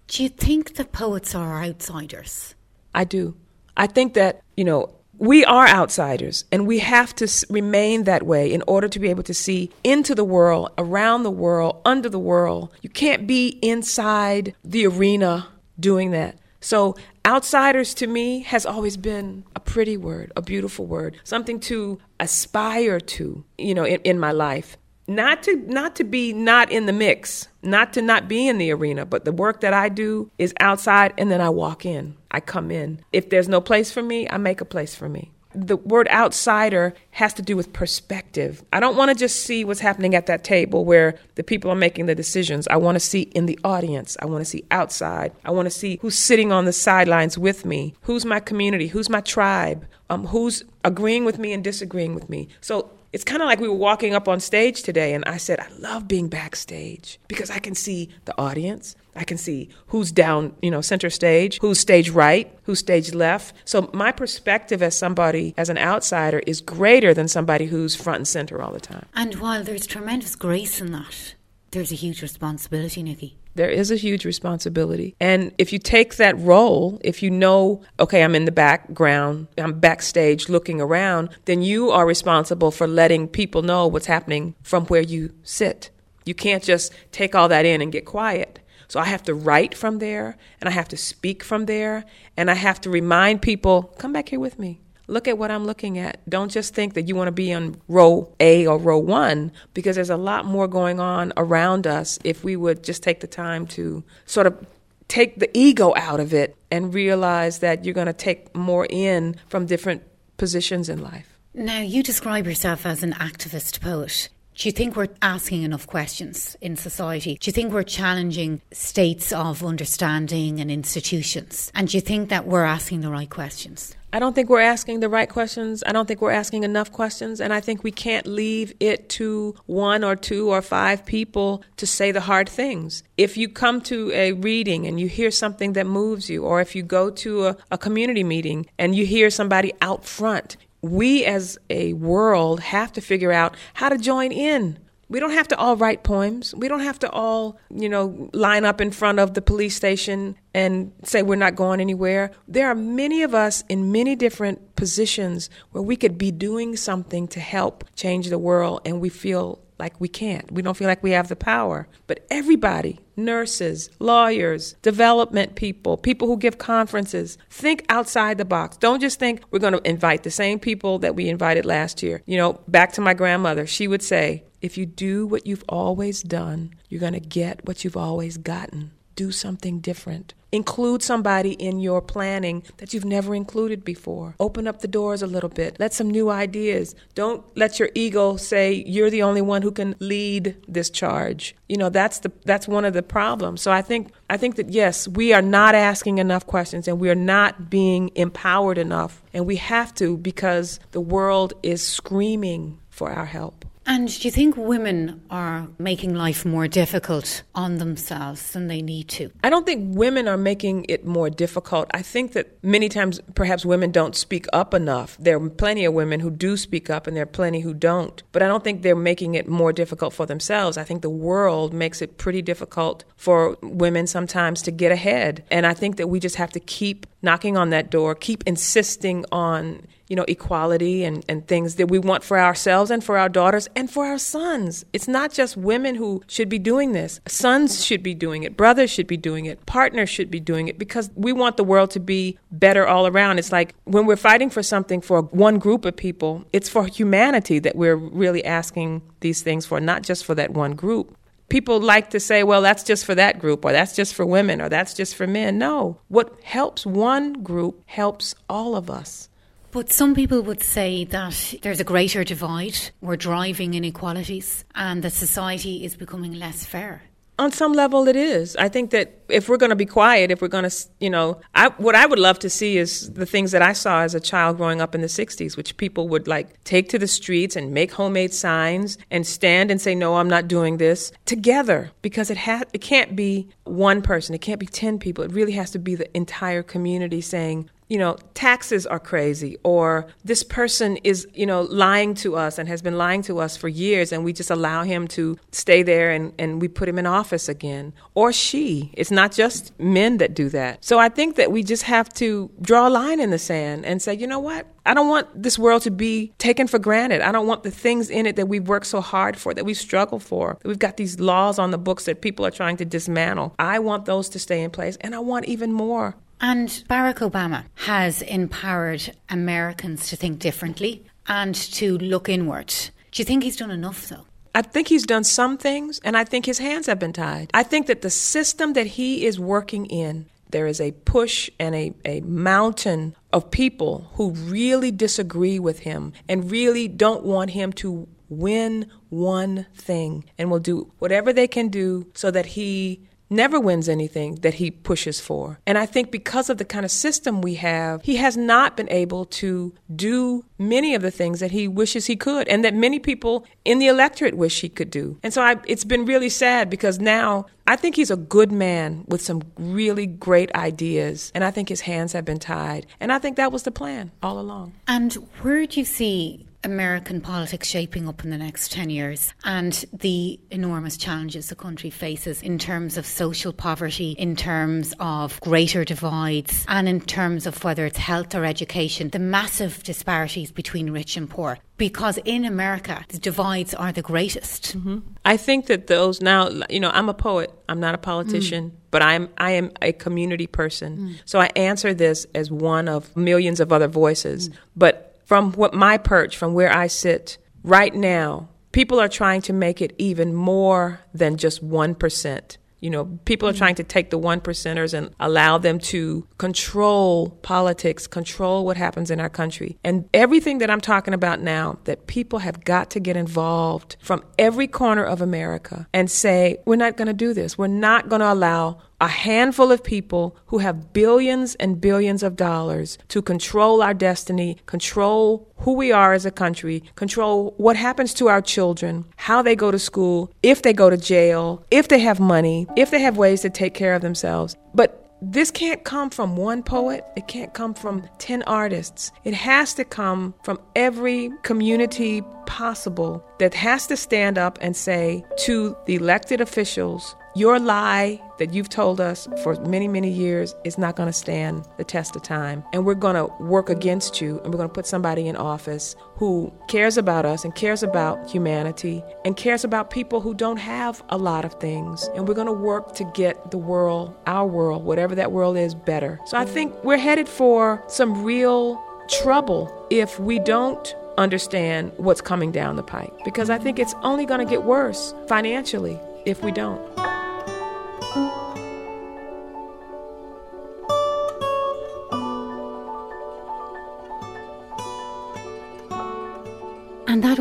Do 0.09 0.25
you 0.25 0.29
think 0.29 0.75
that 0.75 0.91
poets 0.91 1.35
are 1.35 1.63
outsiders? 1.63 2.57
I 2.93 3.05
do. 3.05 3.37
I 3.77 3.87
think 3.87 4.15
that, 4.15 4.43
you 4.57 4.65
know, 4.65 4.95
we 5.21 5.45
are 5.45 5.69
outsiders 5.69 6.47
and 6.51 6.67
we 6.67 6.79
have 6.79 7.15
to 7.15 7.47
remain 7.51 8.05
that 8.05 8.23
way 8.23 8.51
in 8.51 8.63
order 8.67 8.89
to 8.89 8.99
be 8.99 9.11
able 9.11 9.23
to 9.25 9.35
see 9.35 9.71
into 9.85 10.15
the 10.15 10.25
world, 10.25 10.71
around 10.79 11.25
the 11.25 11.31
world, 11.31 11.83
under 11.85 12.09
the 12.09 12.19
world. 12.19 12.75
You 12.81 12.89
can't 12.89 13.27
be 13.27 13.59
inside 13.61 14.55
the 14.65 14.87
arena 14.87 15.47
doing 15.79 16.11
that. 16.13 16.39
So, 16.63 16.97
outsiders 17.27 17.95
to 17.95 18.07
me 18.07 18.41
has 18.41 18.65
always 18.65 18.97
been 18.97 19.45
a 19.55 19.61
pretty 19.61 19.97
word, 19.97 20.33
a 20.37 20.43
beautiful 20.43 20.87
word, 20.87 21.19
something 21.23 21.61
to 21.61 21.99
aspire 22.19 22.99
to, 23.01 23.45
you 23.59 23.75
know, 23.75 23.85
in, 23.85 24.01
in 24.03 24.19
my 24.19 24.33
life 24.33 24.79
not 25.07 25.43
to 25.43 25.57
not 25.67 25.97
to 25.97 26.05
be 26.05 26.33
not 26.33 26.71
in 26.71 26.87
the 26.87 26.93
mix 26.93 27.49
not 27.63 27.93
to 27.93 28.01
not 28.01 28.29
be 28.29 28.47
in 28.47 28.59
the 28.59 28.71
arena 28.71 29.05
but 29.05 29.25
the 29.25 29.33
work 29.33 29.61
that 29.61 29.75
i 29.75 29.89
do 29.89 30.31
is 30.39 30.55
outside 30.61 31.13
and 31.19 31.33
then 31.33 31.41
i 31.41 31.49
walk 31.49 31.85
in 31.85 32.15
i 32.31 32.41
come 32.41 32.71
in 32.71 33.01
if 33.13 33.31
there's 33.31 33.49
no 33.49 33.61
place 33.61 33.91
for 33.91 34.03
me 34.03 34.29
i 34.31 34.37
make 34.37 34.61
a 34.61 34.65
place 34.65 34.95
for 34.95 35.09
me 35.09 35.31
the 35.55 35.77
word 35.77 36.09
outsider 36.09 36.95
has 37.13 37.35
to 37.35 37.43
do 37.43 37.57
with 37.57 37.73
perspective. 37.73 38.63
I 38.73 38.81
don't 38.81 38.97
want 38.97 39.11
to 39.11 39.15
just 39.15 39.41
see 39.41 39.65
what's 39.65 39.81
happening 39.81 40.15
at 40.15 40.27
that 40.27 40.45
table 40.45 40.85
where 40.85 41.17
the 41.35 41.43
people 41.43 41.71
are 41.71 41.77
making 41.77 42.07
the 42.07 42.15
decisions. 42.15 42.69
I 42.69 42.77
want 42.77 42.97
to 42.97 43.01
see 43.01 43.23
in 43.23 43.47
the 43.47 43.59
audience. 43.65 44.17
I 44.21 44.27
want 44.27 44.43
to 44.43 44.45
see 44.45 44.65
outside. 44.71 45.33
I 45.45 45.51
want 45.51 45.67
to 45.67 45.71
see 45.71 45.99
who's 46.03 46.17
sitting 46.17 46.53
on 46.53 46.67
the 46.67 46.73
sidelines 46.73 47.37
with 47.37 47.65
me. 47.65 47.95
Who's 48.03 48.25
my 48.25 48.41
community? 48.41 48.89
Who's 48.89 49.11
my 49.11 49.21
tribe? 49.21 49.87
Um, 50.09 50.27
who's 50.27 50.63
agreeing 50.85 51.25
with 51.25 51.39
me 51.39 51.53
and 51.53 51.65
disagreeing 51.65 52.15
with 52.15 52.29
me? 52.29 52.49
So 52.61 52.91
it's 53.13 53.25
kind 53.25 53.43
of 53.43 53.47
like 53.47 53.59
we 53.59 53.69
were 53.69 53.75
walking 53.75 54.15
up 54.15 54.29
on 54.29 54.39
stage 54.39 54.83
today, 54.83 55.15
and 55.15 55.25
I 55.25 55.37
said, 55.37 55.59
I 55.59 55.69
love 55.79 56.07
being 56.07 56.29
backstage 56.29 57.19
because 57.27 57.51
I 57.51 57.59
can 57.59 57.75
see 57.75 58.09
the 58.25 58.39
audience. 58.39 58.95
I 59.17 59.25
can 59.25 59.39
see 59.39 59.69
who's 59.89 60.13
down, 60.13 60.55
you 60.63 60.71
know, 60.71 60.81
center 60.81 61.11
stage, 61.11 61.59
who's 61.61 61.81
stage 61.81 62.11
right, 62.11 62.57
who's 62.65 62.79
stage 62.79 63.15
left. 63.15 63.55
So 63.65 63.91
my 63.93 64.13
perspective 64.13 64.83
as 64.83 64.97
somebody, 64.97 65.55
as 65.57 65.69
an 65.69 65.79
outsider, 65.79 66.41
is 66.47 66.61
greater 66.61 67.13
than 67.13 67.29
somebody 67.29 67.67
who's 67.67 67.95
front 67.95 68.19
and 68.19 68.29
center 68.29 68.63
all 68.63 68.73
the 68.73 68.81
time. 68.81 69.07
And 69.15 69.35
while 69.37 69.65
there's 69.65 69.87
tremendous 69.87 70.37
grace 70.37 70.81
in 70.81 70.93
that, 70.93 71.35
there's 71.73 71.93
a 71.93 71.97
huge 71.97 72.23
responsibility, 72.23 73.03
Nikky. 73.03 73.35
There 73.55 73.69
is 73.69 73.91
a 73.91 73.97
huge 73.97 74.25
responsibility. 74.25 75.17
And 75.21 75.53
if 75.59 75.73
you 75.73 75.79
take 75.79 76.17
that 76.17 76.39
role, 76.39 77.01
if 77.03 77.23
you 77.23 77.31
know, 77.31 77.83
okay, 77.99 78.23
I'm 78.23 78.35
in 78.35 78.45
the 78.45 78.53
background, 78.53 79.49
I'm 79.59 79.81
backstage 79.81 80.49
looking 80.49 80.81
around, 80.81 81.31
then 81.47 81.63
you 81.63 81.91
are 81.91 82.07
responsible 82.07 82.71
for 82.71 82.87
letting 82.87 83.27
people 83.29 83.63
know 83.63 83.87
what's 83.89 84.07
happening 84.07 84.55
from 84.63 84.87
where 84.87 85.03
you 85.03 85.35
sit. 85.43 85.91
You 86.25 86.35
can't 86.35 86.63
just 86.63 86.93
take 87.11 87.35
all 87.35 87.49
that 87.49 87.67
in 87.67 87.81
and 87.81 87.91
get 87.91 88.05
quiet. 88.05 88.60
So 88.91 88.99
I 88.99 89.05
have 89.05 89.23
to 89.23 89.35
write 89.35 89.75
from 89.75 90.01
there, 90.01 90.37
and 90.61 90.69
I 90.69 90.73
have 90.73 90.89
to 90.89 90.97
speak 90.97 91.45
from 91.45 91.67
there, 91.67 92.05
and 92.37 92.51
I 92.51 92.55
have 92.55 92.81
to 92.83 92.91
remind 92.91 93.41
people 93.41 93.95
come 93.99 94.13
back 94.13 94.29
here 94.29 94.41
with 94.41 94.59
me 94.59 94.81
look 95.11 95.27
at 95.27 95.37
what 95.37 95.51
I'm 95.51 95.67
looking 95.67 95.99
at. 95.99 96.21
Don't 96.31 96.51
just 96.51 96.73
think 96.73 96.95
that 96.95 97.09
you 97.09 97.17
want 97.17 97.29
to 97.29 97.33
be 97.33 97.53
on 97.53 97.81
row 97.89 98.33
A 98.41 98.67
or 98.67 98.79
row 98.79 98.99
one, 98.99 99.53
because 99.75 99.97
there's 99.97 100.11
a 100.11 100.17
lot 100.17 100.47
more 100.47 100.69
going 100.69 101.01
on 101.01 101.33
around 101.37 101.87
us 101.87 102.19
if 102.25 102.45
we 102.45 102.57
would 102.57 102.83
just 102.83 103.03
take 103.03 103.21
the 103.21 103.27
time 103.27 103.67
to 103.69 104.03
sort 104.25 104.47
of 104.47 104.67
take 105.09 105.41
the 105.41 105.51
ego 105.53 105.93
out 105.97 106.21
of 106.21 106.33
it 106.33 106.57
and 106.71 106.95
realize 106.95 107.59
that 107.59 107.85
you're 107.85 107.95
going 107.95 108.07
to 108.07 108.13
take 108.13 108.55
more 108.55 108.87
in 108.89 109.37
from 109.49 109.67
different 109.67 110.03
positions 110.37 110.89
in 110.89 111.03
life. 111.03 111.37
Now, 111.53 111.81
you 111.81 112.05
describe 112.05 112.47
yourself 112.47 112.87
as 112.87 113.03
an 113.03 113.13
activist 113.15 113.81
poet. 113.81 114.29
Do 114.61 114.69
you 114.69 114.73
think 114.73 114.95
we're 114.95 115.09
asking 115.23 115.63
enough 115.63 115.87
questions 115.87 116.55
in 116.61 116.77
society? 116.77 117.39
Do 117.41 117.49
you 117.49 117.53
think 117.55 117.73
we're 117.73 117.83
challenging 117.83 118.61
states 118.73 119.33
of 119.33 119.65
understanding 119.65 120.61
and 120.61 120.71
institutions? 120.71 121.73
And 121.75 121.89
do 121.89 121.97
you 121.97 122.03
think 122.03 122.29
that 122.29 122.47
we're 122.47 122.67
asking 122.67 123.01
the 123.01 123.09
right 123.09 123.31
questions? 123.31 123.97
I 124.13 124.19
don't 124.19 124.35
think 124.35 124.51
we're 124.51 124.61
asking 124.61 125.01
the 125.01 125.09
right 125.09 125.31
questions. 125.31 125.83
I 125.87 125.93
don't 125.93 126.07
think 126.07 126.21
we're 126.21 126.33
asking 126.33 126.65
enough 126.65 126.93
questions. 126.93 127.41
And 127.41 127.55
I 127.55 127.61
think 127.61 127.83
we 127.83 127.91
can't 127.91 128.27
leave 128.27 128.75
it 128.81 129.09
to 129.21 129.55
one 129.65 130.05
or 130.05 130.15
two 130.15 130.51
or 130.51 130.61
five 130.61 131.07
people 131.07 131.63
to 131.79 131.87
say 131.87 132.13
the 132.13 132.21
hard 132.21 132.47
things. 132.47 133.03
If 133.17 133.39
you 133.39 133.49
come 133.49 133.81
to 133.83 134.13
a 134.13 134.33
reading 134.33 134.87
and 134.87 135.01
you 135.01 135.09
hear 135.09 135.31
something 135.31 135.73
that 135.73 135.87
moves 135.87 136.29
you, 136.29 136.45
or 136.45 136.61
if 136.61 136.77
you 136.77 136.83
go 136.83 137.09
to 137.09 137.47
a, 137.47 137.57
a 137.71 137.79
community 137.79 138.25
meeting 138.25 138.67
and 138.79 138.95
you 138.95 139.07
hear 139.07 139.31
somebody 139.31 139.73
out 139.81 140.05
front, 140.05 140.59
we 140.83 141.25
as 141.25 141.59
a 141.69 141.93
world 141.95 142.61
have 142.61 142.93
to 142.93 143.01
figure 143.01 143.33
out 143.33 143.57
how 143.75 143.89
to 143.89 143.99
join 143.99 144.33
in. 144.33 144.79
We 145.09 145.19
don't 145.19 145.33
have 145.33 145.49
to 145.49 145.57
all 145.57 145.77
write 145.77 146.05
poems. 146.05 146.55
We 146.55 146.69
don't 146.69 146.81
have 146.81 147.01
to 147.01 147.11
all, 147.11 147.59
you 147.69 147.89
know, 147.89 148.31
line 148.33 148.65
up 148.65 148.81
in 148.81 148.93
front 148.93 149.19
of 149.19 149.35
the 149.35 149.43
police 149.43 149.75
station 149.75 150.37
and 150.55 150.93
say 151.03 151.23
we're 151.23 151.35
not 151.35 151.57
going 151.57 151.81
anywhere. 151.81 152.31
There 152.47 152.69
are 152.69 152.77
many 152.77 153.23
of 153.25 153.35
us 153.35 153.65
in 153.69 153.91
many 153.91 154.15
different 154.15 154.77
positions 154.77 155.51
where 155.73 155.83
we 155.83 155.97
could 155.97 156.17
be 156.17 156.31
doing 156.31 156.77
something 156.77 157.27
to 157.29 157.41
help 157.41 157.85
change 157.97 158.29
the 158.29 158.39
world 158.39 158.83
and 158.85 159.01
we 159.01 159.09
feel 159.09 159.61
like 159.81 160.01
we 160.01 160.09
can't. 160.09 160.53
We 160.53 160.63
don't 160.63 160.77
feel 160.77 160.87
like 160.87 161.03
we 161.03 161.11
have 161.11 161.27
the 161.27 161.35
power. 161.35 161.89
But 162.07 162.25
everybody, 162.31 163.01
nurses, 163.25 163.91
lawyers, 163.99 164.75
development 164.83 165.55
people, 165.55 165.97
people 165.97 166.29
who 166.29 166.37
give 166.37 166.59
conferences, 166.59 167.39
think 167.49 167.85
outside 167.89 168.39
the 168.39 168.45
box. 168.45 168.77
Don't 168.77 169.01
just 169.01 169.19
think 169.19 169.43
we're 169.51 169.59
going 169.59 169.73
to 169.73 169.89
invite 169.89 170.23
the 170.23 170.31
same 170.31 170.59
people 170.59 170.99
that 171.01 171.15
we 171.15 171.29
invited 171.29 171.65
last 171.65 172.03
year. 172.03 172.23
You 172.27 172.39
know, 172.39 172.61
back 172.69 172.93
to 172.95 173.01
my 173.01 173.15
grandmother, 173.15 173.67
she 173.67 173.89
would 173.89 174.03
say, 174.03 174.45
if 174.61 174.77
you 174.77 174.85
do 174.85 175.27
what 175.27 175.47
you've 175.47 175.65
always 175.69 176.23
done, 176.23 176.75
you're 176.89 177.01
going 177.01 177.15
to 177.15 177.21
get 177.21 177.65
what 177.67 177.85
you've 177.85 177.97
always 177.97 178.37
gotten 178.37 178.93
do 179.21 179.31
something 179.31 179.81
different. 179.81 180.33
Include 180.53 181.03
somebody 181.03 181.53
in 181.53 181.81
your 181.81 182.03
planning 182.03 182.63
that 182.79 182.93
you've 182.93 183.05
never 183.05 183.35
included 183.35 183.85
before. 183.85 184.35
Open 184.41 184.67
up 184.67 184.81
the 184.81 184.89
doors 184.89 185.23
a 185.23 185.27
little 185.27 185.49
bit. 185.49 185.79
Let 185.79 185.93
some 185.93 186.11
new 186.11 186.31
ideas. 186.31 186.95
Don't 187.15 187.45
let 187.57 187.79
your 187.79 187.91
ego 187.95 188.37
say 188.37 188.85
you're 188.87 189.11
the 189.11 189.23
only 189.23 189.43
one 189.43 189.63
who 189.63 189.71
can 189.71 189.95
lead 190.01 190.57
this 190.67 190.91
charge. 190.91 191.55
You 191.69 191.77
know, 191.77 191.89
that's 191.89 192.21
the 192.21 192.33
that's 192.45 192.67
one 192.67 192.85
of 192.85 192.95
the 192.95 193.03
problems. 193.03 193.63
So 193.63 193.71
I 193.71 193.83
think 193.83 194.13
I 194.29 194.37
think 194.37 194.57
that 194.57 194.71
yes, 194.71 195.07
we 195.07 195.33
are 195.33 195.43
not 195.43 195.75
asking 195.75 196.19
enough 196.19 196.47
questions 196.47 196.89
and 196.89 196.99
we 196.99 197.11
are 197.11 197.15
not 197.15 197.71
being 197.71 198.11
empowered 198.15 198.79
enough 198.79 199.23
and 199.33 199.47
we 199.47 199.57
have 199.57 199.95
to 199.97 200.17
because 200.17 200.81
the 200.91 201.01
world 201.01 201.53
is 201.63 201.87
screaming 201.87 202.79
for 202.89 203.11
our 203.11 203.27
help. 203.27 203.65
And 203.87 204.09
do 204.09 204.29
you 204.29 204.31
think 204.31 204.57
women 204.57 205.23
are 205.31 205.69
making 205.79 206.15
life 206.15 206.45
more 206.45 206.69
difficult 206.69 207.43
on 207.55 207.79
themselves 207.79 208.53
than 208.53 208.69
they 208.69 208.83
need 208.83 209.09
to? 209.09 209.31
I 209.43 209.51
don't 209.51 209.67
think 209.67 209.97
women 209.97 210.29
are 210.29 210.37
making 210.37 210.87
it 210.89 211.05
more 211.05 211.31
difficult. 211.31 211.91
I 211.93 212.03
think 212.03 212.33
that 212.33 212.63
many 212.63 212.89
times 212.89 213.21
perhaps 213.35 213.65
women 213.65 213.91
don't 213.91 214.15
speak 214.15 214.47
up 214.53 214.75
enough. 214.75 215.17
There 215.19 215.43
are 215.43 215.51
plenty 215.51 215.85
of 215.85 215.95
women 215.95 216.21
who 216.21 216.31
do 216.31 216.57
speak 216.57 216.91
up 216.91 217.07
and 217.07 217.17
there 217.17 217.25
are 217.25 217.27
plenty 217.27 217.61
who 217.61 217.75
don't. 217.75 218.23
But 218.33 218.43
I 218.43 218.49
don't 218.49 218.63
think 218.63 218.83
they're 218.83 218.95
making 218.95 219.35
it 219.35 219.49
more 219.49 219.73
difficult 219.73 220.13
for 220.13 220.27
themselves. 220.27 220.77
I 220.77 220.85
think 220.85 221.03
the 221.03 221.11
world 221.11 221.73
makes 221.73 222.01
it 222.01 222.19
pretty 222.19 222.43
difficult 222.43 223.05
for 223.17 223.57
women 223.63 224.07
sometimes 224.07 224.63
to 224.63 224.71
get 224.71 224.93
ahead. 224.93 225.45
And 225.51 225.67
I 225.67 225.75
think 225.75 225.97
that 225.97 226.09
we 226.09 226.21
just 226.21 226.37
have 226.37 226.53
to 226.53 226.61
keep 226.61 227.07
knocking 227.23 227.57
on 227.57 227.71
that 227.71 227.91
door, 227.91 228.15
keep 228.15 228.45
insisting 228.47 229.25
on 229.33 229.87
you 230.11 230.17
know, 230.17 230.25
equality 230.27 231.05
and, 231.05 231.25
and 231.29 231.47
things 231.47 231.77
that 231.77 231.87
we 231.87 231.99
want 231.99 232.25
for 232.25 232.39
ourselves 232.39 232.91
and 232.91 233.03
for 233.03 233.17
our 233.17 233.29
daughters 233.29 233.69
and 233.77 233.89
for 233.89 234.05
our 234.07 234.19
sons. 234.19 234.85
It's 234.93 235.07
not 235.07 235.33
just 235.33 235.57
women 235.57 235.95
who 235.95 236.23
should 236.27 236.49
be 236.49 236.59
doing 236.59 236.93
this. 236.93 237.21
Sons 237.29 237.85
should 237.85 238.03
be 238.03 238.13
doing 238.13 238.43
it. 238.43 238.57
Brothers 238.57 238.91
should 238.91 239.07
be 239.07 239.17
doing 239.17 239.47
it. 239.47 239.65
Partners 239.67 240.11
should 240.11 240.29
be 240.29 240.41
doing 240.41 240.67
it 240.67 240.79
because 240.79 241.11
we 241.15 241.33
want 241.33 241.57
the 241.57 241.65
world 241.65 241.93
to 241.93 242.01
be 242.01 242.37
better 242.51 242.87
all 242.87 243.07
around. 243.07 243.39
It's 243.39 243.53
like 243.53 243.73
when 243.85 244.05
we're 244.05 244.17
fighting 244.17 244.51
for 244.51 244.65
something 244.65 245.01
for 245.01 245.23
one 245.23 245.61
group 245.61 245.85
of 245.85 245.97
people, 245.97 246.45
it's 246.53 246.69
for 246.69 246.87
humanity 246.87 247.61
that 247.61 247.77
we're 247.77 247.97
really 247.97 248.45
asking 248.45 249.03
these 249.21 249.43
things 249.43 249.65
for, 249.65 249.79
not 249.79 250.03
just 250.03 250.25
for 250.25 250.35
that 250.35 250.51
one 250.51 250.73
group 250.73 251.17
people 251.49 251.81
like 251.81 252.11
to 252.11 252.21
say, 252.21 252.45
well, 252.45 252.63
that's 252.63 252.85
just 252.85 253.05
for 253.05 253.15
that 253.17 253.39
group, 253.41 253.65
or 253.65 253.73
that's 253.73 253.97
just 253.97 254.15
for 254.15 254.25
women, 254.25 254.63
or 254.63 254.69
that's 254.69 254.95
just 254.95 255.17
for 255.17 255.27
men. 255.27 255.59
No. 255.59 255.99
What 256.07 256.41
helps 256.45 256.87
one 256.87 257.43
group 257.43 257.83
helps 257.87 258.37
all 258.49 258.77
of 258.77 258.89
us. 258.89 259.29
But 259.73 259.93
some 259.93 260.17
people 260.17 260.43
would 260.43 260.63
say 260.63 261.05
that 261.05 261.55
there's 261.63 261.79
a 261.79 261.85
greater 261.85 262.25
divide, 262.25 262.91
we're 263.01 263.17
driving 263.17 263.75
inequalities, 263.75 264.65
and 264.75 265.03
that 265.05 265.13
society 265.13 265.85
is 265.85 265.97
becoming 265.97 266.33
less 266.33 266.67
fair. 266.67 267.03
On 267.39 267.53
some 267.53 267.73
level 267.73 268.07
it 268.07 268.17
is. 268.17 268.57
I 268.57 268.69
think 268.69 268.91
that 268.91 269.21
if 269.29 269.49
we're 269.49 269.57
going 269.57 269.71
to 269.71 269.77
be 269.77 269.87
quiet 269.87 270.31
if 270.31 270.43
we're 270.43 270.49
going 270.49 270.69
to 270.69 270.77
you 270.99 271.09
know 271.09 271.41
I, 271.55 271.69
what 271.79 271.95
i 271.95 272.05
would 272.05 272.19
love 272.19 272.39
to 272.41 272.51
see 272.51 272.77
is 272.77 273.13
the 273.13 273.25
things 273.25 273.53
that 273.53 273.63
i 273.63 273.73
saw 273.73 274.03
as 274.03 274.15
a 274.15 274.21
child 274.21 274.57
growing 274.57 274.81
up 274.81 274.95
in 274.95 275.01
the 275.01 275.07
60s 275.07 275.57
which 275.57 275.77
people 275.77 276.09
would 276.09 276.27
like 276.27 276.63
take 276.65 276.89
to 276.91 276.99
the 276.99 277.07
streets 277.07 277.55
and 277.57 277.73
make 277.73 277.93
homemade 277.93 278.35
signs 278.35 278.99
and 279.11 279.25
stand 279.25 279.71
and 279.71 279.81
say 279.81 279.95
no 279.95 280.17
i'm 280.17 280.29
not 280.29 280.49
doing 280.49 280.77
this 280.79 281.13
together 281.25 281.93
because 282.03 282.29
it 282.29 282.37
ha- 282.37 282.65
it 282.73 282.81
can't 282.81 283.15
be 283.15 283.49
one 283.65 284.03
person. 284.03 284.35
It 284.35 284.41
can't 284.41 284.61
be 284.61 284.67
10 284.67 284.99
people. 284.99 285.25
It 285.25 285.33
really 285.33 285.53
has 285.53 285.71
to 285.71 285.79
be 285.79 285.95
the 285.95 286.15
entire 286.17 286.63
community 286.63 287.21
saying 287.21 287.71
you 287.91 287.99
know, 287.99 288.17
taxes 288.35 288.87
are 288.87 289.01
crazy, 289.01 289.59
or 289.65 290.07
this 290.25 290.45
person 290.45 290.97
is, 290.99 291.27
you 291.35 291.45
know, 291.45 291.63
lying 291.63 292.15
to 292.15 292.37
us 292.37 292.57
and 292.57 292.69
has 292.69 292.81
been 292.81 292.97
lying 292.97 293.21
to 293.23 293.41
us 293.41 293.57
for 293.57 293.69
years, 293.69 294.13
and 294.13 294.25
we 294.25 294.33
just 294.33 294.51
allow 294.51 294.85
him 294.85 295.09
to 295.09 295.37
stay 295.51 295.83
there 295.83 296.13
and, 296.13 296.33
and 296.39 296.63
we 296.63 296.69
put 296.69 296.89
him 296.89 297.01
in 297.01 297.05
office 297.05 297.49
again. 297.49 297.93
Or 298.15 298.33
she. 298.33 298.93
It's 298.97 299.11
not 299.11 299.33
just 299.33 299.79
men 299.81 300.19
that 300.19 300.35
do 300.35 300.49
that. 300.51 300.85
So 300.85 301.01
I 301.01 301.09
think 301.09 301.35
that 301.35 301.51
we 301.51 301.65
just 301.65 301.83
have 301.83 302.09
to 302.15 302.49
draw 302.63 302.87
a 302.87 302.91
line 302.91 303.19
in 303.19 303.31
the 303.31 303.39
sand 303.39 303.85
and 303.85 304.01
say, 304.01 304.15
you 304.15 304.29
know 304.29 304.39
what? 304.39 304.69
I 304.87 304.95
don't 304.95 305.09
want 305.09 305.43
this 305.43 305.59
world 305.59 305.83
to 305.83 305.91
be 305.91 306.33
taken 306.39 306.69
for 306.69 306.79
granted. 306.79 307.23
I 307.23 307.33
don't 307.33 307.49
want 307.49 307.65
the 307.65 307.73
things 307.73 308.09
in 308.09 308.25
it 308.25 308.37
that 308.37 308.47
we've 308.47 308.69
worked 308.69 308.87
so 308.87 309.01
hard 309.01 309.37
for, 309.37 309.53
that 309.53 309.65
we've 309.65 309.77
struggled 309.77 310.23
for, 310.23 310.59
we've 310.65 310.79
got 310.79 310.97
these 310.97 311.19
laws 311.19 311.59
on 311.59 311.73
the 311.73 311.79
books 311.79 312.05
that 312.05 312.23
people 312.23 312.47
are 312.47 312.51
trying 312.53 312.77
to 312.77 312.85
dismantle. 312.85 313.55
I 313.59 313.81
want 313.81 314.05
those 314.05 314.29
to 314.31 314.39
stay 314.39 314.63
in 314.63 314.71
place, 314.71 314.97
and 315.01 315.13
I 315.13 315.19
want 315.19 315.47
even 315.47 315.73
more 315.73 316.15
and 316.41 316.69
Barack 316.89 317.19
Obama 317.19 317.65
has 317.75 318.23
empowered 318.23 319.15
Americans 319.29 320.09
to 320.09 320.17
think 320.17 320.39
differently 320.39 321.05
and 321.27 321.55
to 321.55 321.99
look 321.99 322.29
inward. 322.29 322.69
Do 323.13 323.21
you 323.21 323.25
think 323.25 323.43
he's 323.43 323.57
done 323.57 323.71
enough, 323.71 324.09
though? 324.09 324.27
I 324.55 324.63
think 324.63 324.89
he's 324.89 325.07
done 325.07 325.25
some 325.25 325.59
things, 325.59 326.01
and 326.03 326.17
I 326.17 326.25
think 326.25 326.47
his 326.47 326.59
hands 326.59 326.87
have 326.87 326.99
been 326.99 327.13
tied. 327.13 327.51
I 327.55 327.63
think 327.63 327.87
that 327.87 328.03
the 328.03 328.11
system 328.11 328.73
that 328.73 328.87
he 328.87 329.25
is 329.25 329.39
working 329.39 329.87
in, 329.87 330.27
there 330.51 330.67
is 330.67 330.81
a 330.81 330.91
push 330.91 331.49
and 331.61 331.75
a, 331.75 331.95
a 332.05 332.21
mountain 332.23 333.15
of 333.33 333.51
people 333.51 334.11
who 334.15 334.33
really 334.33 334.91
disagree 334.91 335.61
with 335.61 335.81
him 335.81 336.13
and 336.29 336.51
really 336.51 336.89
don't 336.89 337.25
want 337.25 337.51
him 337.51 337.73
to 337.75 338.09
win 338.29 338.91
one 339.09 339.67
thing 339.75 340.25
and 340.39 340.51
will 340.51 340.61
do 340.61 340.93
whatever 340.99 341.33
they 341.33 341.49
can 341.49 341.69
do 341.69 342.07
so 342.15 342.31
that 342.31 342.47
he 342.47 343.07
never 343.31 343.59
wins 343.61 343.89
anything 343.89 344.35
that 344.37 344.55
he 344.55 344.71
pushes 344.71 345.21
for. 345.21 345.61
And 345.67 345.79
I 345.79 345.87
think 345.87 346.11
because 346.11 346.51
of 346.51 346.59
the 346.59 346.65
kind 346.65 346.85
of 346.85 346.91
system 346.91 347.41
we 347.41 347.55
have, 347.55 348.03
he 348.03 348.17
has 348.17 348.37
not 348.37 348.77
been 348.77 348.91
able 348.91 349.25
to 349.27 349.73
do 349.95 350.45
many 350.59 350.95
of 350.95 351.03
the 351.03 351.11
things 351.11 351.41
that 351.41 351.53
he 351.53 351.69
wishes 351.69 352.07
he 352.07 352.17
could 352.17 352.49
and 352.49 352.65
that 352.65 352.75
many 352.75 352.99
people 352.99 353.47
in 353.65 353.79
the 353.79 353.87
electorate 353.87 354.37
wish 354.37 354.61
he 354.61 354.69
could 354.69 354.91
do. 354.91 355.19
And 355.23 355.33
so 355.33 355.43
I, 355.43 355.57
it's 355.67 355.85
been 355.85 356.05
really 356.05 356.29
sad 356.29 356.69
because 356.69 356.99
now 356.99 357.47
I 357.67 357.77
think 357.77 357.95
he's 357.95 358.11
a 358.11 358.17
good 358.17 358.51
man 358.51 359.05
with 359.07 359.23
some 359.23 359.43
really 359.57 360.07
great 360.07 360.53
ideas. 360.55 361.31
And 361.35 361.45
I 361.45 361.51
think 361.51 361.69
his 361.69 361.83
hands 361.83 362.13
have 362.13 362.25
been 362.25 362.41
tied. 362.41 362.87
And 362.99 363.13
I 363.13 363.19
think 363.19 363.37
that 363.37 363.53
was 363.53 363.63
the 363.63 363.71
plan 363.71 364.11
all 364.23 364.41
along. 364.41 364.75
And 364.89 365.15
where 365.43 365.65
do 365.67 365.79
you 365.79 365.87
see 365.87 366.47
American 366.63 367.21
politics 367.21 367.69
shaping 367.69 368.07
up 368.09 368.23
in 368.23 368.31
the 368.31 368.37
next 368.37 368.71
10 368.73 368.91
years 368.91 369.33
and 369.45 369.85
the 369.93 370.39
enormous 370.51 370.97
challenges 370.97 371.49
the 371.49 371.55
country 371.55 371.91
faces 371.91 372.43
in 372.43 372.59
terms 372.59 372.99
of 372.99 373.07
social 373.07 373.53
poverty, 373.53 374.13
in 374.13 374.37
terms 374.37 374.95
of 375.01 375.41
greater 375.41 375.85
divides, 375.85 376.65
and 376.69 376.89
in 376.89 377.01
terms 377.01 377.47
of 377.47 377.63
whether 377.65 377.87
it's 377.87 377.99
health 377.99 378.35
or 378.35 378.45
education, 378.45 379.09
the 379.11 379.19
massive 379.19 379.83
disparities 379.83 380.53
between 380.53 380.91
rich 380.91 381.17
and 381.17 381.31
poor. 381.31 381.59
Because 381.77 382.19
in 382.27 382.45
America, 382.45 383.05
the 383.09 383.19
divides 383.19 383.73
are 383.73 383.91
the 383.91 384.03
greatest. 384.03 384.77
Mm-hmm. 384.77 384.99
I 385.25 385.39
think 385.39 385.67
that 385.67 385.87
those 385.87 386.21
now, 386.21 386.51
you 386.69 386.79
know, 386.79 386.91
I'm 386.91 387.09
a 387.09 387.15
poet, 387.15 387.51
I'm 387.71 387.81
not 387.81 387.95
a 387.95 387.99
politician. 387.99 388.71
Mm. 388.71 388.75
But 388.91 389.03
I'm 389.03 389.29
I 389.39 389.53
am 389.53 389.71
a 389.81 389.93
community 389.93 390.49
person, 390.49 390.99
mm. 390.99 391.15
so 391.25 391.39
I 391.39 391.49
answer 391.55 391.95
this 391.95 392.27
as 392.35 392.51
one 392.51 392.89
of 392.89 393.17
millions 393.17 393.61
of 393.61 393.73
other 393.73 393.87
voices. 393.87 394.49
Mm. 394.49 394.55
But 394.75 395.10
from 395.31 395.53
what 395.53 395.73
my 395.73 395.97
perch, 395.97 396.37
from 396.37 396.55
where 396.55 396.77
I 396.77 396.89
sit 396.89 397.39
right 397.63 397.95
now, 397.95 398.49
people 398.73 398.99
are 398.99 399.09
trying 399.09 399.43
to 399.43 399.53
make 399.53 399.81
it 399.81 399.95
even 399.97 400.35
more 400.35 400.99
than 401.15 401.37
just 401.37 401.65
1%. 401.65 402.57
You 402.81 402.91
know, 402.91 403.05
people 403.27 403.49
are 403.49 403.53
trying 403.53 403.77
to 403.77 403.85
take 403.85 404.11
the 404.11 404.19
one 404.19 404.41
percenters 404.41 404.93
and 404.93 405.15
allow 405.21 405.57
them 405.57 405.79
to 405.79 406.27
control 406.39 407.29
politics, 407.43 408.09
control 408.09 408.67
what 408.67 408.77
happens 408.77 409.09
in 409.09 409.21
our 409.21 409.29
country. 409.29 409.79
And 409.85 410.09
everything 410.13 410.59
that 410.59 410.71
I'm 410.71 410.81
talking 410.81 411.15
about 411.15 411.41
now, 411.41 411.79
that 411.85 412.09
people 412.09 412.41
have 412.41 412.65
got 412.65 412.91
to 412.91 412.99
get 412.99 413.17
involved 413.17 413.99
from 414.01 414.25
every 414.37 414.67
corner 414.67 415.05
of 415.05 415.21
America 415.21 415.87
and 415.95 416.11
say, 416.11 416.57
we're 416.67 416.75
not 416.75 416.97
going 416.97 417.07
to 417.07 417.15
do 417.15 417.35
this. 417.35 417.57
We're 417.57 417.69
not 417.69 418.09
going 418.09 418.21
to 418.21 418.33
allow 418.33 418.79
a 419.01 419.09
handful 419.09 419.73
of 419.73 419.83
people 419.83 420.37
who 420.47 420.59
have 420.59 420.93
billions 420.93 421.55
and 421.57 421.81
billions 421.81 422.23
of 422.23 422.37
dollars 422.37 422.99
to 423.09 423.23
control 423.23 423.83
our 423.83 423.95
destiny, 423.95 424.59
control 424.67 425.49
who 425.57 425.73
we 425.73 425.91
are 425.91 426.13
as 426.13 426.27
a 426.27 426.31
country, 426.31 426.83
control 426.97 427.55
what 427.57 427.77
happens 427.77 428.13
to 428.15 428.29
our 428.29 428.43
children, 428.43 429.05
how 429.17 429.43
they 429.43 429.57
go 429.57 429.71
to 429.71 429.79
school, 429.79 430.31
if 430.43 430.63
they 430.63 430.73
go 430.73 430.91
to 430.91 430.97
jail, 430.97 431.65
if 431.71 431.89
they 431.89 431.99
have 431.99 432.21
money, 432.21 432.67
if 432.77 432.91
they 432.91 433.01
have 433.01 433.17
ways 433.17 433.41
to 433.41 433.51
take 433.51 433.75
care 433.75 433.95
of 433.95 434.03
themselves. 434.03 434.57
But 434.75 434.97
this 435.23 435.51
can't 435.51 435.85
come 435.85 436.09
from 436.09 436.37
one 436.37 436.63
poet. 436.63 437.05
It 437.15 437.29
can't 437.29 437.53
come 437.53 437.75
from 437.75 438.09
10 438.19 438.43
artists. 438.45 439.13
It 439.25 439.35
has 439.35 439.75
to 439.75 439.85
come 439.85 440.33
from 440.45 440.59
every 440.75 441.31
community 441.43 442.23
possible 442.47 443.23
that 443.39 443.53
has 443.53 443.87
to 443.89 443.99
stand 443.99 444.39
up 444.39 444.59
and 444.63 444.75
say 444.75 445.23
to 445.41 445.77
the 445.85 445.97
elected 445.97 446.41
officials 446.41 447.15
your 447.37 447.61
lie 447.61 448.21
that 448.41 448.55
you've 448.55 448.71
told 448.71 449.01
us 449.01 449.29
for 449.43 449.55
many, 449.67 449.87
many 449.87 450.11
years 450.11 450.55
is 450.65 450.79
not 450.79 450.97
going 450.97 451.07
to 451.07 451.13
stand 451.13 451.69
the 451.77 451.85
test 451.85 452.17
of 452.17 452.23
time. 452.23 452.65
And 452.73 452.87
we're 452.87 452.95
going 452.95 453.15
to 453.15 453.27
work 453.43 453.69
against 453.69 454.21
you, 454.21 454.41
and 454.43 454.53
we're 454.53 454.57
going 454.59 454.71
to 454.71 454.75
put 454.75 454.87
somebody 454.87 455.29
in 455.29 455.37
office 455.37 455.95
who 456.17 456.53
cares 456.67 456.97
about 456.97 457.27
us 457.27 457.45
and 457.45 457.55
cares 457.55 457.83
about 457.83 458.31
humanity 458.31 459.05
and 459.27 459.37
cares 459.37 459.63
about 459.63 459.91
people 459.91 460.23
who 460.23 460.35
don't 460.35 460.57
have 460.57 461.05
a 461.11 461.19
lot 461.19 461.45
of 461.45 461.53
things. 461.61 462.09
And 462.15 462.27
we're 462.27 462.35
going 462.35 462.47
to 462.47 462.53
work 462.53 462.95
to 462.95 463.05
get 463.15 463.51
the 463.51 463.59
world, 463.59 464.17
our 464.27 464.47
world, 464.47 464.85
whatever 464.85 465.15
that 465.15 465.33
world 465.33 465.59
is, 465.59 465.75
better. 465.75 466.19
So 466.25 466.39
I 466.39 466.47
think 466.47 466.75
we're 466.83 466.97
headed 466.97 467.29
for 467.29 467.85
some 467.89 468.25
real 468.25 468.83
trouble 469.09 469.87
if 469.91 470.19
we 470.19 470.39
don't 470.39 470.97
understand 471.19 471.93
what's 471.99 472.23
coming 472.23 472.51
down 472.51 472.77
the 472.77 472.83
pike 472.83 473.13
because 473.25 473.51
I 473.51 473.59
think 473.59 473.79
it's 473.79 473.95
only 474.03 474.25
going 474.25 474.41
to 474.41 474.51
get 474.51 474.63
worse 474.63 475.15
financially 475.29 475.99
if 476.25 476.43
we 476.43 476.53
don't. 476.53 476.81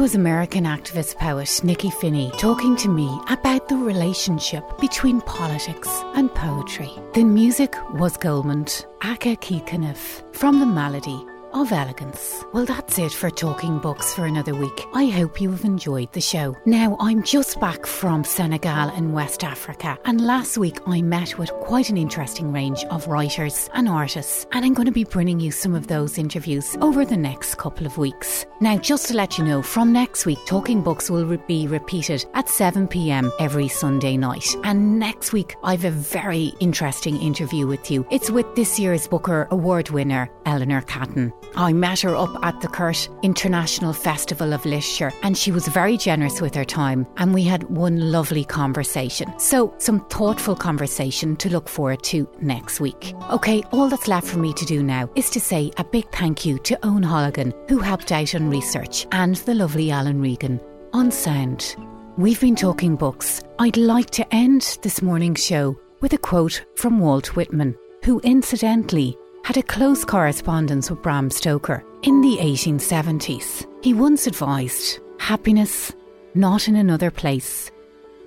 Was 0.10 0.16
American 0.16 0.64
activist 0.64 1.18
poet 1.18 1.46
Nikky 1.64 1.94
Finney 1.94 2.32
talking 2.40 2.76
to 2.78 2.90
me 2.90 3.08
about 3.30 3.68
the 3.70 3.78
relationship 3.78 4.64
between 4.80 5.22
politics 5.22 5.88
and 6.16 6.34
poetry. 6.34 6.90
The 7.14 7.24
music 7.24 7.76
was 7.94 8.18
Goldmund, 8.18 8.88
Aka 9.04 9.36
Keith 9.36 9.68
Kenniff, 9.68 10.24
from 10.32 10.60
the 10.60 10.66
Malady 10.66 11.29
of 11.54 11.72
elegance. 11.72 12.44
Well, 12.54 12.66
that's 12.66 12.98
it 12.98 13.12
for 13.12 13.30
Talking 13.30 13.80
Books 13.80 14.14
for 14.14 14.26
another 14.26 14.56
week. 14.56 14.86
I 14.94 15.08
hope 15.08 15.42
you 15.42 15.52
have 15.52 15.66
enjoyed 15.66 16.12
the 16.14 16.22
show. 16.22 16.56
Now, 16.66 16.96
I'm 17.00 17.24
just 17.24 17.60
back 17.60 17.86
from 17.86 18.24
Senegal 18.24 18.90
in 18.96 19.14
West 19.14 19.44
Africa, 19.44 19.98
and 20.06 20.22
last 20.22 20.58
week 20.58 20.80
I 20.88 21.02
met 21.02 21.38
with 21.38 21.52
quite 21.62 21.90
an 21.90 21.98
interesting 21.98 22.52
range 22.52 22.84
of 22.86 23.08
writers 23.08 23.70
and 23.74 23.90
artists, 23.90 24.48
and 24.52 24.64
I'm 24.64 24.74
going 24.74 24.86
to 24.86 24.92
be 24.92 25.04
bringing 25.04 25.40
you 25.40 25.52
some 25.52 25.76
of 25.76 25.88
those 25.88 26.18
interviews 26.18 26.76
over 26.82 27.04
the 27.06 27.18
next 27.18 27.58
couple 27.58 27.86
of 27.86 27.98
weeks. 27.98 28.46
Now, 28.62 28.78
just 28.78 29.08
to 29.08 29.14
let 29.16 29.38
you 29.38 29.44
know, 29.44 29.62
from 29.62 29.92
next 29.92 30.26
week, 30.26 30.40
Talking 30.46 30.82
Books 30.82 31.10
will 31.10 31.38
be 31.48 31.68
repeated 31.68 32.26
at 32.34 32.50
7 32.50 32.88
pm 32.88 33.32
every 33.40 33.68
Sunday 33.68 34.18
night, 34.18 34.48
and 34.64 35.00
next 35.00 35.34
week 35.34 35.56
I've 35.64 35.86
a 35.86 35.92
very 35.92 36.54
interesting 36.60 37.20
interview 37.22 37.68
with 37.68 37.90
you. 37.90 38.06
It's 38.12 38.30
with 38.30 38.56
this 38.56 38.80
year's 38.80 39.08
Booker 39.08 39.48
Award 39.52 39.90
winner, 39.90 40.30
Eleanor 40.46 40.82
Catton. 40.82 41.34
I 41.56 41.74
met 41.74 42.00
her 42.02 42.16
up 42.16 42.30
at 42.44 42.62
the 42.62 42.68
Cúirt 42.68 43.10
International 43.22 43.92
Festival 43.92 44.54
of 44.54 44.66
Literature 44.66 45.12
and 45.24 45.38
she 45.38 45.52
was 45.52 45.68
very 45.68 45.98
generous 45.98 46.42
with 46.42 46.56
her 46.56 46.64
time 46.64 47.06
and 47.18 47.34
we 47.34 47.44
had 47.44 47.64
one 47.64 48.12
lovely 48.12 48.46
conversation. 48.46 49.34
So, 49.40 49.74
some 49.78 50.06
thoughtful 50.06 50.56
conversation 50.56 51.36
to 51.38 51.50
look 51.50 51.68
forward 51.68 52.04
to 52.04 52.30
next 52.40 52.80
week. 52.80 53.14
Okay, 53.32 53.64
all 53.72 53.90
that's 53.90 54.08
left 54.08 54.28
for 54.28 54.40
me 54.40 54.54
to 54.54 54.66
do 54.66 54.84
now 54.84 55.10
is 55.16 55.30
to 55.32 55.40
say 55.40 55.72
a 55.78 55.84
big 55.84 56.10
thank 56.12 56.46
you 56.46 56.60
to 56.60 56.80
Owen 56.86 57.04
Holligan 57.04 57.54
who 57.70 57.80
helped 57.80 58.12
out 58.12 58.36
on 58.36 58.50
research 58.50 59.08
and 59.12 59.36
the 59.38 59.56
lovely 59.56 59.92
Alan 59.92 60.22
Regan 60.22 60.62
on 60.94 61.12
sound. 61.12 61.76
We've 62.18 62.40
been 62.40 62.56
talking 62.56 62.96
books. 62.96 63.42
I'd 63.60 63.78
like 63.78 64.10
to 64.12 64.36
end 64.36 64.78
this 64.82 65.02
morning's 65.02 65.44
show 65.44 65.80
with 66.02 66.14
a 66.14 66.18
quote 66.18 66.66
from 66.76 67.00
Walt 67.00 67.36
Whitman, 67.36 67.78
who 68.04 68.20
incidentally 68.22 69.18
had 69.50 69.58
a 69.58 69.64
close 69.64 70.06
correspondence 70.06 70.92
with 70.92 71.02
Bram 71.02 71.32
Stoker 71.32 71.84
in 72.04 72.22
the 72.22 72.38
1870s. 72.38 73.66
He 73.84 73.96
once 73.96 74.28
advised 74.28 75.00
happiness 75.18 75.92
not 76.36 76.68
in 76.68 76.76
another 76.76 77.10
place, 77.10 77.72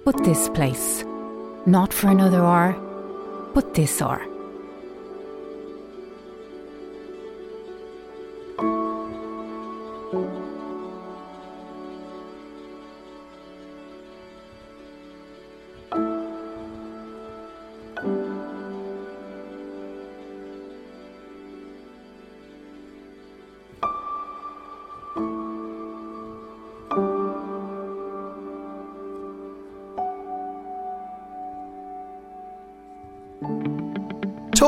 but 0.05 0.25
this 0.25 0.49
place, 0.49 1.05
not 1.65 1.93
for 1.93 2.09
another 2.09 2.41
hour, 2.41 2.73
but 3.55 3.73
this 3.73 4.03
hour. 4.03 4.32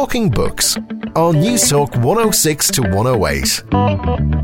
Talking 0.05 0.29
Books 0.29 0.77
on 1.17 1.37
Newstalk 1.37 1.97
106 1.97 2.71
to 2.73 2.83
108. 2.83 4.44